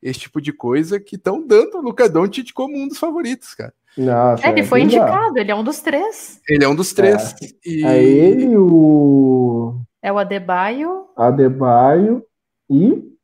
esse 0.01 0.19
tipo 0.19 0.41
de 0.41 0.51
coisa 0.51 0.99
que 0.99 1.15
estão 1.15 1.45
dando 1.45 1.77
o 1.77 1.81
Luca 1.81 2.09
Doncic 2.09 2.51
como 2.53 2.77
um 2.77 2.87
dos 2.87 2.99
favoritos, 2.99 3.55
cara. 3.55 3.73
Nossa, 3.97 4.45
é, 4.45 4.49
ele 4.49 4.61
é 4.61 4.63
foi 4.63 4.81
indicado, 4.81 5.37
ele 5.37 5.51
é 5.51 5.55
um 5.55 5.63
dos 5.63 5.79
três. 5.79 6.41
Ele 6.47 6.63
é 6.63 6.67
um 6.67 6.75
dos 6.75 6.93
três. 6.93 7.33
É, 7.41 7.47
e... 7.65 7.85
é 7.85 8.03
ele, 8.03 8.57
o. 8.57 9.79
É 10.03 10.11
o 10.11 10.19
Adebayo. 10.19 11.09
Adebayo 11.15 12.25
e. 12.69 13.15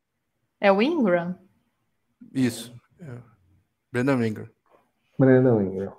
É 0.61 0.71
o 0.71 0.81
Ingram. 0.81 1.37
Isso. 2.33 2.73
É. 3.01 3.17
Brandon 3.91 4.23
Ingram. 4.23 4.49
Brandon 5.17 5.61
Ingram. 5.61 5.93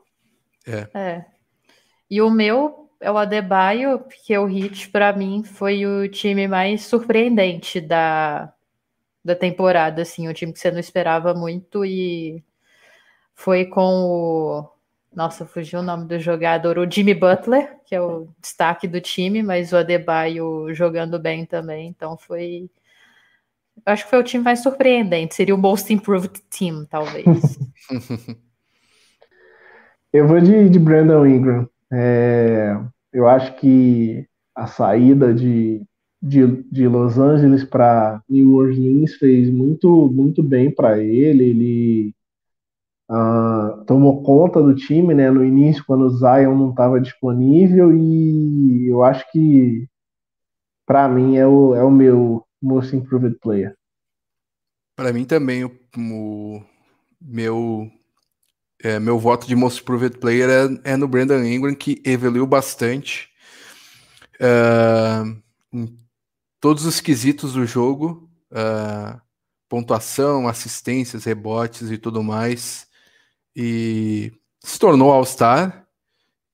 É. 0.66 0.98
é. 0.98 1.26
E 2.10 2.22
o 2.22 2.30
meu 2.30 2.90
é 2.98 3.10
o 3.10 3.18
Adebayo, 3.18 3.98
porque 3.98 4.36
o 4.38 4.46
Hit, 4.46 4.88
para 4.88 5.12
mim, 5.12 5.44
foi 5.44 5.84
o 5.84 6.08
time 6.08 6.48
mais 6.48 6.86
surpreendente 6.86 7.78
da, 7.78 8.50
da 9.22 9.36
temporada, 9.36 10.00
assim, 10.00 10.28
o 10.28 10.34
time 10.34 10.50
que 10.50 10.60
você 10.60 10.70
não 10.70 10.80
esperava 10.80 11.34
muito 11.34 11.84
e 11.84 12.42
foi 13.34 13.66
com 13.66 13.82
o 13.82 14.79
nossa, 15.14 15.44
fugiu 15.44 15.80
o 15.80 15.82
nome 15.82 16.06
do 16.06 16.18
jogador, 16.18 16.78
o 16.78 16.90
Jimmy 16.90 17.14
Butler, 17.14 17.76
que 17.84 17.94
é 17.94 18.00
o 18.00 18.28
destaque 18.40 18.86
do 18.86 19.00
time, 19.00 19.42
mas 19.42 19.72
o 19.72 19.76
Adebayo 19.76 20.72
jogando 20.74 21.18
bem 21.18 21.44
também, 21.44 21.88
então 21.88 22.16
foi 22.16 22.70
acho 23.86 24.04
que 24.04 24.10
foi 24.10 24.20
o 24.20 24.24
time 24.24 24.44
mais 24.44 24.62
surpreendente, 24.62 25.34
seria 25.34 25.54
o 25.54 25.58
most 25.58 25.92
improved 25.92 26.40
team, 26.50 26.84
talvez. 26.84 27.26
Eu 30.12 30.26
vou 30.26 30.40
de, 30.40 30.68
de 30.68 30.78
Brandon 30.78 31.24
Ingram. 31.24 31.68
É, 31.88 32.76
eu 33.12 33.28
acho 33.28 33.54
que 33.54 34.26
a 34.56 34.66
saída 34.66 35.32
de 35.32 35.86
de, 36.22 36.62
de 36.70 36.86
Los 36.86 37.18
Angeles 37.18 37.64
para 37.64 38.22
New 38.28 38.56
Orleans 38.56 39.14
fez 39.14 39.48
muito, 39.48 40.10
muito 40.12 40.42
bem 40.42 40.70
para 40.70 40.98
ele. 40.98 41.44
Ele 41.44 42.14
uh, 43.10 43.84
tomou 43.84 44.22
conta 44.22 44.62
do 44.62 44.74
time 44.74 45.12
né, 45.12 45.30
no 45.30 45.44
início, 45.44 45.84
quando 45.84 46.02
o 46.02 46.10
Zion 46.10 46.56
não 46.56 46.70
estava 46.70 47.00
disponível, 47.00 47.92
e 47.94 48.88
eu 48.88 49.02
acho 49.02 49.30
que, 49.32 49.88
para 50.86 51.08
mim, 51.08 51.36
é 51.36 51.46
o, 51.46 51.74
é 51.74 51.82
o 51.82 51.90
meu 51.90 52.44
most 52.62 52.94
improved 52.94 53.36
player. 53.40 53.74
Para 54.96 55.12
mim 55.12 55.24
também, 55.24 55.64
o, 55.64 55.72
o 55.96 56.62
meu 57.20 57.90
é, 58.82 58.98
meu 58.98 59.18
voto 59.18 59.46
de 59.46 59.54
most 59.54 59.82
improved 59.82 60.18
player 60.18 60.48
é, 60.48 60.92
é, 60.92 60.96
no 60.96 61.08
Brandon 61.08 61.42
Ingram, 61.42 61.74
que 61.74 62.00
evoluiu 62.04 62.46
bastante. 62.46 63.28
Uh, 64.36 65.38
todos 66.58 66.86
os 66.86 66.98
quesitos 66.98 67.52
do 67.52 67.66
jogo, 67.66 68.30
uh, 68.50 69.20
pontuação, 69.68 70.48
assistências, 70.48 71.24
rebotes 71.24 71.90
e 71.90 71.98
tudo 71.98 72.22
mais, 72.22 72.89
e 73.62 74.32
se 74.60 74.78
tornou 74.78 75.12
All-Star 75.12 75.86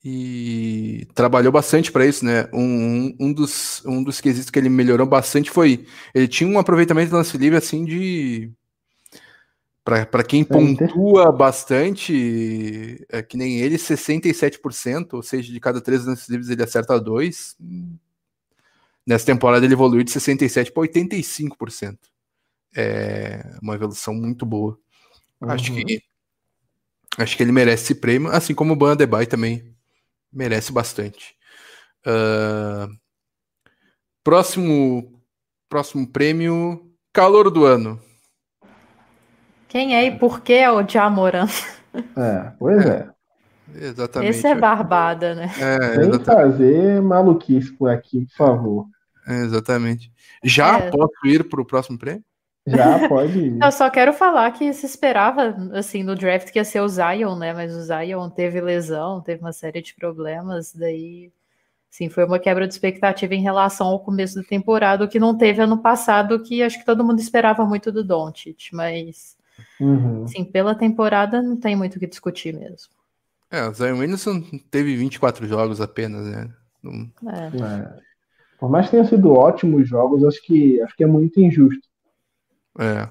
e 0.05 1.07
trabalhou 1.15 1.53
bastante 1.53 1.93
para 1.93 2.05
isso, 2.05 2.25
né? 2.25 2.49
Um, 2.53 2.59
um, 2.61 3.17
um, 3.21 3.33
dos, 3.33 3.81
um 3.87 4.03
dos 4.03 4.21
quesitos 4.21 4.51
que 4.51 4.59
ele 4.59 4.69
melhorou 4.69 5.07
bastante 5.07 5.49
foi 5.49 5.87
ele 6.13 6.27
tinha 6.27 6.51
um 6.51 6.59
aproveitamento 6.59 7.11
do 7.11 7.17
lance 7.17 7.39
livre 7.39 7.59
assim 7.59 7.85
de 7.85 8.51
para 9.85 10.25
quem 10.25 10.43
pontua 10.43 11.31
bastante, 11.31 13.07
é, 13.09 13.23
que 13.23 13.37
nem 13.37 13.61
ele, 13.61 13.77
67%, 13.77 15.13
ou 15.13 15.23
seja, 15.23 15.53
de 15.53 15.61
cada 15.61 15.81
três 15.81 16.05
lances 16.05 16.29
livres 16.29 16.51
ele 16.51 16.65
acerta 16.65 16.99
dois. 16.99 17.57
Nessa 19.07 19.27
temporada 19.27 19.65
ele 19.65 19.75
evoluiu 19.75 20.03
de 20.03 20.11
67% 20.11 20.73
para 20.73 20.83
85%. 20.83 21.99
É 22.75 23.57
uma 23.63 23.77
evolução 23.77 24.13
muito 24.13 24.45
boa. 24.45 24.77
Uhum. 25.41 25.51
Acho 25.51 25.73
que 25.73 26.03
acho 27.19 27.37
que 27.37 27.43
ele 27.43 27.53
merece 27.53 27.85
esse 27.85 27.95
prêmio, 27.95 28.31
assim 28.31 28.55
como 28.55 28.73
o 28.73 28.77
Ban 28.77 28.97
Debye 28.97 29.27
também 29.27 29.75
merece 30.33 30.73
bastante. 30.73 31.35
Uh, 32.07 32.95
próximo 34.23 35.17
próximo 35.69 36.07
prêmio, 36.07 36.91
calor 37.13 37.51
do 37.51 37.65
ano. 37.65 38.01
Quem 39.69 39.97
é 39.97 40.05
e 40.05 40.19
por 40.19 40.41
que 40.41 40.53
é 40.53 40.71
o 40.71 40.87
Jamoran? 40.87 41.47
É, 42.15 42.53
pois 42.59 42.85
é. 42.85 43.09
é. 43.75 43.87
Exatamente. 43.87 44.29
Esse 44.29 44.47
é 44.47 44.55
barbada, 44.55 45.35
né? 45.35 45.51
É, 45.59 45.95
Sem 45.95 46.25
fazer 46.25 47.01
maluquice 47.01 47.73
por 47.73 47.89
aqui, 47.89 48.27
por 48.27 48.37
favor. 48.37 48.87
É, 49.27 49.41
exatamente. 49.41 50.13
Já 50.45 50.79
é. 50.79 50.91
posso 50.91 51.15
ir 51.25 51.49
para 51.49 51.63
o 51.63 51.65
próximo 51.65 51.99
prêmio? 51.99 52.23
Já 52.67 53.09
pode 53.09 53.39
ir. 53.39 53.59
Eu 53.63 53.71
só 53.71 53.89
quero 53.89 54.13
falar 54.13 54.51
que 54.51 54.73
se 54.73 54.87
esperava, 54.87 55.57
assim, 55.73 56.03
no 56.03 56.17
draft 56.17 56.51
que 56.51 56.59
ia 56.59 56.65
ser 56.65 56.81
o 56.81 56.89
Zion, 56.89 57.37
né? 57.37 57.55
Mas 57.55 57.75
o 57.75 57.83
Zion 57.83 58.29
teve 58.29 58.61
lesão, 58.61 59.21
teve 59.21 59.41
uma 59.41 59.53
série 59.53 59.81
de 59.81 59.95
problemas, 59.95 60.73
daí, 60.75 61.31
sim, 61.89 62.09
foi 62.09 62.25
uma 62.25 62.41
quebra 62.41 62.67
de 62.67 62.75
expectativa 62.75 63.35
em 63.35 63.43
relação 63.43 63.87
ao 63.87 64.01
começo 64.01 64.35
da 64.35 64.43
temporada, 64.43 65.05
o 65.05 65.09
que 65.09 65.21
não 65.21 65.37
teve 65.37 65.63
ano 65.63 65.79
passado, 65.79 66.43
que 66.43 66.63
acho 66.63 66.79
que 66.79 66.85
todo 66.85 67.05
mundo 67.05 67.21
esperava 67.21 67.65
muito 67.65 67.93
do 67.93 68.03
Doncic, 68.03 68.71
mas, 68.73 69.37
uhum. 69.81 70.27
sim, 70.27 70.45
pela 70.45 70.75
temporada 70.75 71.41
não 71.41 71.57
tem 71.57 71.77
muito 71.77 71.97
o 71.97 72.01
que 72.01 72.07
discutir 72.07 72.53
mesmo. 72.53 72.97
É, 73.49 73.69
o 73.69 73.73
Zion 73.73 73.99
Williamson 73.99 74.43
teve 74.71 74.97
24 74.97 75.47
jogos 75.47 75.81
apenas, 75.81 76.27
né? 76.27 76.51
Não... 76.83 77.09
É. 77.31 77.47
é. 77.47 78.07
Por 78.59 78.71
mais 78.71 78.87
que 78.87 78.93
tenham 78.93 79.07
sido 79.07 79.33
ótimos 79.33 79.89
jogos, 79.89 80.25
acho 80.25 80.43
que, 80.43 80.81
acho 80.81 80.97
que 80.97 81.05
é 81.05 81.07
muito 81.07 81.41
injusto. 81.41 81.87
É. 82.79 83.09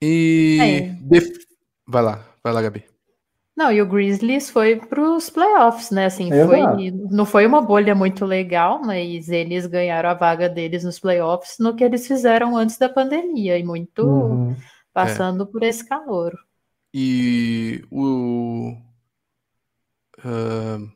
E. 0.00 0.58
É. 0.60 0.80
Def... 1.02 1.28
Vai 1.86 2.02
lá, 2.02 2.24
vai 2.42 2.52
lá, 2.52 2.62
Gabi. 2.62 2.84
Não, 3.58 3.72
e 3.72 3.82
o 3.82 3.86
Grizzlies 3.86 4.48
foi 4.48 4.76
para 4.76 5.02
os 5.02 5.28
playoffs, 5.28 5.90
né? 5.90 6.06
Assim, 6.06 6.30
foi, 6.30 6.92
não 7.10 7.26
foi 7.26 7.44
uma 7.44 7.60
bolha 7.60 7.92
muito 7.92 8.24
legal, 8.24 8.80
mas 8.80 9.28
eles 9.28 9.66
ganharam 9.66 10.10
a 10.10 10.14
vaga 10.14 10.48
deles 10.48 10.84
nos 10.84 11.00
playoffs 11.00 11.56
no 11.58 11.74
que 11.74 11.82
eles 11.82 12.06
fizeram 12.06 12.56
antes 12.56 12.78
da 12.78 12.88
pandemia, 12.88 13.58
e 13.58 13.64
muito 13.64 14.06
uhum. 14.06 14.56
passando 14.92 15.42
é. 15.42 15.46
por 15.46 15.64
esse 15.64 15.84
calor. 15.84 16.38
E 16.94 17.84
o. 17.90 18.76
Uh, 20.18 20.88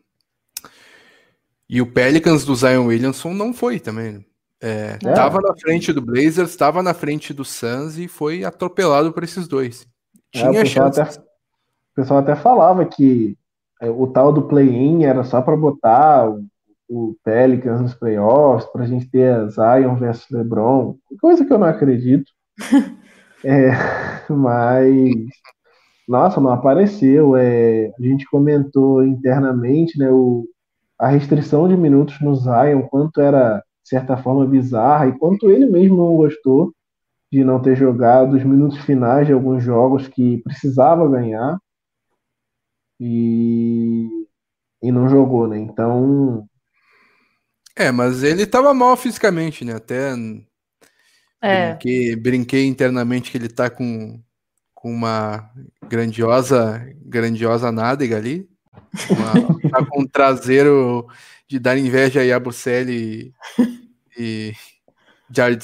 e 1.68 1.82
o 1.82 1.92
Pelicans 1.92 2.44
do 2.44 2.54
Zion 2.54 2.86
Williamson 2.86 3.34
não 3.34 3.52
foi 3.52 3.80
também. 3.80 4.24
É, 4.62 4.96
é. 5.04 5.12
Tava 5.12 5.40
na 5.40 5.54
frente 5.56 5.92
do 5.92 6.00
Blazers, 6.00 6.50
estava 6.50 6.82
na 6.84 6.94
frente 6.94 7.34
do 7.34 7.44
Suns 7.44 7.98
e 7.98 8.06
foi 8.06 8.44
atropelado 8.44 9.12
por 9.12 9.24
esses 9.24 9.48
dois. 9.48 9.88
Tinha 10.32 10.46
é, 10.46 10.50
o, 10.50 10.54
pessoal 10.62 10.86
até, 10.86 11.02
o 11.02 11.94
pessoal 11.96 12.20
até 12.20 12.36
falava 12.36 12.84
que 12.84 13.36
é, 13.80 13.90
o 13.90 14.06
tal 14.06 14.32
do 14.32 14.42
play-in 14.42 15.02
era 15.02 15.24
só 15.24 15.42
para 15.42 15.56
botar 15.56 16.30
o, 16.30 16.44
o, 16.88 17.16
Pelicans 17.24 17.80
nos 17.80 17.94
playoffs, 17.94 18.70
para 18.70 18.84
a 18.84 18.86
gente 18.86 19.10
ter 19.10 19.48
Zion 19.50 19.96
versus 19.96 20.30
LeBron, 20.30 20.96
coisa 21.20 21.44
que 21.44 21.52
eu 21.52 21.58
não 21.58 21.66
acredito. 21.66 22.30
é, 23.44 23.72
mas, 24.30 25.12
nossa, 26.08 26.40
não 26.40 26.50
apareceu. 26.50 27.36
É, 27.36 27.92
a 27.98 28.02
gente 28.02 28.24
comentou 28.30 29.04
internamente 29.04 29.98
né, 29.98 30.08
o, 30.08 30.46
a 30.96 31.08
restrição 31.08 31.66
de 31.68 31.76
minutos 31.76 32.20
no 32.20 32.36
Zion, 32.36 32.82
quanto 32.82 33.20
era, 33.20 33.60
de 33.82 33.88
certa 33.88 34.16
forma, 34.16 34.46
bizarra 34.46 35.08
e 35.08 35.18
quanto 35.18 35.50
ele 35.50 35.66
mesmo 35.66 35.96
não 35.96 36.16
gostou 36.16 36.72
de 37.32 37.42
não 37.42 37.60
ter 37.60 37.74
jogado 37.76 38.36
os 38.36 38.44
minutos 38.44 38.78
finais 38.78 39.26
de 39.26 39.32
alguns 39.32 39.64
jogos 39.64 40.06
que 40.06 40.38
precisava 40.38 41.08
ganhar 41.08 41.58
e, 43.00 44.06
e 44.82 44.92
não 44.92 45.08
jogou, 45.08 45.48
né? 45.48 45.58
Então. 45.58 46.46
É, 47.74 47.90
mas 47.90 48.22
ele 48.22 48.42
estava 48.42 48.74
mal 48.74 48.96
fisicamente, 48.96 49.64
né? 49.64 49.74
Até 49.74 50.12
é. 51.40 51.70
brinquei, 51.70 52.16
brinquei 52.16 52.66
internamente 52.66 53.30
que 53.30 53.38
ele 53.38 53.48
tá 53.48 53.68
com, 53.68 54.22
com 54.74 54.92
uma 54.92 55.50
grandiosa, 55.88 56.86
grandiosa 57.04 57.72
nádega 57.72 58.16
ali. 58.16 58.46
Uma, 59.10 59.70
tá 59.70 59.86
com 59.86 60.02
um 60.02 60.06
traseiro 60.06 61.08
de 61.52 61.58
dar 61.58 61.76
inveja 61.76 62.20
a 62.20 62.22
Yabusele 62.22 62.94
e, 62.96 63.34
e 64.18 64.54
Jared. 65.30 65.62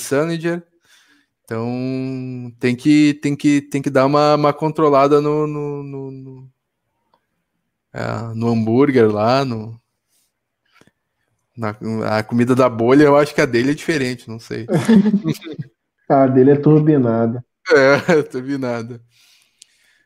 Então 1.43 2.53
tem 2.61 2.77
que, 2.77 3.15
tem 3.15 3.35
que, 3.35 3.63
tem 3.63 3.81
que 3.81 3.89
dar 3.89 4.05
uma, 4.05 4.35
uma 4.35 4.53
controlada 4.53 5.19
no, 5.19 5.47
no, 5.47 5.83
no, 5.83 6.11
no, 6.11 6.51
é, 7.91 8.35
no 8.35 8.51
hambúrguer 8.51 9.11
lá, 9.11 9.47
no, 9.47 9.81
na, 11.57 11.71
a 12.19 12.23
comida 12.23 12.55
da 12.55 12.69
bolha, 12.69 13.05
eu 13.05 13.17
acho 13.17 13.35
que 13.35 13.41
a 13.41 13.47
dele 13.47 13.71
é 13.71 13.75
diferente, 13.75 14.29
não 14.29 14.39
sei. 14.39 14.67
a 16.07 16.27
dele 16.27 16.51
é 16.51 16.57
turbinada. 16.57 17.43
É, 17.71 18.23
turbinada. 18.29 19.01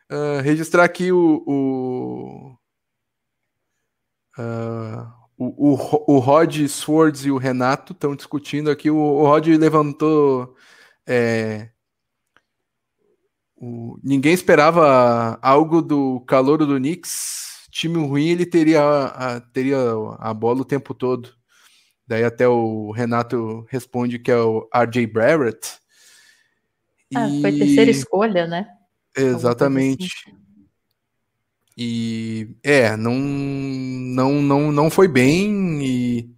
Uh, 0.09 0.41
registrar 0.43 0.85
aqui 0.85 1.11
o, 1.11 1.43
o, 1.45 2.59
uh, 4.39 5.22
o, 5.57 5.75
o, 5.75 6.15
o 6.17 6.19
Rod 6.19 6.67
Swords 6.69 7.25
e 7.25 7.31
o 7.31 7.39
Renato 7.39 7.93
estão 7.93 8.15
discutindo 8.15 8.71
aqui. 8.71 8.91
O, 8.91 8.97
o 8.97 9.25
Rod 9.25 9.47
levantou 9.49 10.55
é, 11.07 11.71
o, 13.57 13.97
ninguém 14.03 14.35
esperava 14.35 15.39
algo 15.41 15.81
do 15.81 16.21
calor 16.23 16.59
do 16.59 16.77
Knicks. 16.77 17.69
Time 17.71 18.05
ruim, 18.05 18.29
ele 18.29 18.45
teria 18.45 18.83
a, 18.83 19.41
teria 19.41 19.79
a 20.19 20.35
bola 20.35 20.63
o 20.63 20.65
tempo 20.65 20.93
todo. 20.93 21.33
Daí 22.07 22.25
até 22.25 22.47
o 22.49 22.91
Renato 22.91 23.65
responde 23.71 24.19
que 24.19 24.31
é 24.31 24.37
o 24.37 24.69
RJ 24.75 25.07
Barrett. 25.07 25.79
Ah, 27.15 27.29
e... 27.29 27.41
foi 27.41 27.53
terceira 27.57 27.91
escolha, 27.91 28.47
né? 28.47 28.67
Exatamente. 29.17 30.13
Assim. 30.27 30.42
E 31.77 32.49
é, 32.63 32.97
não, 32.97 33.15
não, 33.15 34.43
não, 34.43 34.73
não 34.73 34.91
foi 34.91 35.09
bem 35.09 35.83
e 35.83 36.31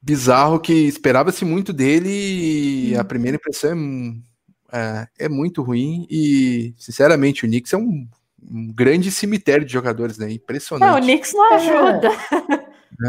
bizarro 0.00 0.60
que 0.60 0.72
esperava-se 0.72 1.44
muito 1.44 1.72
dele 1.72 2.08
e 2.08 2.94
a 2.94 3.00
uhum. 3.00 3.04
primeira 3.04 3.36
impressão 3.36 3.76
é, 4.72 5.08
é, 5.18 5.24
é, 5.26 5.28
muito 5.28 5.62
ruim 5.62 6.06
e, 6.08 6.74
sinceramente, 6.78 7.44
o 7.44 7.48
Knicks 7.48 7.72
é 7.72 7.76
um, 7.76 8.06
um, 8.42 8.72
grande 8.72 9.10
cemitério 9.10 9.66
de 9.66 9.72
jogadores, 9.72 10.16
né? 10.16 10.30
Impressionante. 10.30 10.90
Não, 10.90 10.98
o 10.98 11.02
Knicks 11.02 11.32
não 11.34 11.54
ajuda. 11.54 12.10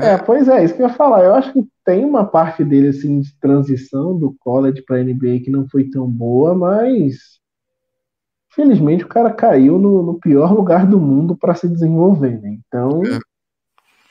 É. 0.02 0.14
é. 0.14 0.18
pois 0.18 0.48
é, 0.48 0.66
isso 0.66 0.76
que 0.76 0.82
eu 0.82 0.88
ia 0.88 0.94
falar. 0.94 1.24
Eu 1.24 1.36
acho 1.36 1.54
que 1.54 1.66
tem 1.86 2.04
uma 2.04 2.26
parte 2.26 2.64
dele, 2.64 2.90
assim, 2.90 3.22
de 3.22 3.34
transição 3.40 4.18
do 4.18 4.36
college 4.40 4.82
para 4.82 5.02
NBA 5.04 5.42
que 5.44 5.52
não 5.52 5.68
foi 5.70 5.86
tão 5.86 6.10
boa, 6.10 6.54
mas 6.56 7.37
felizmente 8.58 9.04
o 9.04 9.08
cara 9.08 9.32
caiu 9.32 9.78
no, 9.78 10.02
no 10.02 10.20
pior 10.20 10.52
lugar 10.52 10.88
do 10.88 11.00
mundo 11.00 11.38
para 11.38 11.54
se 11.54 11.70
desenvolver, 11.70 12.42
né? 12.42 12.58
Então, 12.68 13.04
é. 13.06 13.20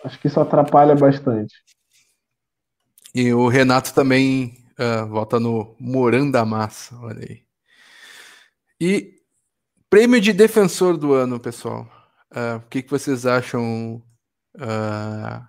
acho 0.04 0.20
que 0.20 0.28
isso 0.28 0.38
atrapalha 0.38 0.94
bastante. 0.94 1.52
E 3.12 3.34
o 3.34 3.48
Renato 3.48 3.92
também 3.92 4.54
uh, 4.78 5.04
vota 5.08 5.40
no 5.40 5.74
Moranda 5.80 6.44
Massa, 6.44 6.96
olha 7.00 7.26
aí. 7.28 7.42
E 8.80 9.16
prêmio 9.90 10.20
de 10.20 10.32
defensor 10.32 10.96
do 10.96 11.12
ano, 11.12 11.40
pessoal. 11.40 11.88
Uh, 12.30 12.58
o 12.58 12.68
que, 12.68 12.82
que 12.82 12.90
vocês 12.90 13.26
acham 13.26 14.00
uh, 14.58 15.44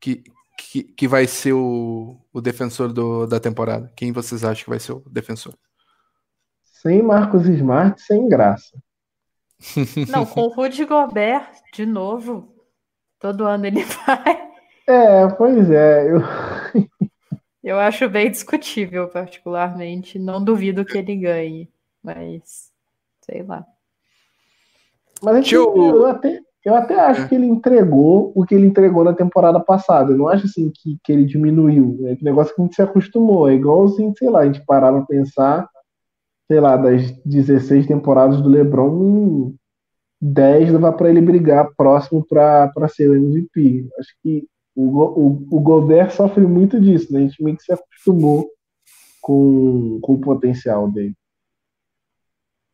que, 0.00 0.24
que, 0.58 0.82
que 0.82 1.06
vai 1.06 1.28
ser 1.28 1.52
o, 1.52 2.18
o 2.32 2.40
defensor 2.40 2.92
do, 2.92 3.26
da 3.26 3.38
temporada? 3.38 3.92
Quem 3.94 4.10
vocês 4.10 4.42
acham 4.42 4.64
que 4.64 4.70
vai 4.70 4.80
ser 4.80 4.92
o 4.92 5.04
defensor? 5.08 5.54
Sem 6.80 7.02
Marcos 7.02 7.46
Smart, 7.48 8.00
sem 8.00 8.28
graça. 8.28 8.78
Não, 10.08 10.24
com 10.24 10.42
o 10.42 10.48
Rudy 10.48 10.84
Gobert, 10.84 11.50
de 11.72 11.84
novo. 11.84 12.54
Todo 13.18 13.46
ano 13.46 13.66
ele 13.66 13.82
vai. 14.06 14.48
É, 14.86 15.26
pois 15.36 15.68
é. 15.70 16.08
Eu... 16.08 16.20
eu 17.64 17.78
acho 17.80 18.08
bem 18.08 18.30
discutível, 18.30 19.08
particularmente. 19.08 20.20
Não 20.20 20.42
duvido 20.42 20.84
que 20.84 20.98
ele 20.98 21.16
ganhe, 21.16 21.68
mas 22.00 22.70
sei 23.22 23.42
lá. 23.42 23.66
Mas 25.20 25.36
assim, 25.36 25.56
eu... 25.56 25.76
eu 25.76 26.06
até, 26.06 26.40
eu 26.64 26.76
até 26.76 26.94
acho 27.00 27.22
é. 27.22 27.28
que 27.28 27.34
ele 27.34 27.46
entregou 27.46 28.30
o 28.36 28.46
que 28.46 28.54
ele 28.54 28.68
entregou 28.68 29.02
na 29.02 29.12
temporada 29.12 29.58
passada. 29.58 30.12
Eu 30.12 30.16
não 30.16 30.28
acho 30.28 30.46
assim 30.46 30.70
que, 30.72 30.96
que 31.02 31.12
ele 31.12 31.24
diminuiu. 31.24 32.06
É 32.06 32.12
um 32.12 32.18
negócio 32.22 32.54
que 32.54 32.62
a 32.62 32.64
gente 32.64 32.76
se 32.76 32.82
acostumou. 32.82 33.48
É 33.48 33.54
igualzinho, 33.54 34.14
sei 34.16 34.30
lá, 34.30 34.40
a 34.40 34.46
gente 34.46 34.64
parar 34.64 34.92
pra 34.92 35.02
pensar, 35.02 35.68
sei 36.48 36.60
lá, 36.60 36.76
das 36.76 37.12
16 37.24 37.86
temporadas 37.86 38.40
do 38.40 38.48
LeBron, 38.48 39.54
10 40.20 40.72
dava 40.72 40.92
para 40.92 41.10
ele 41.10 41.20
brigar 41.20 41.70
próximo 41.76 42.24
para 42.26 42.88
ser 42.88 43.10
o 43.10 43.14
MVP. 43.14 43.86
Acho 43.98 44.14
que 44.22 44.48
o, 44.74 45.02
o, 45.02 45.46
o 45.50 45.60
Gobert 45.60 46.10
sofre 46.10 46.46
muito 46.46 46.80
disso, 46.80 47.12
né? 47.12 47.20
A 47.20 47.22
gente 47.22 47.42
meio 47.42 47.56
que 47.56 47.62
se 47.62 47.72
acostumou 47.72 48.50
com, 49.20 50.00
com 50.00 50.14
o 50.14 50.20
potencial 50.20 50.90
dele. 50.90 51.14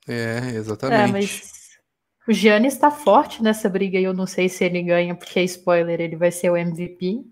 É, 0.07 0.51
exatamente. 0.55 1.11
É, 1.11 1.13
mas 1.13 1.79
o 2.29 2.33
Giannis 2.33 2.75
está 2.75 2.91
forte 2.91 3.43
nessa 3.43 3.69
briga 3.69 3.99
e 3.99 4.05
eu 4.05 4.15
não 4.15 4.27
sei 4.27 4.49
se 4.49 4.65
ele 4.65 4.83
ganha, 4.83 5.15
porque 5.15 5.43
spoiler, 5.43 6.01
ele 6.01 6.17
vai 6.17 6.31
ser 6.31 6.51
o 6.51 6.57
MVP. 6.57 7.25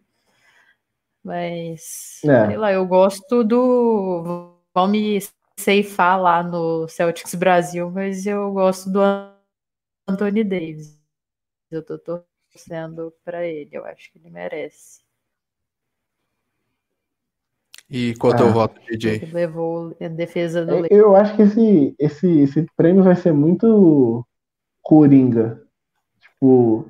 Mas, 1.23 2.21
é. 2.25 2.47
sei 2.49 2.57
lá, 2.57 2.73
eu 2.73 2.85
gosto 2.85 3.45
do. 3.45 4.57
Vão 4.75 4.89
me 4.89 5.19
ceifar 5.63 6.21
lá 6.21 6.43
no 6.43 6.89
Celtics 6.89 7.35
Brasil, 7.35 7.91
mas 7.91 8.27
eu 8.27 8.53
gosto 8.53 8.91
do 8.91 9.01
Anthony 10.07 10.45
Davis. 10.45 11.01
Eu 11.71 11.83
tô, 11.83 11.99
torcendo 11.99 13.13
para 13.25 13.47
ele. 13.47 13.71
Eu 13.73 13.85
acho 13.85 14.13
que 14.13 14.19
ele 14.19 14.31
merece. 14.31 15.01
E 17.89 18.15
quanto 18.17 18.43
ah, 18.43 18.47
eu 18.47 18.53
voto, 18.53 18.81
DJ? 18.91 19.31
Levou 19.33 19.95
a 20.01 20.09
defesa 20.09 20.65
do. 20.65 20.87
Eu 20.91 21.15
acho 21.15 21.37
que 21.37 21.43
esse, 21.43 21.95
esse, 21.99 22.41
esse 22.41 22.67
prêmio 22.77 23.03
vai 23.03 23.15
ser 23.15 23.33
muito 23.33 24.27
coringa. 24.81 25.63
Tipo, 26.21 26.87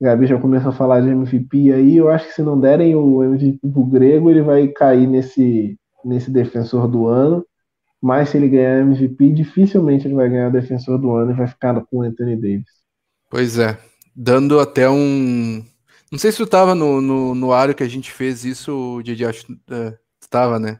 Gabi 0.00 0.26
já 0.26 0.38
começou 0.38 0.70
a 0.70 0.74
falar 0.74 1.00
de 1.00 1.08
MVP 1.08 1.72
aí. 1.72 1.96
Eu 1.96 2.10
acho 2.10 2.26
que 2.26 2.34
se 2.34 2.42
não 2.42 2.60
derem 2.60 2.94
o 2.94 3.22
MVP 3.22 3.58
pro 3.72 3.84
Grego, 3.84 4.30
ele 4.30 4.42
vai 4.42 4.68
cair 4.68 5.06
nesse, 5.06 5.78
nesse 6.04 6.30
defensor 6.30 6.86
do 6.86 7.06
ano. 7.06 7.44
Mas 8.02 8.30
se 8.30 8.36
ele 8.36 8.48
ganhar 8.48 8.80
MVP, 8.80 9.30
dificilmente 9.30 10.06
ele 10.06 10.14
vai 10.14 10.28
ganhar 10.28 10.48
o 10.48 10.52
defensor 10.52 10.98
do 10.98 11.12
ano 11.12 11.30
e 11.30 11.34
vai 11.34 11.46
ficar 11.46 11.80
com 11.86 11.98
o 11.98 12.02
Anthony 12.02 12.36
Davis. 12.36 12.66
Pois 13.30 13.58
é 13.58 13.78
dando 14.14 14.60
até 14.60 14.88
um. 14.88 15.64
Não 16.10 16.18
sei 16.18 16.30
se 16.30 16.38
tu 16.38 16.46
tava 16.46 16.74
no, 16.74 17.00
no, 17.00 17.34
no 17.34 17.52
área 17.52 17.74
que 17.74 17.82
a 17.82 17.88
gente 17.88 18.12
fez 18.12 18.44
isso, 18.44 19.00
Didi, 19.02 19.24
acho 19.24 19.46
que 19.46 19.52
uh, 19.52 19.96
tava, 20.28 20.58
né? 20.58 20.78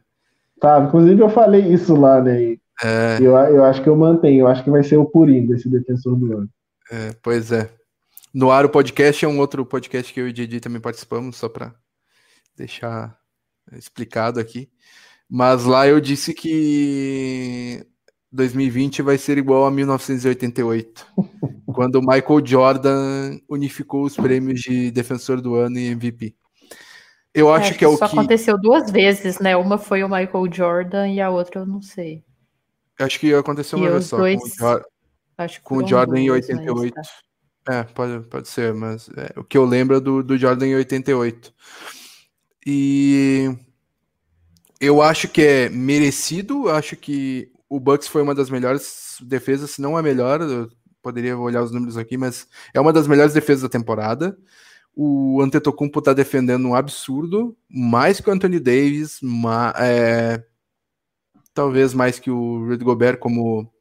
Tava, 0.61 0.87
inclusive 0.87 1.21
eu 1.21 1.31
falei 1.31 1.73
isso 1.73 1.95
lá, 1.95 2.21
né? 2.21 2.59
É... 2.83 3.19
Eu, 3.21 3.33
eu 3.33 3.65
acho 3.65 3.83
que 3.83 3.89
eu 3.89 3.97
mantenho, 3.97 4.41
eu 4.41 4.49
acho 4.49 4.63
que 4.63 4.71
vai 4.71 4.83
ser 4.83 4.99
o 4.99 5.07
Coringa, 5.07 5.55
esse 5.55 5.69
defensor 5.69 6.17
do 6.17 6.37
ano. 6.37 6.49
É, 6.91 7.15
pois 7.23 7.51
é. 7.51 7.71
No 8.35 8.51
ar 8.51 8.65
o 8.65 8.69
podcast 8.69 9.25
é 9.25 9.29
um 9.29 9.39
outro 9.39 9.65
podcast 9.65 10.13
que 10.13 10.21
eu 10.21 10.27
e 10.27 10.31
o 10.31 10.33
Didi 10.33 10.61
também 10.61 10.81
participamos, 10.81 11.37
só 11.37 11.49
para 11.49 11.75
deixar 12.57 13.17
explicado 13.73 14.39
aqui. 14.39 14.69
Mas 15.35 15.65
lá 15.65 15.89
eu 15.89 15.99
disse 15.99 16.35
que 16.35 17.83
2020 18.31 19.01
vai 19.01 19.17
ser 19.17 19.39
igual 19.39 19.65
a 19.65 19.71
1988, 19.71 21.07
quando 21.75 21.97
o 21.97 22.01
Michael 22.03 22.45
Jordan 22.45 23.39
unificou 23.49 24.05
os 24.05 24.15
prêmios 24.15 24.61
de 24.61 24.91
defensor 24.91 25.41
do 25.41 25.55
ano 25.55 25.79
e 25.79 25.87
MVP. 25.87 26.35
Eu 27.33 27.51
acho, 27.51 27.73
é, 27.73 27.75
que 27.79 27.83
é 27.83 27.89
o 27.89 27.97
que. 27.97 28.05
Isso 28.05 28.05
aconteceu 28.05 28.61
duas 28.61 28.91
vezes, 28.91 29.39
né? 29.39 29.57
Uma 29.57 29.79
foi 29.79 30.05
o 30.05 30.07
Michael 30.09 30.53
Jordan 30.53 31.09
e 31.09 31.19
a 31.19 31.31
outra 31.31 31.63
eu 31.63 31.67
não 31.67 31.81
sei. 31.81 32.23
Acho 33.01 33.19
que 33.19 33.33
aconteceu 33.33 33.79
uma 33.79 33.91
vez 33.91 34.05
só. 34.05 34.19
Dois... 34.19 34.39
Com, 34.59 34.67
o, 34.67 34.83
acho 35.39 35.63
com 35.63 35.77
o 35.79 35.89
Jordan 35.89 36.21
em 36.21 36.31
88. 36.31 36.95
Mas, 36.95 37.09
tá. 37.65 37.75
É, 37.75 37.83
pode, 37.85 38.29
pode 38.29 38.49
ser, 38.49 38.75
mas 38.75 39.09
é, 39.17 39.33
o 39.41 39.43
que 39.43 39.57
eu 39.57 39.65
lembro 39.65 39.97
é 39.97 40.01
do, 40.01 40.23
do 40.23 40.37
Jordan 40.37 40.67
em 40.67 40.75
88. 40.75 41.55
E 42.67 43.57
eu 44.83 45.01
acho 45.01 45.29
que 45.29 45.41
é 45.41 45.69
merecido, 45.69 46.69
acho 46.69 46.97
que 46.97 47.53
o 47.69 47.79
Bucks 47.79 48.09
foi 48.09 48.21
uma 48.21 48.35
das 48.35 48.51
melhores 48.51 49.17
defesas, 49.23 49.71
se 49.71 49.81
não 49.81 49.97
a 49.97 50.03
melhor, 50.03 50.41
eu 50.41 50.69
poderia 51.01 51.39
olhar 51.39 51.63
os 51.63 51.71
números 51.71 51.97
aqui, 51.97 52.17
mas 52.17 52.49
é 52.75 52.81
uma 52.81 52.93
das 52.93 53.07
melhores 53.07 53.33
defesas 53.33 53.63
da 53.63 53.69
temporada. 53.69 54.37
O 54.95 55.41
Antetokounmpo 55.41 56.03
tá 56.03 56.13
defendendo 56.13 56.67
um 56.67 56.75
absurdo, 56.75 57.57
mais 57.71 58.21
que 58.21 58.29
o 58.29 58.33
Anthony 58.33 58.59
Davis, 58.59 59.21
é, 59.81 60.43
talvez 61.55 61.95
mais 61.95 62.19
que 62.19 62.31
o 62.31 62.67
Rudy 62.67 62.85
Gobert, 62.85 63.19
como, 63.19 63.73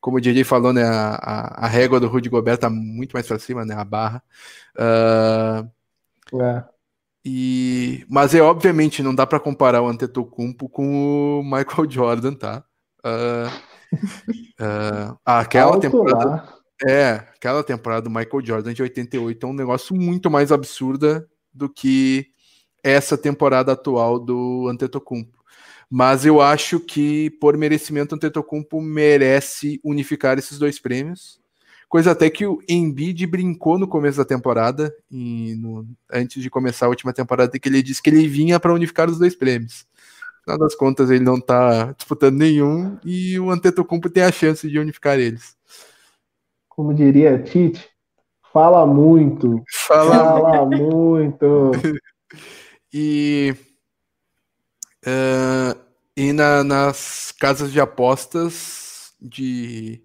como 0.00 0.18
o 0.18 0.20
DJ 0.20 0.44
falou, 0.44 0.72
né, 0.72 0.84
a, 0.84 1.16
a, 1.16 1.64
a 1.64 1.66
régua 1.66 1.98
do 1.98 2.06
Rudy 2.06 2.28
Gobert 2.28 2.58
tá 2.58 2.70
muito 2.70 3.14
mais 3.14 3.26
para 3.26 3.40
cima, 3.40 3.64
né, 3.64 3.74
a 3.74 3.84
barra. 3.84 4.22
Uh, 4.76 6.40
é. 6.40 6.75
E, 7.28 8.06
mas 8.08 8.36
é 8.36 8.40
obviamente 8.40 9.02
não 9.02 9.12
dá 9.12 9.26
para 9.26 9.40
comparar 9.40 9.82
o 9.82 9.88
Antetokounmpo 9.88 10.68
com 10.68 11.40
o 11.40 11.42
Michael 11.42 11.90
Jordan, 11.90 12.34
tá? 12.34 12.64
Uh, 13.04 13.48
uh, 14.62 15.18
aquela 15.24 15.80
temporada. 15.80 16.48
É, 16.88 17.14
aquela 17.34 17.64
temporada 17.64 18.02
do 18.02 18.10
Michael 18.10 18.44
Jordan 18.44 18.72
de 18.72 18.80
88 18.80 19.44
é 19.44 19.48
um 19.48 19.52
negócio 19.52 19.96
muito 19.96 20.30
mais 20.30 20.52
absurda 20.52 21.26
do 21.52 21.68
que 21.68 22.26
essa 22.80 23.18
temporada 23.18 23.72
atual 23.72 24.20
do 24.20 24.68
Antetokounmpo. 24.68 25.36
Mas 25.90 26.24
eu 26.24 26.40
acho 26.40 26.78
que, 26.78 27.30
por 27.40 27.56
merecimento, 27.56 28.14
o 28.14 28.16
Antetokounmpo 28.16 28.80
merece 28.80 29.80
unificar 29.82 30.38
esses 30.38 30.60
dois 30.60 30.78
prêmios. 30.78 31.40
Coisa 31.88 32.12
até 32.12 32.28
que 32.28 32.44
o 32.44 32.58
Embiid 32.68 33.26
brincou 33.26 33.78
no 33.78 33.86
começo 33.86 34.18
da 34.18 34.24
temporada, 34.24 34.94
no, 35.10 35.86
antes 36.12 36.42
de 36.42 36.50
começar 36.50 36.86
a 36.86 36.88
última 36.88 37.12
temporada, 37.12 37.58
que 37.58 37.68
ele 37.68 37.82
disse 37.82 38.02
que 38.02 38.10
ele 38.10 38.26
vinha 38.26 38.58
para 38.58 38.74
unificar 38.74 39.08
os 39.08 39.18
dois 39.18 39.34
prêmios 39.34 39.86
final 40.46 40.58
das 40.58 40.76
contas, 40.76 41.10
ele 41.10 41.24
não 41.24 41.40
tá 41.40 41.92
disputando 41.92 42.36
nenhum 42.36 42.96
e 43.04 43.38
o 43.40 43.50
Antetokounmpo 43.50 44.08
tem 44.08 44.22
a 44.22 44.30
chance 44.30 44.70
de 44.70 44.78
unificar 44.78 45.18
eles. 45.18 45.56
Como 46.68 46.94
diria 46.94 47.42
Tite, 47.42 47.88
fala 48.52 48.86
muito. 48.86 49.60
Fala, 49.68 50.14
fala 50.14 50.66
muito. 50.66 51.72
e 52.94 53.54
uh, 55.04 55.76
e 56.16 56.32
na, 56.32 56.62
nas 56.62 57.32
casas 57.32 57.72
de 57.72 57.80
apostas 57.80 59.12
de 59.20 60.00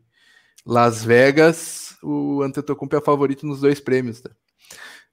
Las 0.66 1.04
Vegas, 1.04 1.98
o 2.04 2.42
Antetokounmpo 2.42 2.96
é 2.96 3.02
favorito 3.02 3.46
nos 3.46 3.62
dois 3.62 3.80
prêmios. 3.80 4.22
Tá? 4.22 4.32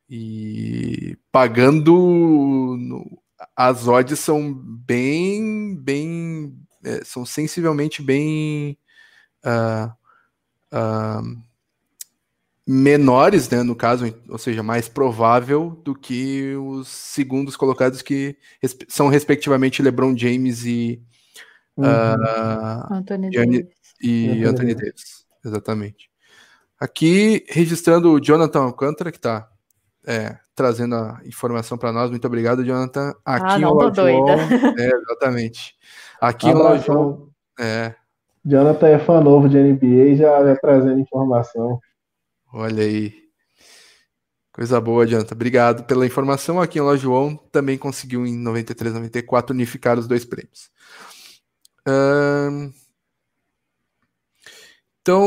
E 0.08 1.18
pagando 1.30 2.76
no, 2.78 3.20
as 3.54 3.86
odds 3.86 4.18
são 4.18 4.52
bem, 4.54 5.76
bem, 5.76 6.56
é, 6.84 7.04
são 7.04 7.26
sensivelmente 7.26 8.02
bem 8.02 8.78
uh, 9.44 9.92
uh, 10.72 11.48
menores, 12.66 13.48
né, 13.48 13.62
no 13.62 13.74
caso, 13.74 14.12
ou 14.28 14.38
seja, 14.38 14.62
mais 14.62 14.88
provável 14.88 15.70
do 15.84 15.94
que 15.94 16.54
os 16.56 16.88
segundos 16.88 17.56
colocados 17.56 18.02
que 18.02 18.36
são 18.88 19.08
respectivamente 19.08 19.82
LeBron 19.82 20.16
James 20.16 20.64
e 20.64 21.02
uhum. 21.76 21.84
uh, 21.84 22.94
Anthony 22.94 23.30
Davis. 23.30 23.66
e 24.00 24.44
Anthony 24.44 24.74
Davis, 24.74 25.17
exatamente. 25.48 26.10
Aqui 26.78 27.44
registrando 27.48 28.12
o 28.12 28.20
Jonathan 28.20 28.60
Alcântara 28.60 29.10
que 29.10 29.18
está 29.18 29.48
é, 30.06 30.36
trazendo 30.54 30.94
a 30.94 31.20
informação 31.24 31.76
para 31.76 31.92
nós. 31.92 32.10
Muito 32.10 32.26
obrigado, 32.26 32.64
Jonathan. 32.64 33.14
Aqui 33.24 33.46
ah, 33.46 33.58
não, 33.58 33.76
tô 33.76 33.90
doida. 33.90 34.36
É, 34.78 34.86
exatamente. 34.94 35.74
Aqui 36.20 36.52
no 36.52 36.62
Lojão. 36.62 37.28
É. 37.58 37.94
Jonathan 38.44 38.88
é 38.88 38.98
fã 38.98 39.20
novo 39.20 39.48
de 39.48 39.58
NBA 39.58 40.16
já 40.16 40.40
vai 40.40 40.56
trazendo 40.56 41.00
informação. 41.00 41.80
Olha 42.52 42.82
aí. 42.82 43.12
Coisa 44.52 44.80
boa, 44.80 45.06
Jonathan. 45.06 45.34
Obrigado 45.34 45.84
pela 45.84 46.06
informação. 46.06 46.60
Aqui 46.60 46.78
em 46.78 46.82
Loja 46.82 47.02
João 47.02 47.36
também 47.52 47.76
conseguiu 47.76 48.26
em 48.26 48.36
93, 48.36 48.94
94 48.94 49.54
unificar 49.54 49.98
os 49.98 50.08
dois 50.08 50.24
prêmios. 50.24 50.70
Então, 55.08 55.26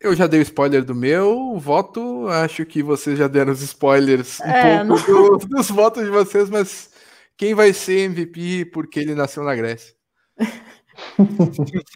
eu 0.00 0.16
já 0.16 0.26
dei 0.26 0.40
o 0.40 0.42
spoiler 0.42 0.84
do 0.84 0.96
meu 0.96 1.56
voto, 1.60 2.26
acho 2.26 2.66
que 2.66 2.82
vocês 2.82 3.16
já 3.16 3.28
deram 3.28 3.52
os 3.52 3.62
spoilers 3.62 4.40
um 4.40 4.44
é, 4.46 4.84
pouco 4.84 5.12
não... 5.12 5.38
do, 5.38 5.46
dos 5.46 5.70
votos 5.70 6.02
de 6.02 6.10
vocês, 6.10 6.50
mas 6.50 6.90
quem 7.36 7.54
vai 7.54 7.72
ser 7.72 8.06
MVP 8.06 8.72
porque 8.72 8.98
ele 8.98 9.14
nasceu 9.14 9.44
na 9.44 9.54
Grécia? 9.54 9.94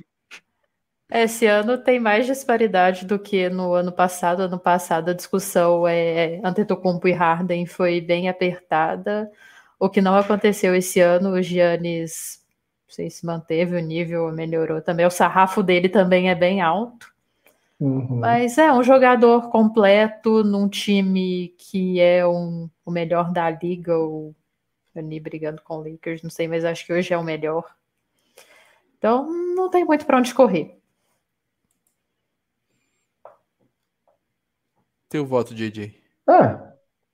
Esse 1.11 1.47
ano 1.47 1.79
tem 1.79 1.99
mais 1.99 2.27
disparidade 2.27 3.05
do 3.05 3.19
que 3.19 3.49
no 3.49 3.73
ano 3.73 3.91
passado. 3.91 4.43
Ano 4.43 4.61
passado 4.61 5.11
a 5.11 5.15
discussão 5.15 5.85
é 5.85 6.41
Antetokounmpo 6.45 7.09
e 7.09 7.13
Harden 7.13 7.67
foi 7.67 8.01
bem 8.01 8.29
apertada. 8.29 9.29
O 9.81 9.91
que 9.91 10.01
não 10.01 10.15
aconteceu 10.15 10.77
esse 10.77 11.01
ano, 11.01 11.31
o 11.31 11.43
Giannis, 11.43 12.38
sei 12.89 13.11
se 13.11 13.25
manteve 13.25 13.77
o 13.77 13.81
nível, 13.81 14.33
melhorou 14.33 14.81
também. 14.81 15.07
O 15.07 15.11
sarrafo 15.11 15.63
dele 15.63 15.89
também 15.89 16.31
é 16.31 16.35
bem 16.35 16.61
alto. 16.61 17.13
Uhum. 17.81 18.17
Mas 18.21 18.59
é 18.59 18.73
um 18.73 18.83
jogador 18.83 19.51
completo 19.51 20.43
num 20.43 20.69
time 20.69 21.55
que 21.57 22.01
é 22.01 22.27
um, 22.27 22.69
o 22.85 22.91
melhor 22.91 23.33
da 23.33 23.49
liga, 23.51 23.97
ou 23.97 24.35
ali 24.97 25.21
brigando 25.21 25.63
com 25.63 25.77
o 25.77 25.89
Lakers, 25.89 26.23
não 26.23 26.31
sei, 26.31 26.49
mas 26.49 26.65
acho 26.65 26.85
que 26.85 26.93
hoje 26.93 27.15
é 27.15 27.19
o 27.19 27.23
melhor. 27.23 27.65
Então 28.99 29.31
não 29.55 29.71
tem 29.71 29.85
muito 29.85 30.05
para 30.05 30.19
onde 30.19 30.35
correr. 30.35 30.77
Teu 35.09 35.25
voto, 35.25 35.55
JJ. 35.55 35.95
Ah, 36.27 36.68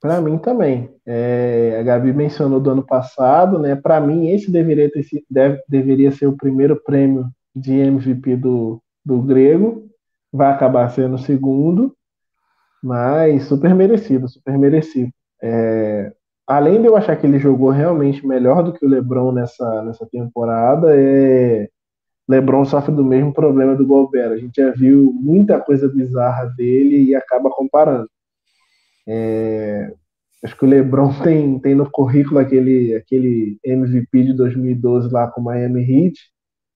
para 0.05 0.21
mim 0.21 0.37
também. 0.37 0.91
É, 1.07 1.79
a 1.81 1.83
Gabi 1.83 2.13
mencionou 2.13 2.61
do 2.61 2.69
ano 2.69 2.83
passado, 2.83 3.59
né? 3.59 3.75
Para 3.75 3.99
mim, 4.03 4.29
esse 4.29 4.51
deveria, 4.51 4.91
ter, 4.93 5.03
deve, 5.31 5.63
deveria 5.67 6.13
ser 6.13 6.27
o 6.27 6.37
primeiro 6.37 6.79
prêmio 6.85 7.31
de 7.57 7.73
MVP 7.73 8.37
do, 8.37 8.83
do 9.03 9.23
Grego 9.23 9.89
vai 10.31 10.53
acabar 10.53 10.91
sendo 10.91 11.15
o 11.15 11.19
segundo, 11.19 11.97
mas 12.83 13.45
super 13.45 13.75
merecido, 13.75 14.29
super 14.29 14.59
merecido. 14.59 15.11
É, 15.43 16.13
além 16.47 16.83
de 16.83 16.87
eu 16.87 16.97
achar 16.97 17.17
que 17.17 17.27
ele 17.27 17.39
jogou 17.39 17.71
realmente 17.71 18.27
melhor 18.27 18.63
do 18.63 18.75
que 18.75 18.85
o 18.85 18.89
LeBron 18.89 19.33
nessa, 19.33 19.83
nessa 19.85 20.07
temporada, 20.13 20.95
é, 20.95 21.67
LeBron 22.29 22.67
sofre 22.67 22.95
do 22.95 23.07
mesmo 23.07 23.33
problema 23.33 23.75
do 23.75 23.87
Gobert. 23.87 24.33
A 24.33 24.37
gente 24.37 24.61
já 24.61 24.71
viu 24.71 25.15
muita 25.15 25.59
coisa 25.59 25.89
bizarra 25.89 26.45
dele 26.55 27.05
e 27.05 27.15
acaba 27.15 27.49
comparando. 27.49 28.11
É, 29.07 29.93
acho 30.43 30.57
que 30.57 30.65
o 30.65 30.69
LeBron 30.69 31.13
tem, 31.23 31.59
tem 31.59 31.75
no 31.75 31.91
currículo 31.91 32.39
aquele, 32.39 32.95
aquele 32.95 33.59
MVP 33.65 34.25
de 34.25 34.33
2012 34.33 35.13
lá 35.13 35.29
com 35.29 35.41
o 35.41 35.45
Miami 35.45 35.83
Heat, 35.83 36.19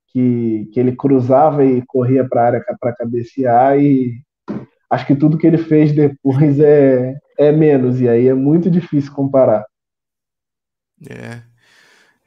que, 0.08 0.68
que 0.72 0.80
ele 0.80 0.96
cruzava 0.96 1.64
e 1.64 1.82
corria 1.86 2.26
para 2.26 2.42
a 2.42 2.46
área 2.46 2.64
para 2.80 2.94
cabecear 2.94 3.78
e 3.78 4.20
acho 4.90 5.06
que 5.06 5.14
tudo 5.14 5.38
que 5.38 5.46
ele 5.46 5.58
fez 5.58 5.92
depois 5.92 6.58
é, 6.60 7.14
é 7.38 7.52
menos, 7.52 8.00
e 8.00 8.08
aí 8.08 8.26
é 8.26 8.34
muito 8.34 8.70
difícil 8.70 9.12
comparar. 9.12 9.64
É. 11.08 11.42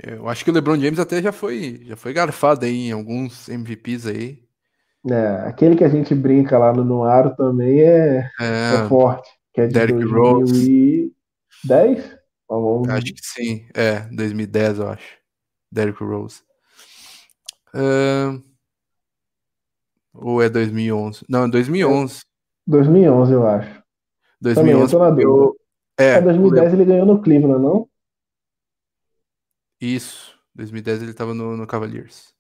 Eu 0.04 0.28
acho 0.28 0.44
que 0.44 0.50
o 0.50 0.54
LeBron 0.54 0.80
James 0.80 1.00
até 1.00 1.22
já 1.22 1.32
foi, 1.32 1.82
já 1.86 1.96
foi 1.96 2.12
garfado 2.14 2.66
aí 2.66 2.88
em 2.88 2.92
alguns 2.92 3.48
MVPs 3.48 4.08
aí. 4.08 4.40
É, 5.10 5.48
aquele 5.48 5.76
que 5.76 5.84
a 5.84 5.90
gente 5.90 6.14
brinca 6.14 6.58
lá 6.58 6.72
no 6.74 6.84
Noaro 6.84 7.36
também 7.36 7.82
é, 7.82 8.30
é, 8.40 8.76
é 8.76 8.88
forte, 8.88 9.30
que 9.54 9.62
é 9.62 9.68
de 9.68 9.74
Derrick 9.74 10.00
2010? 10.00 11.12
Rose. 12.00 12.22
Vamos... 12.50 12.90
Acho 12.90 13.14
que 13.14 13.22
sim, 13.22 13.66
é, 13.74 14.02
2010 14.12 14.80
eu 14.80 14.90
acho. 14.90 15.18
Derrick 15.72 16.04
Rose. 16.04 16.44
Uh, 17.74 18.44
ou 20.14 20.42
é 20.42 20.50
2011? 20.50 21.24
Não, 21.30 21.46
é 21.46 21.48
2011. 21.50 22.22
2011, 22.68 23.34
eu 23.34 23.48
acho. 23.48 23.84
2011. 24.42 24.92
Também, 24.92 25.24
eu 25.24 25.56
É, 25.98 26.16
é 26.16 26.22
2010 26.22 26.74
ele 26.74 26.86
ganhou 26.86 27.06
no 27.06 27.22
Cleveland, 27.22 27.64
não? 27.64 27.90
Isso. 29.80 30.38
2010 30.56 31.02
ele 31.02 31.12
estava 31.12 31.34
no, 31.34 31.56
no 31.56 31.66
Cavaliers. 31.66 32.34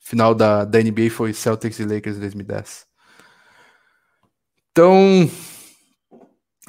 final 0.00 0.34
da, 0.34 0.64
da 0.64 0.80
NBA 0.80 1.10
foi 1.10 1.32
Celtics 1.32 1.78
e 1.78 1.84
Lakers 1.84 2.16
em 2.16 2.20
2010. 2.20 2.86
Então, 4.72 5.30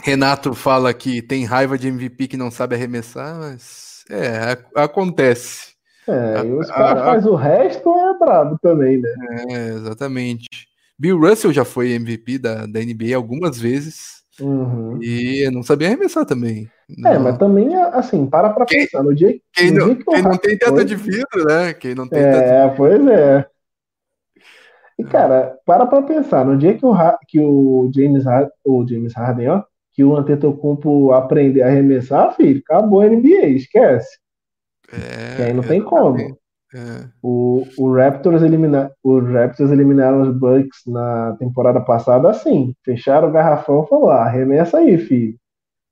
Renato 0.06 0.54
fala 0.54 0.94
que 0.94 1.20
tem 1.20 1.46
raiva 1.46 1.80
de 1.80 1.88
MVP 1.88 2.28
que 2.28 2.38
não 2.38 2.52
sabe 2.52 2.76
arremessar, 2.76 3.36
mas 3.40 4.06
é, 4.08 4.56
acontece. 4.76 5.74
É, 6.08 6.46
e 6.46 6.54
os 6.54 6.70
caras 6.70 7.04
fazem 7.04 7.32
o 7.32 7.36
resto, 7.36 7.90
é 7.90 8.20
brabo 8.20 8.56
também, 8.62 9.02
né? 9.02 9.10
É, 9.50 9.68
exatamente. 9.70 10.46
Bill 11.00 11.20
Russell 11.20 11.52
já 11.52 11.66
foi 11.66 11.94
MVP 11.94 12.38
da, 12.38 12.68
da 12.68 12.80
NBA 12.82 13.16
algumas 13.16 13.60
vezes. 13.60 14.24
Uhum. 14.40 15.00
E 15.02 15.50
não 15.52 15.64
sabia 15.64 15.88
arremessar 15.88 16.24
também. 16.24 16.70
Não. 16.88 17.12
É, 17.12 17.18
mas 17.18 17.40
também, 17.40 17.76
assim, 17.76 18.28
para 18.28 18.52
pra 18.52 18.64
quem, 18.68 18.82
pensar. 18.82 19.02
No 19.02 19.16
dia, 19.16 19.40
quem 19.54 19.72
no 19.72 19.80
não, 19.80 19.86
dia 19.88 19.96
que 19.96 20.04
quem 20.04 20.22
não 20.22 20.38
tem 20.38 20.56
teta 20.56 20.86
de 20.86 20.96
vidro, 20.96 21.46
né? 21.48 21.74
Quem 21.74 21.96
não 21.96 22.08
tem 22.08 22.20
É, 22.20 22.72
pois 22.78 23.08
é. 23.08 23.48
E, 25.00 25.04
cara, 25.04 25.58
para 25.66 25.88
pra 25.88 26.04
pensar. 26.04 26.46
No 26.46 26.56
dia 26.56 26.78
que 26.78 26.86
o, 26.86 26.94
que 27.28 27.40
o 27.40 27.90
James, 27.92 28.24
o 28.64 28.86
James 28.88 29.14
Harden, 29.16 29.50
ó, 29.50 29.64
que 29.96 30.04
o 30.04 30.16
Antetokounmpo 30.16 31.14
aprender 31.14 31.62
a 31.62 31.68
arremessar, 31.68 32.36
filho, 32.36 32.62
acabou 32.66 33.02
a 33.02 33.08
NBA, 33.08 33.48
esquece. 33.48 34.18
É, 34.92 35.46
aí 35.46 35.54
não 35.54 35.64
tem 35.64 35.82
como. 35.82 36.20
É. 36.20 37.08
O, 37.24 37.66
o, 37.78 37.94
Raptors 37.94 38.42
elimina, 38.42 38.92
os 39.02 39.24
Raptors 39.32 39.72
eliminaram 39.72 40.22
os 40.22 40.38
Bucks 40.38 40.82
na 40.86 41.34
temporada 41.40 41.80
passada 41.80 42.30
assim. 42.30 42.76
Fecharam 42.84 43.30
o 43.30 43.32
garrafão 43.32 43.84
e 43.84 43.88
falaram: 43.88 44.12
ah, 44.12 44.26
arremessa 44.26 44.80
aí, 44.80 44.98
filho. 44.98 45.38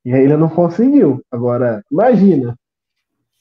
E 0.03 0.13
aí 0.13 0.23
ele 0.23 0.35
não 0.35 0.49
conseguiu. 0.49 1.23
Agora, 1.31 1.81
imagina. 1.89 2.57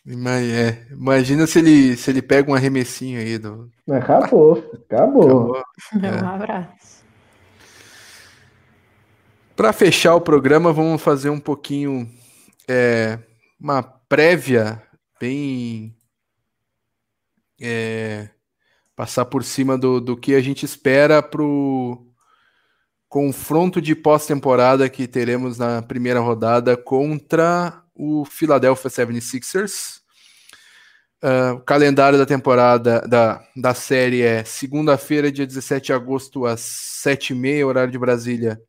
É, 0.07 0.93
imagina 0.93 1.47
se 1.47 1.59
ele, 1.59 1.97
se 1.97 2.11
ele 2.11 2.23
pega 2.23 2.51
um 2.51 2.55
arremessinho 2.55 3.19
aí 3.19 3.39
do. 3.39 3.69
Acabou, 3.91 4.65
acabou. 4.89 5.25
acabou. 5.25 5.63
É. 6.03 6.25
Um 6.25 6.29
abraço. 6.29 6.92
Para 9.63 9.73
fechar 9.73 10.17
o 10.17 10.21
programa, 10.21 10.73
vamos 10.73 11.01
fazer 11.01 11.31
um 11.31 11.39
pouquinho 11.39 12.11
é, 12.67 13.17
uma 13.61 13.81
prévia 13.81 14.83
bem 15.21 15.97
é, 17.61 18.29
passar 18.97 19.25
por 19.25 19.45
cima 19.45 19.79
do, 19.79 20.01
do 20.01 20.17
que 20.17 20.35
a 20.35 20.41
gente 20.41 20.65
espera 20.65 21.23
para 21.23 21.45
o 21.45 22.09
confronto 23.09 23.81
de 23.81 23.95
pós-temporada 23.95 24.91
que 24.91 25.07
teremos 25.07 25.59
na 25.59 25.81
primeira 25.81 26.19
rodada 26.19 26.77
contra 26.77 27.85
o 27.95 28.25
Philadelphia 28.25 28.91
76ers. 28.91 30.01
Uh, 31.23 31.55
o 31.55 31.61
calendário 31.61 32.19
da 32.19 32.27
temporada 32.27 33.01
da, 33.03 33.41
da 33.57 33.75
série 33.75 34.23
é 34.23 34.43
segunda-feira, 34.43 35.31
dia 35.31 35.47
17 35.47 35.87
de 35.87 35.93
agosto, 35.93 36.47
às 36.47 36.63
7h30, 37.07 37.65
horário 37.65 37.93
de 37.93 37.99
Brasília. 37.99 38.61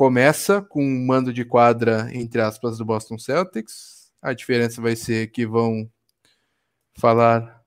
Começa 0.00 0.62
com 0.62 0.82
um 0.82 1.04
mando 1.04 1.30
de 1.30 1.44
quadra, 1.44 2.08
entre 2.14 2.40
aspas, 2.40 2.78
do 2.78 2.86
Boston 2.86 3.18
Celtics. 3.18 4.10
A 4.22 4.32
diferença 4.32 4.80
vai 4.80 4.96
ser 4.96 5.26
que 5.26 5.44
vão 5.44 5.92
falar 6.98 7.62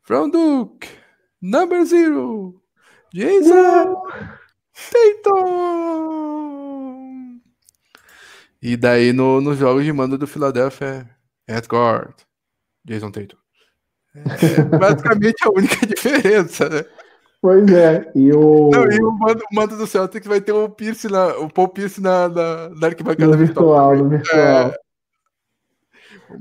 From 0.00 0.30
Duke, 0.30 0.88
number 1.42 1.84
zero, 1.84 2.58
Jason 3.12 4.02
Tatum. 5.22 5.68
E 8.62 8.74
daí 8.74 9.12
no, 9.12 9.42
nos 9.42 9.58
jogos 9.58 9.84
de 9.84 9.92
mando 9.92 10.16
do 10.16 10.26
Philadelphia 10.26 11.06
é 11.46 11.60
Jason 12.82 13.10
Tatum. 13.10 13.36
É 14.14 14.62
basicamente 14.78 15.44
a 15.44 15.50
única 15.50 15.84
diferença, 15.86 16.66
né? 16.70 16.86
Pois 17.40 17.70
é, 17.70 18.10
e 18.16 18.32
o. 18.32 18.70
Não, 18.70 18.90
e 18.90 19.00
o 19.00 19.12
mando, 19.12 19.44
o 19.50 19.54
mando 19.54 19.76
do 19.76 19.86
Celtics 19.86 20.26
vai 20.26 20.40
ter 20.40 20.50
o 20.50 20.68
Pierce 20.68 21.08
na, 21.08 21.38
o 21.38 21.48
Paul 21.48 21.68
Pierce 21.68 22.00
na, 22.00 22.28
na, 22.28 22.68
na 22.70 22.86
arquibancada 22.88 23.30
no 23.30 23.38
virtual. 23.38 23.96
No 23.96 24.08
virtual. 24.08 24.40
É... 24.40 24.74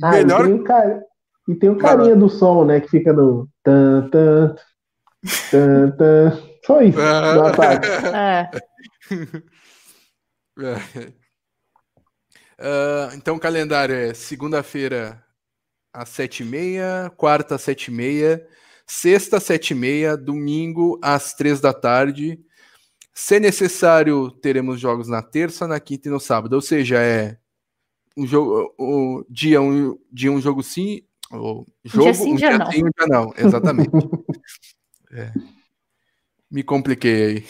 Ah, 0.02 0.12
melhor... 0.12 0.41
e, 0.41 0.43
tem 0.45 0.54
um 0.54 0.64
cara... 0.64 1.04
e 1.48 1.56
tem 1.56 1.70
o 1.70 1.78
carinha 1.78 2.16
do 2.16 2.28
som, 2.28 2.66
né? 2.66 2.82
Que 2.82 2.89
fica 2.89 3.14
no. 3.14 3.48
Tan, 3.64 4.10
tan, 4.10 4.56
tan, 5.52 5.91
tan. 5.91 6.48
Só 6.66 6.82
isso, 6.82 7.00
ah. 7.00 7.36
no 7.36 7.45
ataque. 7.45 7.88
É. 8.16 8.50
Uh, 12.60 13.14
então 13.16 13.36
o 13.36 13.39
calendário 13.39 13.93
é 13.93 14.16
segunda-feira 14.16 15.24
às 15.93 16.10
sete 16.10 16.41
e 16.41 16.45
meia, 16.45 17.12
quarta 17.16 17.56
às 17.56 17.62
sete 17.62 17.89
e 17.89 17.93
meia, 17.93 18.45
sexta 18.88 19.38
às 19.38 19.44
sete 19.44 19.72
e 19.72 19.76
meia, 19.76 20.16
domingo 20.16 20.98
às 21.02 21.34
três 21.34 21.60
da 21.60 21.74
tarde. 21.74 22.40
Se 23.14 23.40
necessário, 23.40 24.32
teremos 24.32 24.80
jogos 24.80 25.08
na 25.08 25.22
terça, 25.22 25.68
na 25.68 25.80
quinta 25.80 26.08
e 26.08 26.12
no 26.12 26.20
sábado. 26.20 26.54
Ou 26.54 26.62
seja, 26.62 27.00
é 27.00 27.38
um 28.16 28.26
jogo, 28.26 28.74
o 28.78 29.26
dia 29.30 29.62
um, 29.62 29.98
dia 30.12 30.32
um 30.32 30.40
jogo 30.40 30.64
sim, 30.64 31.02
o 31.32 31.66
jogo 31.86 32.04
dia 32.04 32.14
sim, 32.14 32.34
um 32.34 32.36
dia, 32.36 32.50
dia 32.50 32.58
não. 32.58 32.72
sim, 32.72 32.84
um 32.84 32.90
dia 32.90 33.08
não, 33.08 33.34
exatamente. 33.38 33.90
é. 35.12 35.32
Me 36.50 36.64
compliquei 36.64 37.26
aí. 37.26 37.46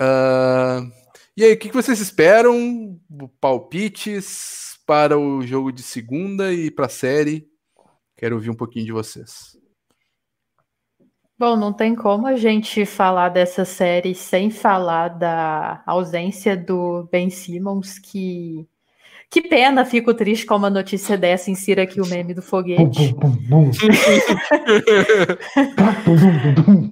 uh, 0.00 0.92
e 1.36 1.44
aí, 1.44 1.52
o 1.54 1.58
que 1.58 1.72
vocês 1.72 2.00
esperam? 2.00 3.00
Palpites 3.40 4.78
para 4.86 5.18
o 5.18 5.42
jogo 5.42 5.72
de 5.72 5.82
segunda 5.82 6.52
e 6.52 6.70
para 6.70 6.86
a 6.86 6.90
série? 6.90 7.48
Quero 8.16 8.36
ouvir 8.36 8.50
um 8.50 8.54
pouquinho 8.54 8.86
de 8.86 8.92
vocês. 8.92 9.58
Bom, 11.36 11.56
não 11.56 11.72
tem 11.72 11.94
como 11.94 12.26
a 12.26 12.36
gente 12.36 12.86
falar 12.86 13.28
dessa 13.28 13.64
série 13.64 14.14
sem 14.14 14.50
falar 14.50 15.08
da 15.08 15.82
ausência 15.84 16.56
do 16.56 17.08
Ben 17.10 17.28
Simmons, 17.28 17.98
que 17.98 18.68
que 19.34 19.42
pena, 19.42 19.84
fico 19.84 20.14
triste 20.14 20.46
com 20.46 20.54
uma 20.54 20.70
notícia 20.70 21.18
dessa. 21.18 21.50
Insira 21.50 21.82
aqui 21.82 22.00
o 22.00 22.06
meme 22.06 22.32
do 22.34 22.40
foguete. 22.40 23.16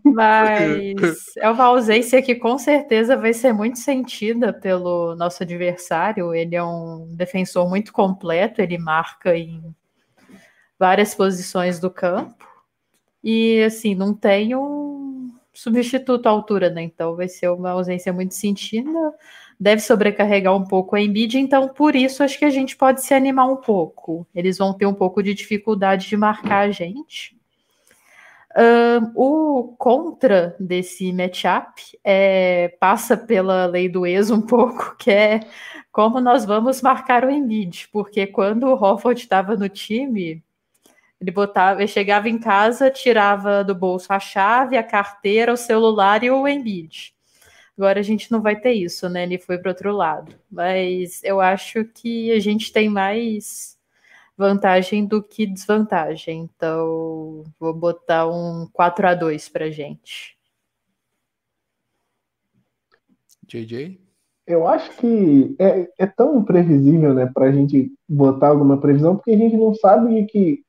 Mas 0.05 1.37
é 1.37 1.49
uma 1.49 1.67
ausência 1.67 2.21
que 2.21 2.35
com 2.35 2.59
certeza 2.59 3.17
vai 3.17 3.33
ser 3.33 3.53
muito 3.53 3.79
sentida 3.79 4.53
pelo 4.53 5.15
nosso 5.15 5.45
adversário. 5.45 6.35
Ele 6.35 6.57
é 6.57 6.65
um 6.65 7.15
defensor 7.15 7.69
muito 7.69 7.93
completo, 7.93 8.61
ele 8.61 8.77
marca 8.77 9.37
em 9.37 9.63
várias 10.77 11.15
posições 11.15 11.79
do 11.79 11.93
campo. 11.93 12.52
E 13.23 13.63
assim, 13.63 13.95
não 13.95 14.15
tem 14.15 14.55
um 14.57 15.31
substituto 15.53 16.27
à 16.27 16.31
altura, 16.31 16.71
né? 16.71 16.83
Então 16.83 17.15
vai 17.17 17.29
ser 17.29 17.49
uma 17.49 17.71
ausência 17.71 18.13
muito 18.13 18.35
sentida 18.35 19.15
deve 19.63 19.81
sobrecarregar 19.81 20.57
um 20.57 20.65
pouco 20.65 20.97
a 20.97 21.01
Embiid, 21.01 21.39
então 21.39 21.69
por 21.69 21.95
isso 21.95 22.25
acho 22.25 22.37
que 22.37 22.45
a 22.45 22.51
gente 22.51 22.77
pode 22.77 23.01
se 23.01 23.15
animar 23.15 23.47
um 23.47 23.57
pouco. 23.57 24.27
Eles 24.35 24.59
vão 24.59 24.75
ter 24.75 24.87
um 24.87 24.95
pouco 24.95 25.23
de 25.23 25.33
dificuldade 25.33 26.09
de 26.09 26.17
marcar 26.17 26.67
a 26.67 26.71
gente. 26.73 27.37
Uh, 28.55 29.13
o 29.15 29.75
contra 29.79 30.57
desse 30.59 31.13
matchup 31.13 31.81
é, 32.05 32.77
passa 32.81 33.17
pela 33.17 33.65
lei 33.67 33.89
do 33.89 34.05
ex 34.05 34.31
um 34.31 34.43
pouco, 34.43 34.97
que 34.99 35.13
é 35.13 35.41
como 35.93 36.21
nós 36.21 36.45
vamos 36.45 36.83
marcar 36.83 37.25
o 37.25 37.31
Embiid, 37.31 37.89
porque 37.93 38.27
quando 38.27 38.65
o 38.65 38.75
Hofford 38.75 39.21
estava 39.21 39.55
no 39.57 39.69
time, 39.69 40.43
ele 41.23 41.31
botava, 41.31 41.81
ele 41.81 41.89
chegava 41.89 42.29
em 42.29 42.37
casa, 42.37 42.91
tirava 42.91 43.63
do 43.63 43.77
bolso 43.77 44.13
a 44.13 44.19
chave, 44.19 44.77
a 44.77 44.83
carteira, 44.83 45.53
o 45.53 45.57
celular 45.57 46.25
e 46.25 46.31
o 46.33 46.49
Embiid. 46.49 47.15
Agora 47.79 48.01
a 48.01 48.03
gente 48.03 48.31
não 48.33 48.43
vai 48.43 48.57
ter 48.57 48.73
isso, 48.73 49.09
né? 49.09 49.23
Ele 49.23 49.39
foi 49.39 49.57
para 49.57 49.71
outro 49.71 49.93
lado. 49.93 50.35
Mas 50.51 51.23
eu 51.23 51.41
acho 51.41 51.85
que 51.85 52.33
a 52.33 52.41
gente 52.41 52.73
tem 52.73 52.89
mais 52.89 53.79
vantagem 54.37 55.07
do 55.07 55.23
que 55.23 55.47
desvantagem. 55.47 56.41
Então, 56.41 57.45
vou 57.59 57.73
botar 57.73 58.27
um 58.27 58.67
4 58.73 59.07
a 59.07 59.15
2 59.15 59.49
pra 59.49 59.71
gente. 59.71 60.37
JJ? 63.47 64.01
Eu 64.45 64.67
acho 64.67 64.97
que 64.97 65.55
é, 65.57 65.89
é 65.99 66.07
tão 66.07 66.41
imprevisível, 66.41 67.15
né, 67.15 67.31
pra 67.33 67.53
gente 67.53 67.93
botar 68.09 68.49
alguma 68.49 68.81
previsão, 68.81 69.15
porque 69.15 69.31
a 69.31 69.37
gente 69.37 69.57
não 69.57 69.73
sabe 69.73 70.21
o 70.21 70.27
que, 70.27 70.65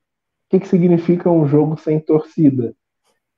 que, 0.53 0.59
que 0.59 0.67
significa 0.67 1.29
um 1.31 1.47
jogo 1.47 1.77
sem 1.77 1.99
torcida. 1.99 2.75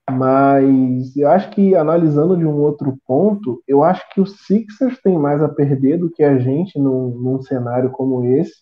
Mas 0.10 1.16
eu 1.16 1.30
acho 1.30 1.50
que 1.52 1.76
analisando 1.76 2.38
de 2.38 2.46
um 2.46 2.62
outro 2.62 2.98
ponto, 3.08 3.64
eu 3.68 3.84
acho 3.84 4.08
que 4.14 4.22
os 4.22 4.46
Sixers 4.46 5.02
têm 5.02 5.18
mais 5.18 5.42
a 5.42 5.50
perder 5.50 5.98
do 5.98 6.12
que 6.12 6.24
a 6.24 6.38
gente 6.38 6.78
num, 6.78 7.10
num 7.10 7.42
cenário 7.42 7.90
como 7.92 8.24
esse. 8.26 8.54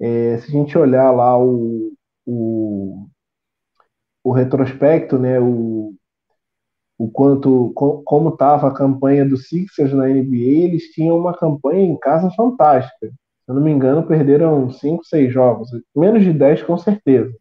É, 0.00 0.38
se 0.38 0.48
a 0.48 0.50
gente 0.50 0.78
olhar 0.78 1.10
lá 1.10 1.38
o, 1.38 1.92
o, 2.24 3.06
o 4.24 4.32
retrospecto, 4.32 5.18
né, 5.18 5.38
o, 5.38 5.94
o 6.98 7.10
quanto 7.10 7.72
como 7.74 8.30
estava 8.30 8.68
a 8.68 8.74
campanha 8.74 9.24
dos 9.28 9.48
Sixers 9.48 9.92
na 9.92 10.06
NBA, 10.08 10.64
eles 10.64 10.84
tinham 10.92 11.18
uma 11.18 11.36
campanha 11.36 11.84
em 11.84 11.98
casa 11.98 12.30
fantástica. 12.30 13.08
Se 13.08 13.14
eu 13.48 13.54
não 13.54 13.62
me 13.62 13.70
engano, 13.70 14.06
perderam 14.06 14.70
5, 14.70 15.04
6 15.04 15.32
jogos, 15.32 15.70
menos 15.94 16.22
de 16.22 16.32
10 16.32 16.62
com 16.62 16.78
certeza. 16.78 17.39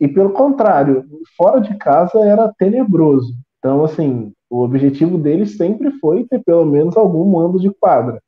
E 0.00 0.08
pelo 0.08 0.30
contrário, 0.30 1.04
fora 1.36 1.60
de 1.60 1.76
casa 1.76 2.18
era 2.20 2.52
tenebroso. 2.58 3.34
Então, 3.58 3.84
assim, 3.84 4.32
o 4.48 4.62
objetivo 4.62 5.18
deles 5.18 5.56
sempre 5.56 5.90
foi 5.92 6.24
ter 6.24 6.42
pelo 6.42 6.64
menos 6.64 6.96
algum 6.96 7.30
mando 7.30 7.60
de 7.60 7.70
quadra. 7.70 8.20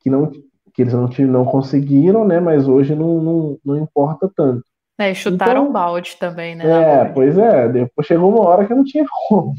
Que, 0.00 0.08
não, 0.08 0.30
que 0.72 0.82
eles 0.82 0.94
não, 0.94 1.08
não 1.28 1.44
conseguiram, 1.44 2.26
né? 2.26 2.40
Mas 2.40 2.66
hoje 2.66 2.94
não, 2.94 3.20
não, 3.20 3.58
não 3.64 3.76
importa 3.76 4.30
tanto. 4.34 4.64
É, 4.98 5.12
chutaram 5.12 5.62
então, 5.62 5.72
balde 5.72 6.16
também, 6.18 6.56
né? 6.56 6.64
É, 6.64 7.04
pois 7.04 7.36
é. 7.36 7.68
Depois 7.68 8.06
chegou 8.06 8.30
uma 8.30 8.48
hora 8.48 8.66
que 8.66 8.74
não 8.74 8.82
tinha 8.82 9.04
como. 9.28 9.54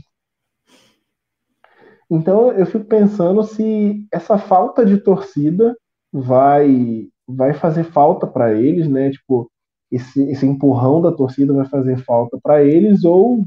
Então 2.10 2.52
eu 2.54 2.66
fico 2.66 2.86
pensando 2.86 3.44
se 3.44 4.08
essa 4.12 4.38
falta 4.38 4.86
de 4.86 4.98
torcida 4.98 5.76
vai 6.12 7.08
vai 7.28 7.54
fazer 7.54 7.84
falta 7.84 8.26
para 8.26 8.54
eles, 8.54 8.88
né? 8.88 9.12
Tipo, 9.12 9.52
esse, 9.92 10.22
esse 10.30 10.46
empurrão 10.46 11.02
da 11.02 11.12
torcida 11.12 11.54
vai 11.54 11.66
fazer 11.66 11.98
falta 12.04 12.40
para 12.42 12.64
eles 12.64 13.04
ou 13.04 13.46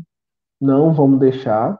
não, 0.60 0.92
vamos 0.92 1.18
deixar. 1.18 1.78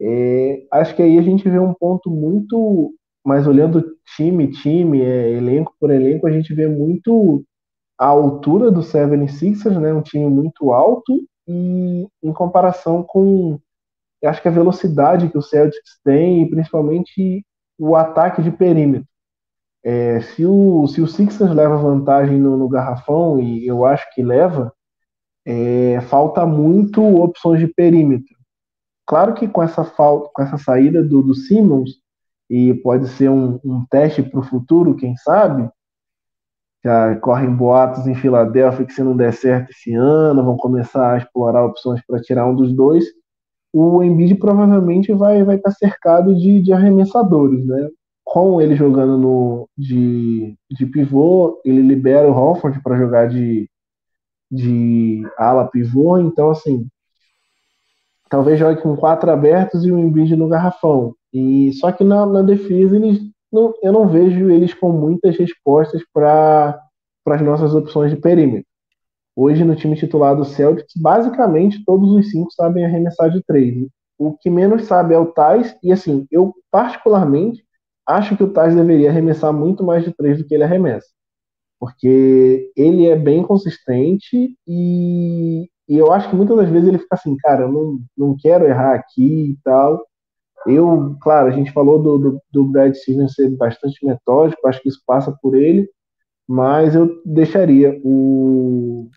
É, 0.00 0.66
acho 0.72 0.94
que 0.94 1.02
aí 1.02 1.18
a 1.18 1.22
gente 1.22 1.48
vê 1.48 1.58
um 1.58 1.72
ponto 1.72 2.10
muito, 2.10 2.94
mas 3.24 3.46
olhando 3.46 3.96
time, 4.16 4.50
time, 4.50 5.00
é, 5.00 5.30
elenco 5.30 5.74
por 5.80 5.90
elenco, 5.90 6.26
a 6.26 6.30
gente 6.30 6.52
vê 6.52 6.68
muito 6.68 7.44
a 7.98 8.06
altura 8.06 8.70
do 8.70 8.80
76ers, 8.80 9.78
né? 9.80 9.92
Um 9.92 10.02
time 10.02 10.26
muito 10.28 10.72
alto 10.72 11.24
e 11.48 12.06
em 12.22 12.32
comparação 12.32 13.02
com 13.02 13.58
acho 14.24 14.42
que 14.42 14.48
a 14.48 14.52
velocidade 14.52 15.28
que 15.28 15.38
o 15.38 15.42
Celtics 15.42 16.00
tem 16.04 16.42
e 16.42 16.50
principalmente 16.50 17.44
o 17.78 17.94
ataque 17.94 18.42
de 18.42 18.50
perímetro. 18.50 19.06
É, 19.88 20.20
se, 20.20 20.44
o, 20.44 20.86
se 20.88 21.00
o 21.00 21.06
Sixers 21.06 21.54
leva 21.54 21.76
vantagem 21.76 22.38
no, 22.38 22.56
no 22.56 22.68
garrafão, 22.68 23.38
e 23.38 23.64
eu 23.64 23.84
acho 23.84 24.04
que 24.12 24.22
leva, 24.22 24.72
é, 25.46 26.00
falta 26.02 26.44
muito 26.44 27.02
opções 27.02 27.60
de 27.60 27.68
perímetro. 27.68 28.34
Claro 29.06 29.34
que 29.34 29.46
com 29.46 29.62
essa 29.62 29.84
falta, 29.84 30.28
com 30.34 30.42
essa 30.42 30.58
saída 30.58 31.04
do, 31.04 31.22
do 31.22 31.34
Simmons, 31.34 32.00
e 32.50 32.74
pode 32.74 33.08
ser 33.08 33.30
um, 33.30 33.60
um 33.64 33.86
teste 33.88 34.22
para 34.22 34.40
o 34.40 34.42
futuro, 34.42 34.96
quem 34.96 35.16
sabe, 35.16 35.70
já 36.84 37.14
correm 37.16 37.54
boatos 37.54 38.06
em 38.08 38.14
Filadélfia 38.14 38.84
que 38.84 38.92
se 38.92 39.02
não 39.04 39.16
der 39.16 39.32
certo 39.32 39.70
esse 39.70 39.94
ano, 39.94 40.44
vão 40.44 40.56
começar 40.56 41.12
a 41.12 41.18
explorar 41.18 41.64
opções 41.64 42.00
para 42.04 42.20
tirar 42.20 42.46
um 42.46 42.54
dos 42.56 42.72
dois 42.74 43.04
o 43.78 44.02
Embiid 44.02 44.36
provavelmente 44.36 45.12
vai 45.12 45.44
vai 45.44 45.56
estar 45.56 45.70
tá 45.70 45.76
cercado 45.76 46.34
de, 46.34 46.62
de 46.62 46.72
arremessadores, 46.72 47.62
né? 47.66 47.90
Com 48.26 48.60
ele 48.60 48.74
jogando 48.74 49.16
no 49.16 49.68
de, 49.78 50.58
de 50.68 50.84
pivô, 50.84 51.60
ele 51.64 51.80
libera 51.80 52.28
o 52.28 52.36
Horford 52.36 52.82
para 52.82 52.98
jogar 52.98 53.28
de, 53.28 53.70
de 54.50 55.22
ala 55.38 55.68
pivô, 55.68 56.18
então 56.18 56.50
assim, 56.50 56.88
talvez 58.28 58.58
jogue 58.58 58.82
com 58.82 58.96
quatro 58.96 59.30
abertos 59.30 59.84
e 59.84 59.92
o 59.92 59.98
Embiid 59.98 60.34
no 60.34 60.48
garrafão. 60.48 61.14
E 61.32 61.72
só 61.74 61.92
que 61.92 62.02
na, 62.02 62.26
na 62.26 62.42
defesa 62.42 62.96
eles 62.96 63.20
não, 63.52 63.72
eu 63.80 63.92
não 63.92 64.08
vejo 64.08 64.50
eles 64.50 64.74
com 64.74 64.90
muitas 64.90 65.36
respostas 65.36 66.02
para 66.12 66.82
as 67.28 67.40
nossas 67.40 67.74
opções 67.76 68.10
de 68.10 68.20
perímetro. 68.20 68.66
Hoje, 69.36 69.62
no 69.62 69.76
time 69.76 69.94
titular 69.94 70.34
do 70.34 70.44
Celtics, 70.44 70.94
basicamente 70.96 71.84
todos 71.84 72.10
os 72.10 72.30
cinco 72.30 72.50
sabem 72.52 72.84
arremessar 72.84 73.30
de 73.30 73.40
três. 73.44 73.86
O 74.18 74.32
que 74.36 74.50
menos 74.50 74.84
sabe 74.84 75.14
é 75.14 75.18
o 75.18 75.26
Tais, 75.26 75.76
e 75.82 75.92
assim, 75.92 76.26
eu 76.30 76.54
particularmente 76.70 77.65
acho 78.06 78.36
que 78.36 78.44
o 78.44 78.52
Tais 78.52 78.74
deveria 78.74 79.10
arremessar 79.10 79.52
muito 79.52 79.84
mais 79.84 80.04
de 80.04 80.12
três 80.12 80.38
do 80.38 80.46
que 80.46 80.54
ele 80.54 80.64
arremessa. 80.64 81.08
Porque 81.78 82.72
ele 82.76 83.06
é 83.06 83.16
bem 83.16 83.42
consistente 83.42 84.56
e, 84.66 85.68
e 85.88 85.96
eu 85.96 86.12
acho 86.12 86.30
que 86.30 86.36
muitas 86.36 86.56
das 86.56 86.70
vezes 86.70 86.88
ele 86.88 86.98
fica 86.98 87.16
assim, 87.16 87.36
cara, 87.36 87.62
eu 87.64 87.72
não, 87.72 87.98
não 88.16 88.36
quero 88.36 88.66
errar 88.66 88.94
aqui 88.94 89.50
e 89.50 89.58
tal. 89.62 90.06
Eu, 90.66 91.16
claro, 91.20 91.48
a 91.48 91.50
gente 91.50 91.72
falou 91.72 92.02
do, 92.02 92.18
do, 92.18 92.42
do 92.50 92.64
Brad 92.64 92.94
Stevens 92.94 93.34
ser 93.34 93.50
bastante 93.56 94.04
metódico, 94.04 94.66
acho 94.66 94.80
que 94.82 94.88
isso 94.88 95.00
passa 95.06 95.36
por 95.40 95.54
ele, 95.54 95.88
mas 96.48 96.94
eu 96.94 97.22
deixaria 97.24 98.00
o, 98.04 99.08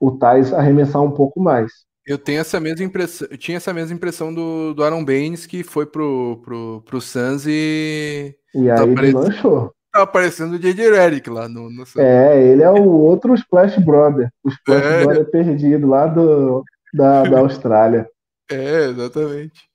o 0.00 0.12
Tais 0.12 0.52
arremessar 0.52 1.02
um 1.02 1.10
pouco 1.12 1.40
mais. 1.40 1.72
Eu 2.06 2.18
tenho 2.18 2.40
essa 2.40 2.58
mesma 2.58 2.84
impressão, 2.84 3.28
eu 3.30 3.38
tinha 3.38 3.56
essa 3.56 3.72
mesma 3.72 3.94
impressão 3.94 4.34
do, 4.34 4.74
do 4.74 4.82
Aaron 4.82 5.04
Baines 5.04 5.46
que 5.46 5.62
foi 5.62 5.86
pro, 5.86 6.40
pro, 6.44 6.82
pro 6.84 7.00
Suns 7.00 7.46
e. 7.46 8.34
E 8.54 8.66
tá 8.66 8.82
aí 8.82 8.90
ele 8.90 9.12
lançou. 9.12 9.72
Tá 9.92 10.02
aparecendo 10.02 10.54
o 10.54 10.58
J.J. 10.58 10.90
Redick 10.90 11.28
lá 11.30 11.48
no, 11.48 11.70
no 11.70 11.86
Suns. 11.86 12.02
É, 12.02 12.42
ele 12.44 12.62
é 12.62 12.70
o 12.70 12.88
outro 12.88 13.34
Splash 13.34 13.78
Brother. 13.78 14.30
O 14.42 14.48
Splash 14.48 14.84
é. 14.84 15.04
Brother 15.04 15.30
perdido 15.30 15.86
lá 15.86 16.06
do, 16.06 16.64
da, 16.92 17.22
da 17.22 17.38
Austrália. 17.38 18.08
É, 18.50 18.86
exatamente. 18.86 19.70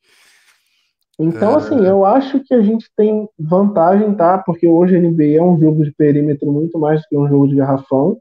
Então, 1.19 1.53
é... 1.53 1.55
assim, 1.55 1.85
eu 1.85 2.05
acho 2.05 2.39
que 2.41 2.53
a 2.53 2.61
gente 2.61 2.89
tem 2.95 3.27
vantagem, 3.39 4.13
tá? 4.15 4.37
Porque 4.37 4.67
hoje 4.67 4.95
a 4.95 4.99
NBA 4.99 5.37
é 5.37 5.41
um 5.41 5.59
jogo 5.59 5.83
de 5.83 5.91
perímetro 5.91 6.51
muito 6.51 6.77
mais 6.77 7.01
do 7.01 7.07
que 7.07 7.17
um 7.17 7.27
jogo 7.27 7.47
de 7.47 7.55
garrafão. 7.55 8.19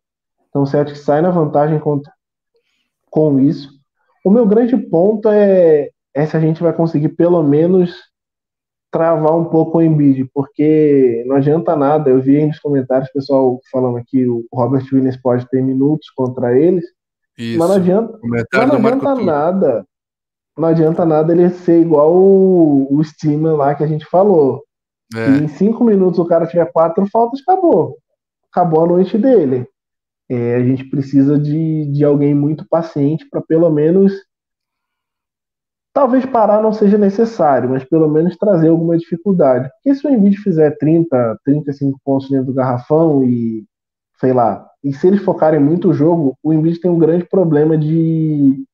Então 0.49 0.63
o 0.63 0.67
Celtic 0.67 0.97
sai 0.97 1.21
na 1.21 1.31
vantagem 1.31 1.79
com, 1.79 2.01
com 3.11 3.39
isso. 3.41 3.76
O 4.27 4.31
meu 4.31 4.45
grande 4.45 4.77
ponto 4.77 5.29
é, 5.29 5.89
é 6.13 6.27
se 6.27 6.37
a 6.37 6.41
gente 6.41 6.61
vai 6.61 6.73
conseguir 6.73 7.11
pelo 7.11 7.45
menos 7.45 7.95
travar 8.91 9.39
um 9.39 9.45
pouco 9.45 9.79
o 9.79 9.83
Embiid, 9.83 10.29
porque 10.35 11.23
não 11.29 11.37
adianta 11.37 11.77
nada. 11.77 12.11
Eu 12.11 12.21
vi 12.21 12.39
aí 12.39 12.45
nos 12.45 12.59
comentários 12.59 13.09
o 13.09 13.13
pessoal 13.13 13.61
falando 13.71 14.03
que 14.05 14.27
o 14.27 14.45
Robert 14.53 14.85
Williams 14.93 15.17
pode 15.17 15.49
ter 15.49 15.63
minutos 15.63 16.11
contra 16.11 16.59
eles, 16.59 16.85
Isso. 17.39 17.57
mas 17.57 17.69
não 17.69 17.77
adianta, 17.77 18.19
mas 18.25 18.45
não 18.53 18.75
adianta 18.75 19.15
nada. 19.15 19.87
Não 20.59 20.69
adianta 20.69 21.07
nada 21.07 21.33
ele 21.33 21.49
ser 21.51 21.81
igual 21.81 22.13
o, 22.13 22.99
o 22.99 23.05
Steamer 23.05 23.55
lá 23.55 23.77
que 23.77 23.85
a 23.85 23.87
gente 23.87 24.05
falou. 24.07 24.65
É. 25.15 25.29
em 25.37 25.47
cinco 25.47 25.85
minutos 25.85 26.19
o 26.19 26.27
cara 26.27 26.49
tiver 26.49 26.67
quatro 26.73 27.07
faltas, 27.13 27.41
acabou. 27.47 27.97
Acabou 28.51 28.83
a 28.83 28.89
noite 28.89 29.17
dele. 29.17 29.69
É, 30.29 30.57
a 30.57 30.63
gente 30.63 30.85
precisa 30.85 31.39
de, 31.39 31.87
de 31.87 32.05
alguém 32.05 32.35
muito 32.35 32.67
paciente 32.69 33.27
para 33.31 33.41
pelo 33.41 33.71
menos. 33.71 34.13
Talvez 35.93 36.27
parar 36.27 36.63
não 36.63 36.73
seja 36.73 36.99
necessário, 36.99 37.71
mas 37.71 37.85
pelo 37.85 38.09
menos 38.09 38.37
trazer 38.37 38.69
alguma 38.69 38.99
dificuldade. 38.99 39.71
Porque 39.71 39.95
se 39.95 40.07
o 40.07 40.11
Embiid 40.11 40.37
fizer 40.39 40.77
30, 40.77 41.39
35 41.45 41.99
pontos 42.05 42.29
dentro 42.29 42.47
do 42.47 42.55
garrafão 42.55 43.25
e, 43.25 43.65
sei 44.21 44.33
lá, 44.33 44.69
e 44.85 44.93
se 44.93 45.07
eles 45.07 45.23
focarem 45.23 45.59
muito 45.59 45.89
o 45.89 45.95
jogo, 45.95 46.37
o 46.43 46.53
Embiid 46.53 46.81
tem 46.81 46.91
um 46.91 46.99
grande 46.99 47.25
problema 47.25 47.79
de 47.79 48.65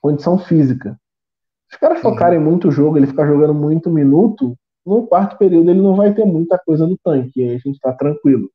condição 0.00 0.38
física. 0.38 0.98
Se 1.68 1.76
os 1.76 1.80
caras 1.80 2.02
uhum. 2.02 2.10
focarem 2.10 2.40
muito 2.40 2.68
o 2.68 2.72
jogo, 2.72 2.96
ele 2.96 3.06
ficar 3.06 3.26
jogando 3.26 3.54
muito 3.54 3.90
minuto, 3.90 4.56
no 4.84 5.06
quarto 5.06 5.38
período 5.38 5.70
ele 5.70 5.80
não 5.80 5.94
vai 5.94 6.12
ter 6.12 6.24
muita 6.24 6.58
coisa 6.58 6.86
no 6.86 6.98
tanque, 6.98 7.40
e 7.40 7.44
aí 7.44 7.54
a 7.54 7.58
gente 7.58 7.76
está 7.76 7.92
tranquilo. 7.92 8.50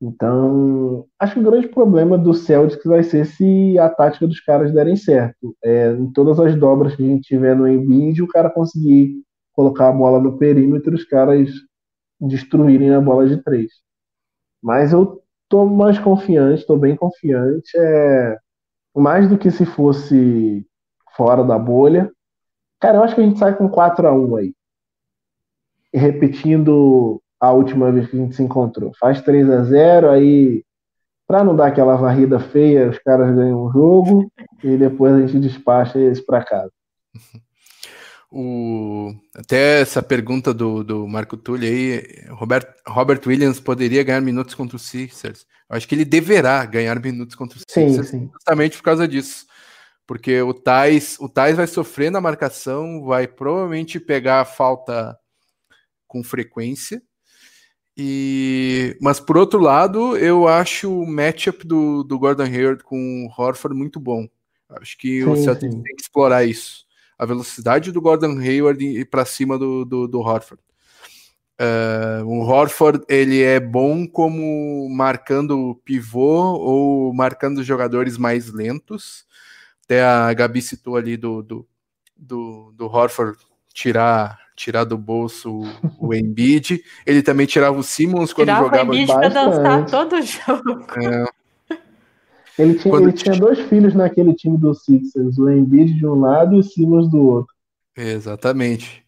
Então, 0.00 1.06
acho 1.18 1.34
que 1.34 1.40
o 1.40 1.50
grande 1.50 1.68
problema 1.68 2.16
do 2.16 2.32
Celtics 2.32 2.84
vai 2.84 3.02
ser 3.02 3.26
se 3.26 3.76
a 3.78 3.88
tática 3.88 4.26
dos 4.26 4.40
caras 4.40 4.72
derem 4.72 4.96
certo. 4.96 5.56
É, 5.62 5.92
em 5.92 6.12
todas 6.12 6.38
as 6.38 6.54
dobras 6.54 6.94
que 6.94 7.02
a 7.02 7.06
gente 7.06 7.28
tiver 7.28 7.56
no 7.56 7.66
Embiid, 7.66 8.22
o 8.22 8.28
cara 8.28 8.48
conseguir 8.48 9.22
colocar 9.52 9.88
a 9.88 9.92
bola 9.92 10.20
no 10.20 10.38
perímetro, 10.38 10.94
os 10.94 11.04
caras 11.04 11.50
destruírem 12.20 12.94
a 12.94 13.00
bola 13.00 13.28
de 13.28 13.42
três. 13.42 13.72
Mas 14.62 14.92
eu 14.92 15.20
tô 15.48 15.64
mais 15.64 15.98
confiante, 15.98 16.66
tô 16.66 16.76
bem 16.76 16.96
confiante. 16.96 17.76
É 17.76 18.38
mais 18.98 19.28
do 19.28 19.38
que 19.38 19.50
se 19.50 19.64
fosse 19.64 20.66
fora 21.16 21.44
da 21.44 21.58
bolha. 21.58 22.10
Cara, 22.80 22.98
eu 22.98 23.02
acho 23.02 23.14
que 23.14 23.20
a 23.20 23.24
gente 23.24 23.38
sai 23.38 23.56
com 23.56 23.68
4 23.68 24.06
a 24.06 24.12
1 24.12 24.36
aí. 24.36 24.54
E 25.92 25.98
repetindo 25.98 27.22
a 27.40 27.52
última 27.52 27.90
vez 27.92 28.08
que 28.08 28.16
a 28.16 28.20
gente 28.20 28.36
se 28.36 28.42
encontrou. 28.42 28.92
Faz 28.98 29.20
3 29.22 29.48
a 29.50 29.64
0 29.64 30.10
aí, 30.10 30.64
para 31.26 31.44
não 31.44 31.54
dar 31.54 31.68
aquela 31.68 31.96
varrida 31.96 32.40
feia, 32.40 32.88
os 32.88 32.98
caras 32.98 33.34
ganham 33.34 33.62
o 33.62 33.70
jogo 33.70 34.30
e 34.62 34.76
depois 34.76 35.12
a 35.12 35.20
gente 35.20 35.40
despacha 35.40 35.98
eles 35.98 36.20
para 36.20 36.44
casa. 36.44 36.72
O, 38.30 39.14
até 39.34 39.80
essa 39.80 40.02
pergunta 40.02 40.52
do, 40.52 40.84
do 40.84 41.08
Marco 41.08 41.34
Tulli 41.34 41.66
aí, 41.66 42.26
Robert, 42.28 42.74
Robert 42.86 43.20
Williams 43.26 43.58
poderia 43.58 44.02
ganhar 44.02 44.20
minutos 44.20 44.54
contra 44.54 44.76
os 44.76 44.82
Sixers. 44.82 45.46
Eu 45.68 45.76
acho 45.76 45.88
que 45.88 45.94
ele 45.94 46.04
deverá 46.04 46.64
ganhar 46.66 47.00
minutos 47.00 47.34
contra 47.34 47.56
os 47.56 47.64
sim, 47.66 47.88
Sixers 47.88 48.08
sim. 48.08 48.30
justamente 48.32 48.76
por 48.76 48.82
causa 48.82 49.08
disso. 49.08 49.46
Porque 50.06 50.40
o 50.42 50.52
Tais, 50.52 51.16
o 51.20 51.28
Tais 51.28 51.56
vai 51.56 51.66
sofrer 51.66 52.10
na 52.10 52.20
marcação, 52.20 53.02
vai 53.02 53.26
provavelmente 53.26 53.98
pegar 53.98 54.40
a 54.40 54.44
falta 54.44 55.18
com 56.06 56.22
frequência. 56.22 57.02
E, 58.00 58.96
mas 59.00 59.18
por 59.18 59.36
outro 59.36 59.58
lado, 59.58 60.16
eu 60.16 60.46
acho 60.46 61.02
o 61.02 61.04
matchup 61.04 61.66
do, 61.66 62.04
do 62.04 62.16
Gordon 62.16 62.44
Hayward 62.44 62.84
com 62.84 63.26
o 63.26 63.42
Horford 63.42 63.76
muito 63.76 63.98
bom. 63.98 64.28
Acho 64.68 64.96
que 64.96 65.20
sim, 65.20 65.28
o 65.28 65.36
Celtics 65.36 65.74
tem 65.74 65.96
que 65.96 66.02
explorar 66.02 66.44
isso. 66.44 66.86
A 67.18 67.26
velocidade 67.26 67.90
do 67.90 68.00
Gordon 68.00 68.38
Hayward 68.38 69.04
para 69.06 69.24
cima 69.24 69.58
do, 69.58 69.84
do, 69.84 70.06
do 70.06 70.20
Horford. 70.20 70.62
Uh, 71.60 72.24
o 72.24 72.38
Horford 72.44 73.04
ele 73.08 73.42
é 73.42 73.58
bom 73.58 74.06
como 74.06 74.88
marcando 74.90 75.74
pivô 75.84 76.56
ou 76.56 77.12
marcando 77.12 77.64
jogadores 77.64 78.16
mais 78.16 78.52
lentos. 78.52 79.26
Até 79.84 80.04
a 80.04 80.32
Gabi 80.34 80.62
citou 80.62 80.94
ali 80.94 81.16
do, 81.16 81.42
do, 81.42 81.68
do, 82.16 82.72
do 82.76 82.86
Horford 82.86 83.36
tirar 83.78 84.38
tirar 84.56 84.82
do 84.82 84.98
bolso 84.98 85.62
o, 86.00 86.12
Embiid. 86.12 86.82
Ele 87.06 87.22
também 87.22 87.46
tirava 87.46 87.78
o 87.78 87.82
Simmons 87.82 88.32
quando 88.32 88.48
tirava 88.48 88.64
jogava. 88.64 88.90
o 88.90 88.94
Embiid 88.94 89.06
para 89.06 89.28
dançar 89.28 89.86
todo 89.86 90.20
jogo. 90.20 90.84
É. 91.00 91.24
Ele, 92.58 92.74
tinha, 92.74 92.96
ele 92.96 93.12
tinha 93.12 93.36
dois 93.36 93.60
filhos 93.68 93.94
naquele 93.94 94.34
time 94.34 94.58
do 94.58 94.74
Sixers, 94.74 95.38
o 95.38 95.48
Embiid 95.48 95.94
de 95.94 96.04
um 96.04 96.18
lado 96.18 96.56
e 96.56 96.58
o 96.58 96.62
Simmons 96.64 97.08
do 97.08 97.20
outro. 97.20 97.54
Exatamente. 97.96 99.04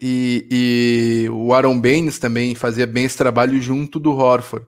E, 0.00 0.46
e 0.50 1.30
o 1.30 1.54
Aaron 1.54 1.80
Baines 1.80 2.18
também 2.18 2.54
fazia 2.54 2.86
bem 2.86 3.06
esse 3.06 3.16
trabalho 3.16 3.58
junto 3.58 3.98
do 3.98 4.12
Horford. 4.12 4.66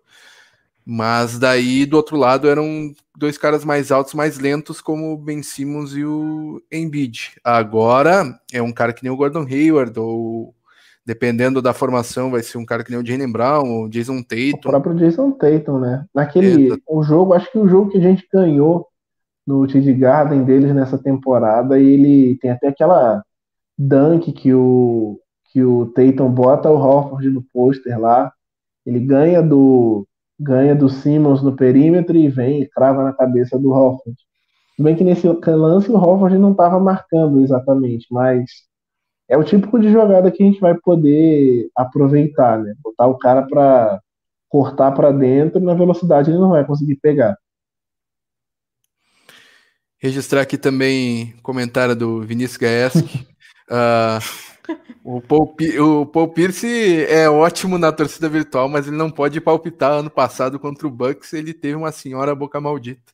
Mas 0.84 1.38
daí, 1.38 1.86
do 1.86 1.96
outro 1.96 2.16
lado, 2.16 2.48
eram 2.48 2.92
dois 3.16 3.38
caras 3.38 3.64
mais 3.64 3.92
altos, 3.92 4.14
mais 4.14 4.38
lentos, 4.38 4.80
como 4.80 5.12
o 5.12 5.16
Ben 5.16 5.42
Simmons 5.42 5.94
e 5.94 6.04
o 6.04 6.60
Embiid. 6.70 7.32
Agora, 7.44 8.38
é 8.52 8.60
um 8.60 8.72
cara 8.72 8.92
que 8.92 9.02
nem 9.02 9.12
o 9.12 9.16
Gordon 9.16 9.46
Hayward, 9.48 9.98
ou 9.98 10.54
dependendo 11.04 11.60
da 11.60 11.72
formação, 11.72 12.30
vai 12.30 12.42
ser 12.42 12.58
um 12.58 12.64
cara 12.64 12.82
que 12.82 12.90
nem 12.90 13.00
o 13.00 13.06
Jalen 13.06 13.30
Brown, 13.30 13.84
o 13.84 13.88
Jason 13.88 14.22
Tatum. 14.22 14.68
O 14.68 14.70
próprio 14.70 14.94
Jason 14.94 15.30
Tatum, 15.32 15.78
né? 15.78 16.04
Naquele 16.14 16.76
o 16.86 17.02
jogo, 17.02 17.32
acho 17.32 17.50
que 17.50 17.58
o 17.58 17.68
jogo 17.68 17.90
que 17.90 17.98
a 17.98 18.02
gente 18.02 18.26
ganhou 18.32 18.88
no 19.46 19.66
TD 19.66 19.92
Garden 19.94 20.44
deles 20.44 20.74
nessa 20.74 20.96
temporada, 20.96 21.78
ele 21.78 22.36
tem 22.40 22.50
até 22.50 22.68
aquela 22.68 23.24
dunk 23.76 24.32
que 24.32 24.54
o, 24.54 25.18
que 25.52 25.62
o 25.62 25.86
Tatum 25.86 26.30
bota 26.30 26.70
o 26.70 26.76
Horford 26.76 27.28
no 27.28 27.42
pôster 27.52 27.98
lá. 27.98 28.32
Ele 28.86 29.00
ganha 29.00 29.42
do 29.42 30.06
ganha 30.38 30.74
do 30.74 30.88
Simmons 30.88 31.42
no 31.42 31.54
perímetro 31.54 32.16
e 32.16 32.28
vem 32.28 32.62
e 32.62 32.68
crava 32.68 33.04
na 33.04 33.12
cabeça 33.12 33.58
do 33.58 33.70
Horford. 33.70 34.16
Tudo 34.76 34.84
bem 34.84 34.96
que 34.96 35.04
nesse 35.04 35.26
lance 35.26 35.90
o 35.90 35.96
Horford 35.96 36.38
não 36.38 36.52
estava 36.52 36.80
marcando 36.80 37.40
exatamente, 37.40 38.06
mas 38.10 38.50
é 39.28 39.36
o 39.36 39.44
típico 39.44 39.78
de 39.78 39.90
jogada 39.90 40.30
que 40.30 40.42
a 40.42 40.46
gente 40.46 40.60
vai 40.60 40.74
poder 40.74 41.70
aproveitar, 41.76 42.58
né? 42.58 42.74
Botar 42.82 43.06
o 43.06 43.18
cara 43.18 43.42
para 43.42 44.00
cortar 44.48 44.92
para 44.92 45.10
dentro 45.10 45.60
e 45.60 45.64
na 45.64 45.74
velocidade 45.74 46.30
ele 46.30 46.38
não 46.38 46.50
vai 46.50 46.64
conseguir 46.66 46.96
pegar. 46.96 47.36
Registrar 49.98 50.42
aqui 50.42 50.58
também 50.58 51.34
comentário 51.42 51.94
do 51.94 52.20
Vinícius 52.22 52.58
Gaeski. 52.58 53.26
Uh, 53.70 54.20
o, 55.04 55.20
Paul, 55.20 55.56
o 55.80 56.06
Paul 56.06 56.28
Pierce 56.28 57.04
é 57.06 57.28
ótimo 57.28 57.78
na 57.78 57.92
torcida 57.92 58.28
virtual, 58.28 58.68
mas 58.68 58.86
ele 58.86 58.96
não 58.96 59.10
pode 59.10 59.40
palpitar. 59.40 59.92
Ano 59.92 60.10
passado 60.10 60.58
contra 60.58 60.86
o 60.86 60.90
Bucks, 60.90 61.32
ele 61.32 61.52
teve 61.52 61.74
uma 61.74 61.92
senhora 61.92 62.34
boca 62.34 62.60
maldita. 62.60 63.12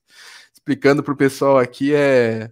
Explicando 0.53 1.03
para 1.03 1.15
o 1.15 1.17
pessoal 1.17 1.59
aqui, 1.59 1.95
é 1.95 2.51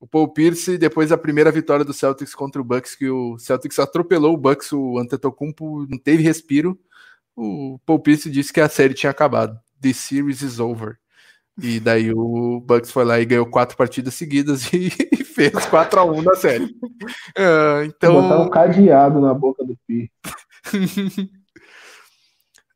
o 0.00 0.06
Paul 0.06 0.28
Pierce, 0.28 0.78
depois 0.78 1.10
da 1.10 1.18
primeira 1.18 1.50
vitória 1.50 1.84
do 1.84 1.92
Celtics 1.92 2.34
contra 2.34 2.60
o 2.60 2.64
Bucks, 2.64 2.94
que 2.94 3.08
o 3.08 3.38
Celtics 3.38 3.78
atropelou 3.78 4.34
o 4.34 4.38
Bucks, 4.38 4.72
o 4.72 4.98
Antetokounmpo 4.98 5.86
não 5.88 5.98
teve 5.98 6.22
respiro. 6.22 6.78
O 7.34 7.78
Paul 7.84 8.00
Pierce 8.00 8.30
disse 8.30 8.52
que 8.52 8.60
a 8.60 8.68
série 8.68 8.94
tinha 8.94 9.10
acabado. 9.10 9.58
The 9.80 9.92
series 9.92 10.42
is 10.42 10.58
over. 10.58 10.98
E 11.62 11.80
daí 11.80 12.12
o 12.12 12.60
Bucks 12.60 12.90
foi 12.90 13.04
lá 13.04 13.18
e 13.18 13.24
ganhou 13.24 13.46
quatro 13.46 13.76
partidas 13.76 14.14
seguidas 14.14 14.70
e, 14.72 14.90
fez 15.24 15.66
4 15.66 16.00
a 16.00 16.04
1 16.04 16.22
na 16.22 16.34
série. 16.34 16.64
Uh, 16.64 17.84
então... 17.88 18.12
Vou 18.12 18.22
botar 18.22 18.42
um 18.42 18.50
cadeado 18.50 19.20
na 19.20 19.32
boca 19.32 19.64
do 19.64 19.76
Pi. 19.86 20.10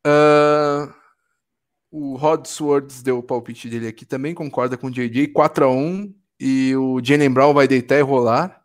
uh, 0.06 0.92
o 1.92 2.16
Rod 2.16 2.46
Swords 2.46 3.02
deu 3.02 3.18
o 3.18 3.22
palpite 3.22 3.68
dele 3.68 3.88
aqui 3.88 4.06
também, 4.06 4.34
concorda 4.34 4.76
com 4.78 4.86
o 4.86 4.90
JJ, 4.90 5.28
4 5.28 5.64
a 5.64 5.70
1 5.70 6.14
e 6.38 6.74
o 6.74 7.00
Jalen 7.02 7.30
Brown 7.30 7.52
vai 7.52 7.68
deitar 7.68 7.98
e 7.98 8.02
rolar. 8.02 8.60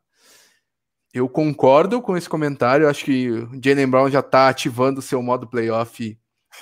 Eu 1.13 1.29
concordo 1.29 2.01
com 2.01 2.15
esse 2.15 2.27
comentário, 2.27 2.89
acho 2.89 3.05
que 3.05 3.29
o 3.29 3.49
Jalen 3.63 3.87
Brown 3.87 4.09
já 4.09 4.19
está 4.19 4.49
ativando 4.49 4.99
o 4.99 5.03
seu 5.03 5.21
modo 5.21 5.47
playoff. 5.47 6.17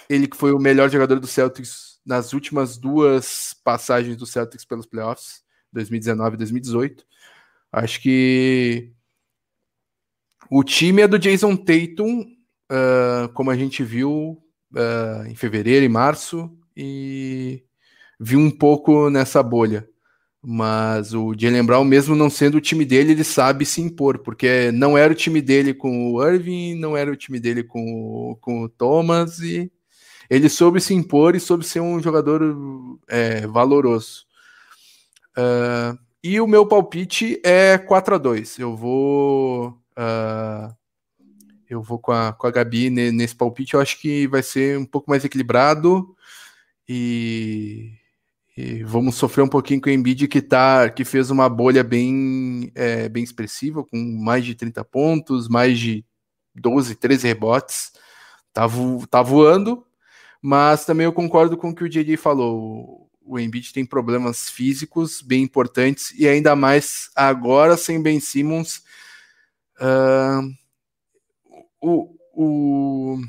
Ele 0.09 0.27
que 0.27 0.37
foi 0.37 0.51
o 0.51 0.59
melhor 0.59 0.89
jogador 0.89 1.19
do 1.19 1.27
Celtics 1.27 1.99
nas 2.05 2.33
últimas 2.33 2.77
duas 2.77 3.55
passagens 3.63 4.17
do 4.17 4.25
Celtics 4.25 4.65
pelos 4.65 4.85
playoffs, 4.85 5.41
2019 5.71 6.35
e 6.35 6.37
2018. 6.37 7.05
Acho 7.71 8.01
que 8.01 8.91
o 10.49 10.63
time 10.63 11.01
é 11.01 11.07
do 11.07 11.17
Jason 11.17 11.55
Tatum, 11.55 12.21
uh, 12.71 13.29
como 13.33 13.49
a 13.49 13.55
gente 13.55 13.83
viu 13.83 14.43
uh, 14.73 15.25
em 15.27 15.35
fevereiro 15.35 15.85
e 15.85 15.89
março, 15.89 16.51
e 16.75 17.63
viu 18.19 18.39
um 18.39 18.51
pouco 18.51 19.09
nessa 19.09 19.41
bolha. 19.41 19.87
Mas 20.45 21.13
o 21.13 21.33
Jalen 21.35 21.63
Brown, 21.63 21.85
mesmo 21.85 22.15
não 22.15 22.29
sendo 22.29 22.57
o 22.57 22.61
time 22.61 22.83
dele, 22.83 23.13
ele 23.13 23.23
sabe 23.23 23.65
se 23.65 23.81
impor, 23.81 24.19
porque 24.19 24.71
não 24.73 24.97
era 24.97 25.13
o 25.13 25.15
time 25.15 25.41
dele 25.41 25.73
com 25.73 26.11
o 26.11 26.23
Irving, 26.23 26.75
não 26.75 26.97
era 26.97 27.09
o 27.09 27.15
time 27.15 27.39
dele 27.39 27.63
com 27.63 27.81
o, 28.31 28.35
com 28.35 28.63
o 28.63 28.69
Thomas, 28.69 29.39
e 29.39 29.71
ele 30.33 30.49
soube 30.49 30.81
se 30.81 30.95
impor 30.95 31.35
e 31.35 31.39
soube 31.39 31.63
ser 31.63 31.79
um 31.79 32.01
jogador 32.01 32.41
é, 33.07 33.45
valoroso. 33.45 34.25
Uh, 35.37 35.97
e 36.23 36.41
o 36.41 36.47
meu 36.47 36.65
palpite 36.65 37.39
é 37.43 37.77
4 37.77 38.15
a 38.15 38.17
2 38.17 38.57
Eu 38.57 38.75
vou. 38.75 39.69
Uh, 39.91 40.73
eu 41.69 41.83
vou 41.83 41.99
com 41.99 42.11
a, 42.11 42.33
com 42.33 42.47
a 42.47 42.51
Gabi 42.51 42.89
nesse 42.89 43.35
palpite. 43.35 43.75
Eu 43.75 43.81
acho 43.81 43.99
que 44.01 44.27
vai 44.27 44.41
ser 44.41 44.77
um 44.77 44.85
pouco 44.85 45.09
mais 45.09 45.23
equilibrado. 45.23 46.15
E, 46.89 47.91
e 48.57 48.83
vamos 48.83 49.15
sofrer 49.15 49.43
um 49.43 49.47
pouquinho 49.47 49.81
com 49.81 49.89
o 49.89 49.93
Embiid 49.93 50.27
que, 50.27 50.41
tá, 50.41 50.89
que 50.89 51.05
fez 51.05 51.29
uma 51.29 51.47
bolha 51.47 51.83
bem, 51.83 52.71
é, 52.73 53.07
bem 53.07 53.23
expressiva, 53.23 53.83
com 53.83 53.97
mais 53.97 54.45
de 54.45 54.55
30 54.55 54.83
pontos, 54.85 55.47
mais 55.47 55.77
de 55.77 56.03
12, 56.55 56.95
13 56.95 57.27
rebotes. 57.27 57.91
Tá, 58.51 58.67
vo, 58.67 59.05
tá 59.07 59.21
voando, 59.21 59.83
mas 60.45 60.83
também 60.85 61.05
eu 61.05 61.13
concordo 61.13 61.55
com 61.55 61.69
o 61.69 61.75
que 61.75 61.85
o 61.85 61.89
JJ 61.89 62.17
falou. 62.17 63.09
O 63.25 63.39
Embiid 63.39 63.71
tem 63.71 63.85
problemas 63.85 64.49
físicos 64.49 65.21
bem 65.21 65.41
importantes 65.41 66.13
e 66.19 66.27
ainda 66.27 66.53
mais 66.53 67.09
agora 67.15 67.77
sem 67.77 68.03
Ben 68.03 68.19
Simmons. 68.19 68.83
Uh, 69.79 70.53
o, 71.81 72.15
o, 72.33 73.21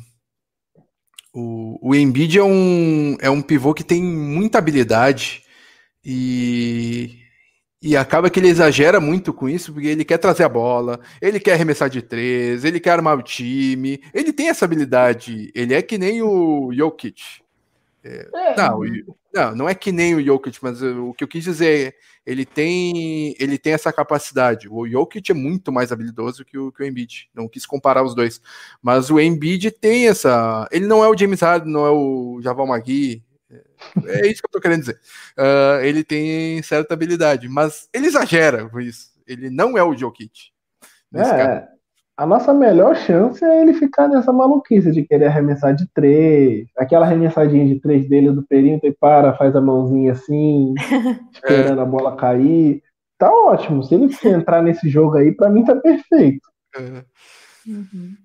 o, 1.33 1.91
o 1.91 1.95
Embiid 1.95 2.37
é 2.37 2.43
um, 2.43 3.17
é 3.21 3.31
um 3.31 3.41
pivô 3.41 3.73
que 3.73 3.85
tem 3.85 4.03
muita 4.03 4.59
habilidade 4.59 5.45
e, 6.05 7.24
e 7.85 7.99
acaba 7.99 8.31
que 8.31 8.41
ele 8.41 8.49
exagera 8.49 8.99
muito 8.99 9.31
com 9.31 9.47
isso, 9.47 9.71
porque 9.71 9.89
ele 9.89 10.07
quer 10.07 10.17
trazer 10.17 10.45
a 10.45 10.49
bola, 10.49 10.99
ele 11.21 11.39
quer 11.39 11.53
arremessar 11.53 11.91
de 11.91 12.01
três, 12.01 12.65
ele 12.65 12.81
quer 12.81 12.93
armar 12.93 13.19
o 13.19 13.23
time, 13.23 14.03
ele 14.15 14.33
tem 14.33 14.49
essa 14.49 14.65
habilidade, 14.65 15.53
ele 15.55 15.75
é 15.75 15.83
que 15.83 15.99
nem 15.99 16.23
o 16.23 16.73
Jokic. 16.73 17.43
É, 18.03 18.29
é. 18.35 18.57
Não, 18.57 18.81
não, 19.35 19.55
não 19.55 19.69
é 19.69 19.75
que 19.75 19.93
nem 19.93 20.15
o 20.15 20.25
Jokic, 20.25 20.59
mas 20.63 20.83
o 20.83 21.13
que 21.13 21.25
eu 21.25 21.29
quis 21.29 21.45
dizer 21.45 21.89
é 21.89 21.95
ele 22.27 22.47
tem, 22.47 23.35
ele 23.39 23.59
tem 23.59 23.75
essa 23.75 23.93
capacidade. 23.93 24.67
O 24.71 24.89
Jokic 24.89 25.31
é 25.31 25.35
muito 25.35 25.71
mais 25.71 25.93
habilidoso 25.93 26.43
que 26.43 26.57
o, 26.57 26.73
que 26.73 26.83
o 26.83 26.87
Embiid. 26.87 27.29
Não 27.35 27.47
quis 27.47 27.67
comparar 27.67 28.03
os 28.03 28.15
dois. 28.15 28.41
Mas 28.83 29.11
o 29.11 29.21
Embiid 29.21 29.71
tem 29.73 30.09
essa. 30.09 30.67
Ele 30.73 30.87
não 30.87 31.05
é 31.05 31.09
o 31.09 31.17
James 31.17 31.41
Harden, 31.41 31.71
não 31.71 31.85
é 31.85 31.91
o 31.91 32.41
Javal 32.43 32.67
Magui, 32.67 33.23
é 34.07 34.27
isso 34.27 34.41
que 34.43 34.47
eu 34.47 34.51
tô 34.51 34.61
querendo 34.61 34.81
dizer. 34.81 35.01
Uh, 35.39 35.81
ele 35.83 36.05
tem 36.05 36.63
certa 36.63 36.95
habilidade, 36.95 37.49
mas 37.49 37.89
ele 37.93 38.07
exagera 38.07 38.69
com 38.69 38.81
isso. 38.81 39.13
Ele 39.27 39.51
não 39.51 39.77
é 39.79 39.83
o 39.83 39.97
Jokic. 39.97 40.53
É, 41.15 41.69
a 42.17 42.27
nossa 42.27 42.55
melhor 42.55 42.95
chance 42.95 43.45
é 43.45 43.63
ele 43.63 43.75
ficar 43.75 44.09
nessa 44.09 44.33
maluquice 44.33 44.93
de 44.93 45.03
querer 45.03 45.27
arremessar 45.27 45.75
de 45.75 45.87
três, 45.93 46.69
aquela 46.77 47.07
arremessadinha 47.07 47.67
de 47.67 47.81
três 47.81 48.09
dele 48.09 48.31
do 48.31 48.43
perímetro 48.43 48.89
e 48.89 48.95
para, 48.95 49.37
faz 49.37 49.55
a 49.57 49.61
mãozinha 49.61 50.13
assim, 50.13 50.75
esperando 51.35 51.81
é. 51.81 51.83
a 51.83 51.87
bola 51.87 52.17
cair. 52.17 52.83
Tá 53.19 53.31
ótimo. 53.31 53.83
Se 53.83 53.95
ele 53.95 54.15
entrar 54.25 54.63
nesse 54.63 54.89
jogo 54.89 55.17
aí, 55.17 55.33
para 55.33 55.51
mim 55.51 55.65
tá 55.65 55.75
perfeito. 55.75 56.49
É. 56.77 57.05
Uhum. 57.67 58.17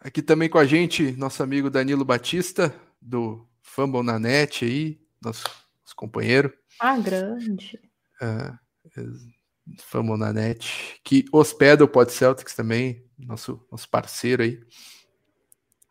Aqui 0.00 0.22
também 0.22 0.48
com 0.48 0.58
a 0.58 0.64
gente, 0.64 1.16
nosso 1.16 1.42
amigo 1.42 1.70
Danilo 1.70 2.04
Batista, 2.04 2.72
do 3.00 3.46
Fumble 3.76 4.02
na 4.02 4.18
net 4.18 4.64
aí, 4.64 4.98
nosso, 5.22 5.44
nosso 5.82 5.94
companheiro. 5.94 6.50
Ah, 6.80 6.98
grande. 6.98 7.78
Uh, 8.22 8.58
Fumble 9.80 10.16
na 10.16 10.32
net, 10.32 10.98
que 11.04 11.26
hospeda 11.30 11.84
o 11.84 11.88
Pod 11.88 12.10
Celtics 12.10 12.54
também, 12.54 13.04
nosso, 13.18 13.62
nosso 13.70 13.86
parceiro 13.90 14.42
aí. 14.42 14.58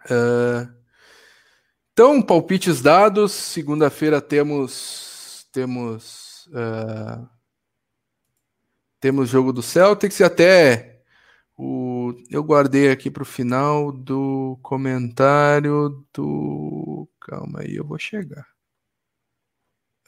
Uh, 0.05 0.73
então, 1.93 2.23
palpites 2.23 2.81
dados. 2.81 3.31
Segunda-feira 3.33 4.19
temos 4.19 5.47
temos 5.51 6.47
uh, 6.47 7.29
temos 8.99 9.29
jogo 9.29 9.53
do 9.53 9.61
Celtics 9.61 10.19
e 10.19 10.23
até 10.23 11.03
o 11.55 11.94
eu, 12.09 12.23
eu 12.29 12.43
guardei 12.43 12.91
aqui 12.91 13.09
para 13.09 13.23
o 13.23 13.25
final 13.25 13.91
do 13.91 14.57
comentário 14.61 16.05
do. 16.13 17.07
Calma 17.19 17.61
aí, 17.61 17.75
eu 17.75 17.85
vou 17.85 17.97
chegar. 17.97 18.45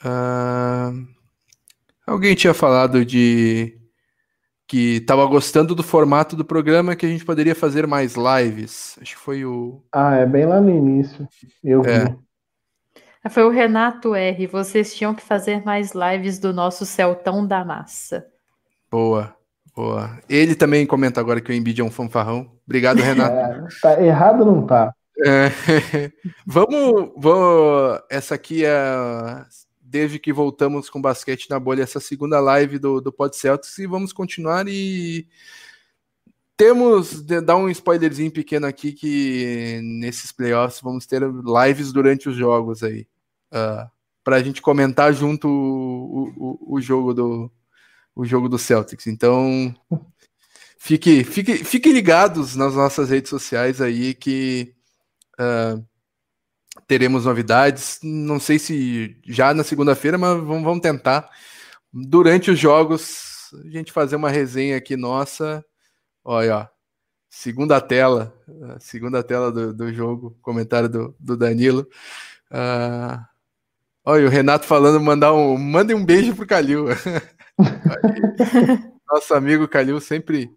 Uh, 0.03 1.07
alguém 2.06 2.36
tinha 2.36 2.53
falado 2.53 3.03
de 3.03 3.78
que 4.68 4.98
estava 4.98 5.26
gostando 5.26 5.74
do 5.74 5.82
formato 5.82 6.36
do 6.36 6.44
programa 6.44 6.95
que 6.95 7.06
a 7.06 7.10
gente 7.10 7.26
poderia 7.26 7.56
fazer 7.56 7.88
mais 7.88 8.15
lives. 8.15 8.98
Acho 9.02 9.15
que 9.15 9.22
foi 9.22 9.45
o. 9.45 9.84
Ah, 9.91 10.15
é 10.15 10.26
bem 10.26 10.45
lá 10.45 10.60
no 10.60 10.69
início. 10.69 11.28
Eu 11.64 11.84
é. 11.86 12.06
vi. 12.06 12.18
Foi 13.30 13.44
o 13.44 13.49
Renato 13.49 14.15
R. 14.15 14.48
Vocês 14.48 14.95
tinham 14.95 15.14
que 15.14 15.22
fazer 15.22 15.64
mais 15.64 15.91
lives 15.94 16.40
do 16.40 16.53
nosso 16.53 16.86
Celtão 16.86 17.45
da 17.45 17.64
Massa. 17.64 18.26
Boa, 18.90 19.36
boa. 19.77 20.19
Ele 20.27 20.55
também 20.55 20.85
comenta 20.87 21.21
agora 21.21 21.39
que 21.39 21.51
o 21.51 21.53
Embiid 21.53 21.81
é 21.81 21.83
um 21.83 21.91
fanfarrão. 21.91 22.51
Obrigado, 22.65 22.97
Renato. 22.97 23.35
É, 23.35 23.67
tá 23.79 24.03
errado 24.03 24.43
não 24.43 24.65
tá. 24.65 24.91
É, 25.23 25.51
vamos, 26.45 27.11
vamos. 27.15 27.99
Essa 28.09 28.33
aqui 28.33 28.65
é 28.65 28.75
desde 29.79 30.19
que 30.19 30.33
voltamos 30.33 30.89
com 30.89 31.01
basquete 31.01 31.49
na 31.49 31.59
bolha, 31.59 31.83
essa 31.83 31.99
segunda 31.99 32.39
live 32.39 32.77
do, 32.77 32.99
do 32.99 33.11
Pod 33.11 33.35
Celtics 33.37 33.77
e 33.77 33.87
vamos 33.87 34.11
continuar 34.11 34.67
e 34.67 35.25
temos, 36.57 37.21
dar 37.21 37.55
um 37.55 37.69
spoilerzinho 37.69 38.31
pequeno 38.31 38.65
aqui, 38.65 38.91
que 38.91 39.79
nesses 39.83 40.31
playoffs 40.31 40.81
vamos 40.81 41.05
ter 41.05 41.21
lives 41.21 41.93
durante 41.93 42.27
os 42.27 42.35
jogos 42.35 42.83
aí, 42.83 43.01
uh, 43.53 43.55
ah, 43.55 43.91
para 44.23 44.37
a 44.37 44.43
gente 44.43 44.61
comentar 44.61 45.13
junto 45.13 45.47
o, 45.47 46.33
o, 46.35 46.75
o, 46.75 46.81
jogo 46.81 47.13
do 47.13 47.51
o 48.18 48.26
jogo 48.26 48.49
do 48.49 48.57
Celtics. 48.57 49.06
Então, 49.06 49.73
fique, 50.80 51.23
fique, 51.23 51.64
fiquem 51.64 51.94
ligados 51.94 52.56
nas 52.56 52.73
nossas 52.73 53.11
redes 53.11 53.30
sociais 53.30 53.80
aí 53.80 54.15
que 54.15 54.73
uh, 55.39 55.85
teremos 56.88 57.26
novidades. 57.26 57.99
Não 58.02 58.39
sei 58.39 58.57
se 58.57 59.15
já 59.23 59.53
na 59.53 59.64
segunda-feira, 59.64 60.18
mas 60.18 60.35
vamos, 60.39 60.64
vamos 60.64 60.81
tentar. 60.81 61.30
Durante 61.94 62.49
os 62.49 62.57
jogos, 62.60 63.52
a 63.53 63.69
gente 63.69 63.91
fazer 63.91 64.15
uma 64.15 64.31
resenha 64.31 64.77
aqui 64.77 64.98
nossa. 64.98 65.64
Olha, 66.23 66.57
ó, 66.57 66.68
segunda 67.30 67.80
tela, 67.80 68.34
segunda 68.80 69.22
tela 69.22 69.52
do, 69.52 69.73
do 69.76 69.94
jogo, 69.94 70.35
comentário 70.41 70.89
do, 70.89 71.15
do 71.19 71.38
Danilo. 71.38 71.88
Uh, 72.52 73.23
olha, 74.03 74.26
o 74.26 74.30
Renato 74.30 74.65
falando, 74.65 74.99
mandar 74.99 75.34
um, 75.34 75.56
mandem 75.56 75.95
um 75.95 76.03
beijo 76.03 76.35
pro 76.35 76.48
Calil. 76.48 76.88
Nosso 79.09 79.34
amigo 79.34 79.67
Calil 79.67 79.99
sempre 79.99 80.55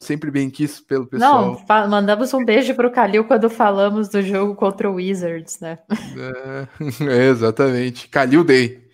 sempre 0.00 0.30
bem 0.30 0.48
quis 0.48 0.80
pelo 0.80 1.06
pessoal. 1.06 1.62
Não, 1.68 1.88
mandamos 1.88 2.32
um 2.32 2.44
beijo 2.44 2.74
para 2.74 2.88
o 2.88 2.90
Calil 2.90 3.24
quando 3.24 3.50
falamos 3.50 4.08
do 4.08 4.22
jogo 4.22 4.54
contra 4.54 4.90
o 4.90 4.94
Wizards, 4.94 5.60
né? 5.60 5.78
É, 6.16 6.68
é, 7.04 7.28
exatamente. 7.28 8.08
Calil 8.08 8.42
Day. 8.42 8.88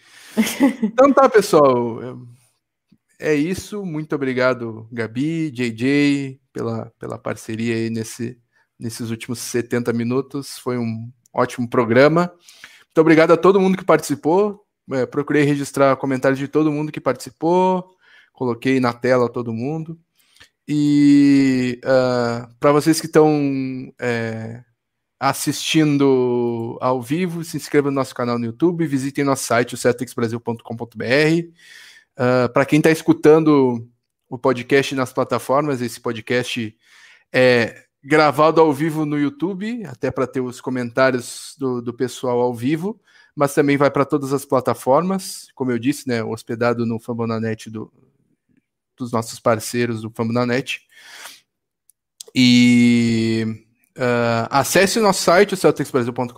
então 0.82 1.12
tá, 1.12 1.28
pessoal. 1.28 2.00
É 3.18 3.34
isso. 3.34 3.84
Muito 3.84 4.14
obrigado, 4.14 4.88
Gabi, 4.92 5.50
JJ, 5.50 6.40
pela, 6.52 6.92
pela 6.98 7.18
parceria 7.18 7.76
aí 7.76 7.88
nesse, 7.88 8.38
nesses 8.78 9.10
últimos 9.10 9.38
70 9.38 9.92
minutos. 9.92 10.58
Foi 10.58 10.76
um 10.76 11.10
ótimo 11.32 11.70
programa. 11.70 12.32
Muito 12.84 13.00
obrigado 13.00 13.30
a 13.30 13.36
todo 13.36 13.60
mundo 13.60 13.78
que 13.78 13.84
participou. 13.84 14.65
É, 14.92 15.06
procurei 15.06 15.44
registrar 15.44 15.96
comentários 15.96 16.38
de 16.38 16.48
todo 16.48 16.72
mundo 16.72 16.92
que 16.92 17.00
participou. 17.00 17.96
Coloquei 18.32 18.78
na 18.80 18.92
tela 18.92 19.30
todo 19.30 19.52
mundo. 19.52 19.98
E 20.68 21.80
uh, 21.84 21.88
ah, 21.88 22.48
para 22.58 22.72
vocês 22.72 23.00
que 23.00 23.06
estão 23.06 23.92
é, 24.00 24.64
assistindo 25.18 26.76
ao 26.80 27.00
vivo, 27.00 27.44
se 27.44 27.56
inscrevam 27.56 27.90
no 27.90 27.94
nosso 27.94 28.14
canal 28.14 28.38
no 28.38 28.46
YouTube, 28.46 28.86
visitem 28.86 29.24
nosso 29.24 29.44
site, 29.44 29.74
o. 30.64 31.52
Uh, 32.18 32.44
ah, 32.44 32.48
para 32.48 32.66
quem 32.66 32.78
está 32.78 32.90
escutando 32.90 33.88
o 34.28 34.36
podcast 34.36 34.94
nas 34.94 35.12
plataformas, 35.12 35.80
esse 35.80 36.00
podcast 36.00 36.76
é 37.32 37.84
gravado 38.02 38.60
ao 38.60 38.72
vivo 38.72 39.06
no 39.06 39.18
YouTube, 39.18 39.84
até 39.84 40.10
para 40.10 40.26
ter 40.26 40.40
os 40.40 40.60
comentários 40.60 41.54
do, 41.58 41.80
do 41.80 41.94
pessoal 41.94 42.40
ao 42.40 42.54
vivo, 42.54 43.00
mas 43.36 43.52
também 43.52 43.76
vai 43.76 43.90
para 43.90 44.06
todas 44.06 44.32
as 44.32 44.46
plataformas, 44.46 45.48
como 45.54 45.70
eu 45.70 45.78
disse, 45.78 46.08
né, 46.08 46.24
hospedado 46.24 46.86
no 46.86 46.98
Fambonanet 46.98 47.68
do, 47.68 47.92
dos 48.96 49.12
nossos 49.12 49.38
parceiros 49.38 50.00
do 50.00 50.10
Fambonanet. 50.10 50.80
E 52.34 53.44
uh, 53.98 54.48
acesse 54.48 54.98
o 54.98 55.02
nosso 55.02 55.22
site, 55.22 55.52
o 55.52 55.56
celticsbrasil.com.br, 55.56 56.32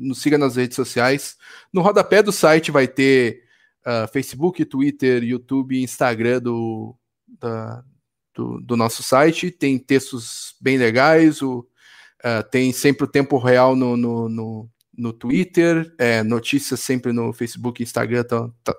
nos 0.00 0.22
siga 0.22 0.38
nas 0.38 0.56
redes 0.56 0.76
sociais. 0.76 1.36
No 1.70 1.82
rodapé 1.82 2.22
do 2.22 2.32
site 2.32 2.70
vai 2.70 2.88
ter 2.88 3.42
uh, 3.86 4.10
Facebook, 4.10 4.64
Twitter, 4.64 5.22
YouTube, 5.22 5.82
Instagram 5.82 6.40
do, 6.40 6.96
da, 7.26 7.84
do, 8.34 8.60
do, 8.62 8.76
nosso 8.78 9.02
site. 9.02 9.50
Tem 9.50 9.78
textos 9.78 10.54
bem 10.58 10.78
legais, 10.78 11.42
o, 11.42 11.60
uh, 12.24 12.42
tem 12.50 12.72
sempre 12.72 13.04
o 13.04 13.08
tempo 13.08 13.36
real 13.36 13.76
no, 13.76 13.94
no, 13.94 14.28
no, 14.28 14.70
no 14.98 15.12
Twitter, 15.12 15.94
é, 15.96 16.22
notícias 16.24 16.80
sempre 16.80 17.12
no 17.12 17.32
Facebook 17.32 17.82
Instagram, 17.82 18.24
tá, 18.24 18.50
tá, 18.64 18.76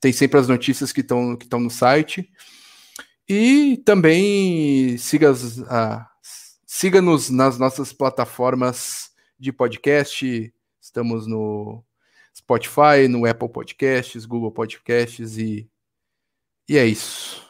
tem 0.00 0.12
sempre 0.12 0.40
as 0.40 0.48
notícias 0.48 0.92
que 0.92 1.00
estão 1.00 1.36
que 1.36 1.48
no 1.56 1.70
site. 1.70 2.28
E 3.28 3.80
também 3.84 4.96
siga-nos 4.98 5.62
siga 6.66 7.00
nas 7.02 7.58
nossas 7.58 7.92
plataformas 7.92 9.10
de 9.38 9.52
podcast. 9.52 10.52
Estamos 10.80 11.26
no 11.26 11.84
Spotify, 12.36 13.06
no 13.08 13.26
Apple 13.26 13.48
Podcasts, 13.48 14.24
Google 14.24 14.50
Podcasts 14.50 15.36
e, 15.38 15.68
e 16.68 16.76
é 16.78 16.86
isso. 16.86 17.46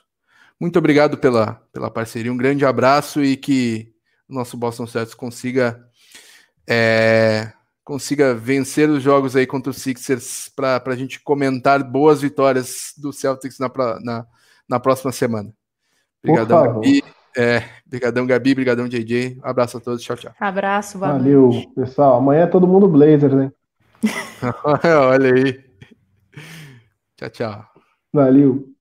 Muito 0.60 0.78
obrigado 0.78 1.16
pela, 1.16 1.54
pela 1.72 1.90
parceria, 1.90 2.32
um 2.32 2.36
grande 2.36 2.64
abraço 2.64 3.22
e 3.22 3.36
que 3.36 3.94
o 4.28 4.34
nosso 4.34 4.56
Boston 4.56 4.86
Celtics 4.86 5.14
consiga 5.14 5.88
é, 6.68 7.52
consiga 7.88 8.34
vencer 8.34 8.86
os 8.90 9.02
jogos 9.02 9.34
aí 9.34 9.46
contra 9.46 9.70
o 9.70 9.74
Sixers 9.74 10.52
para 10.54 10.82
a 10.84 10.94
gente 10.94 11.18
comentar 11.22 11.82
boas 11.82 12.20
vitórias 12.20 12.92
do 12.98 13.14
Celtics 13.14 13.58
na, 13.58 13.70
na, 14.04 14.26
na 14.68 14.78
próxima 14.78 15.10
semana. 15.10 15.50
Obrigadão, 16.22 16.74
Gabi. 16.74 17.02
É, 17.34 17.64
brigadão, 17.86 18.26
Gabi. 18.26 18.54
Brigadão, 18.54 18.86
JJ. 18.86 19.38
Abraço 19.42 19.78
a 19.78 19.80
todos. 19.80 20.02
Tchau, 20.02 20.18
tchau. 20.18 20.34
Abraço, 20.38 20.98
Valeu, 20.98 21.48
noite. 21.48 21.70
pessoal. 21.74 22.18
Amanhã 22.18 22.42
é 22.42 22.46
todo 22.46 22.68
mundo 22.68 22.86
Blazers, 22.86 23.32
hein? 23.32 23.52
Olha 25.08 25.34
aí. 25.34 25.64
Tchau, 27.16 27.30
tchau. 27.30 27.64
Valeu. 28.12 28.77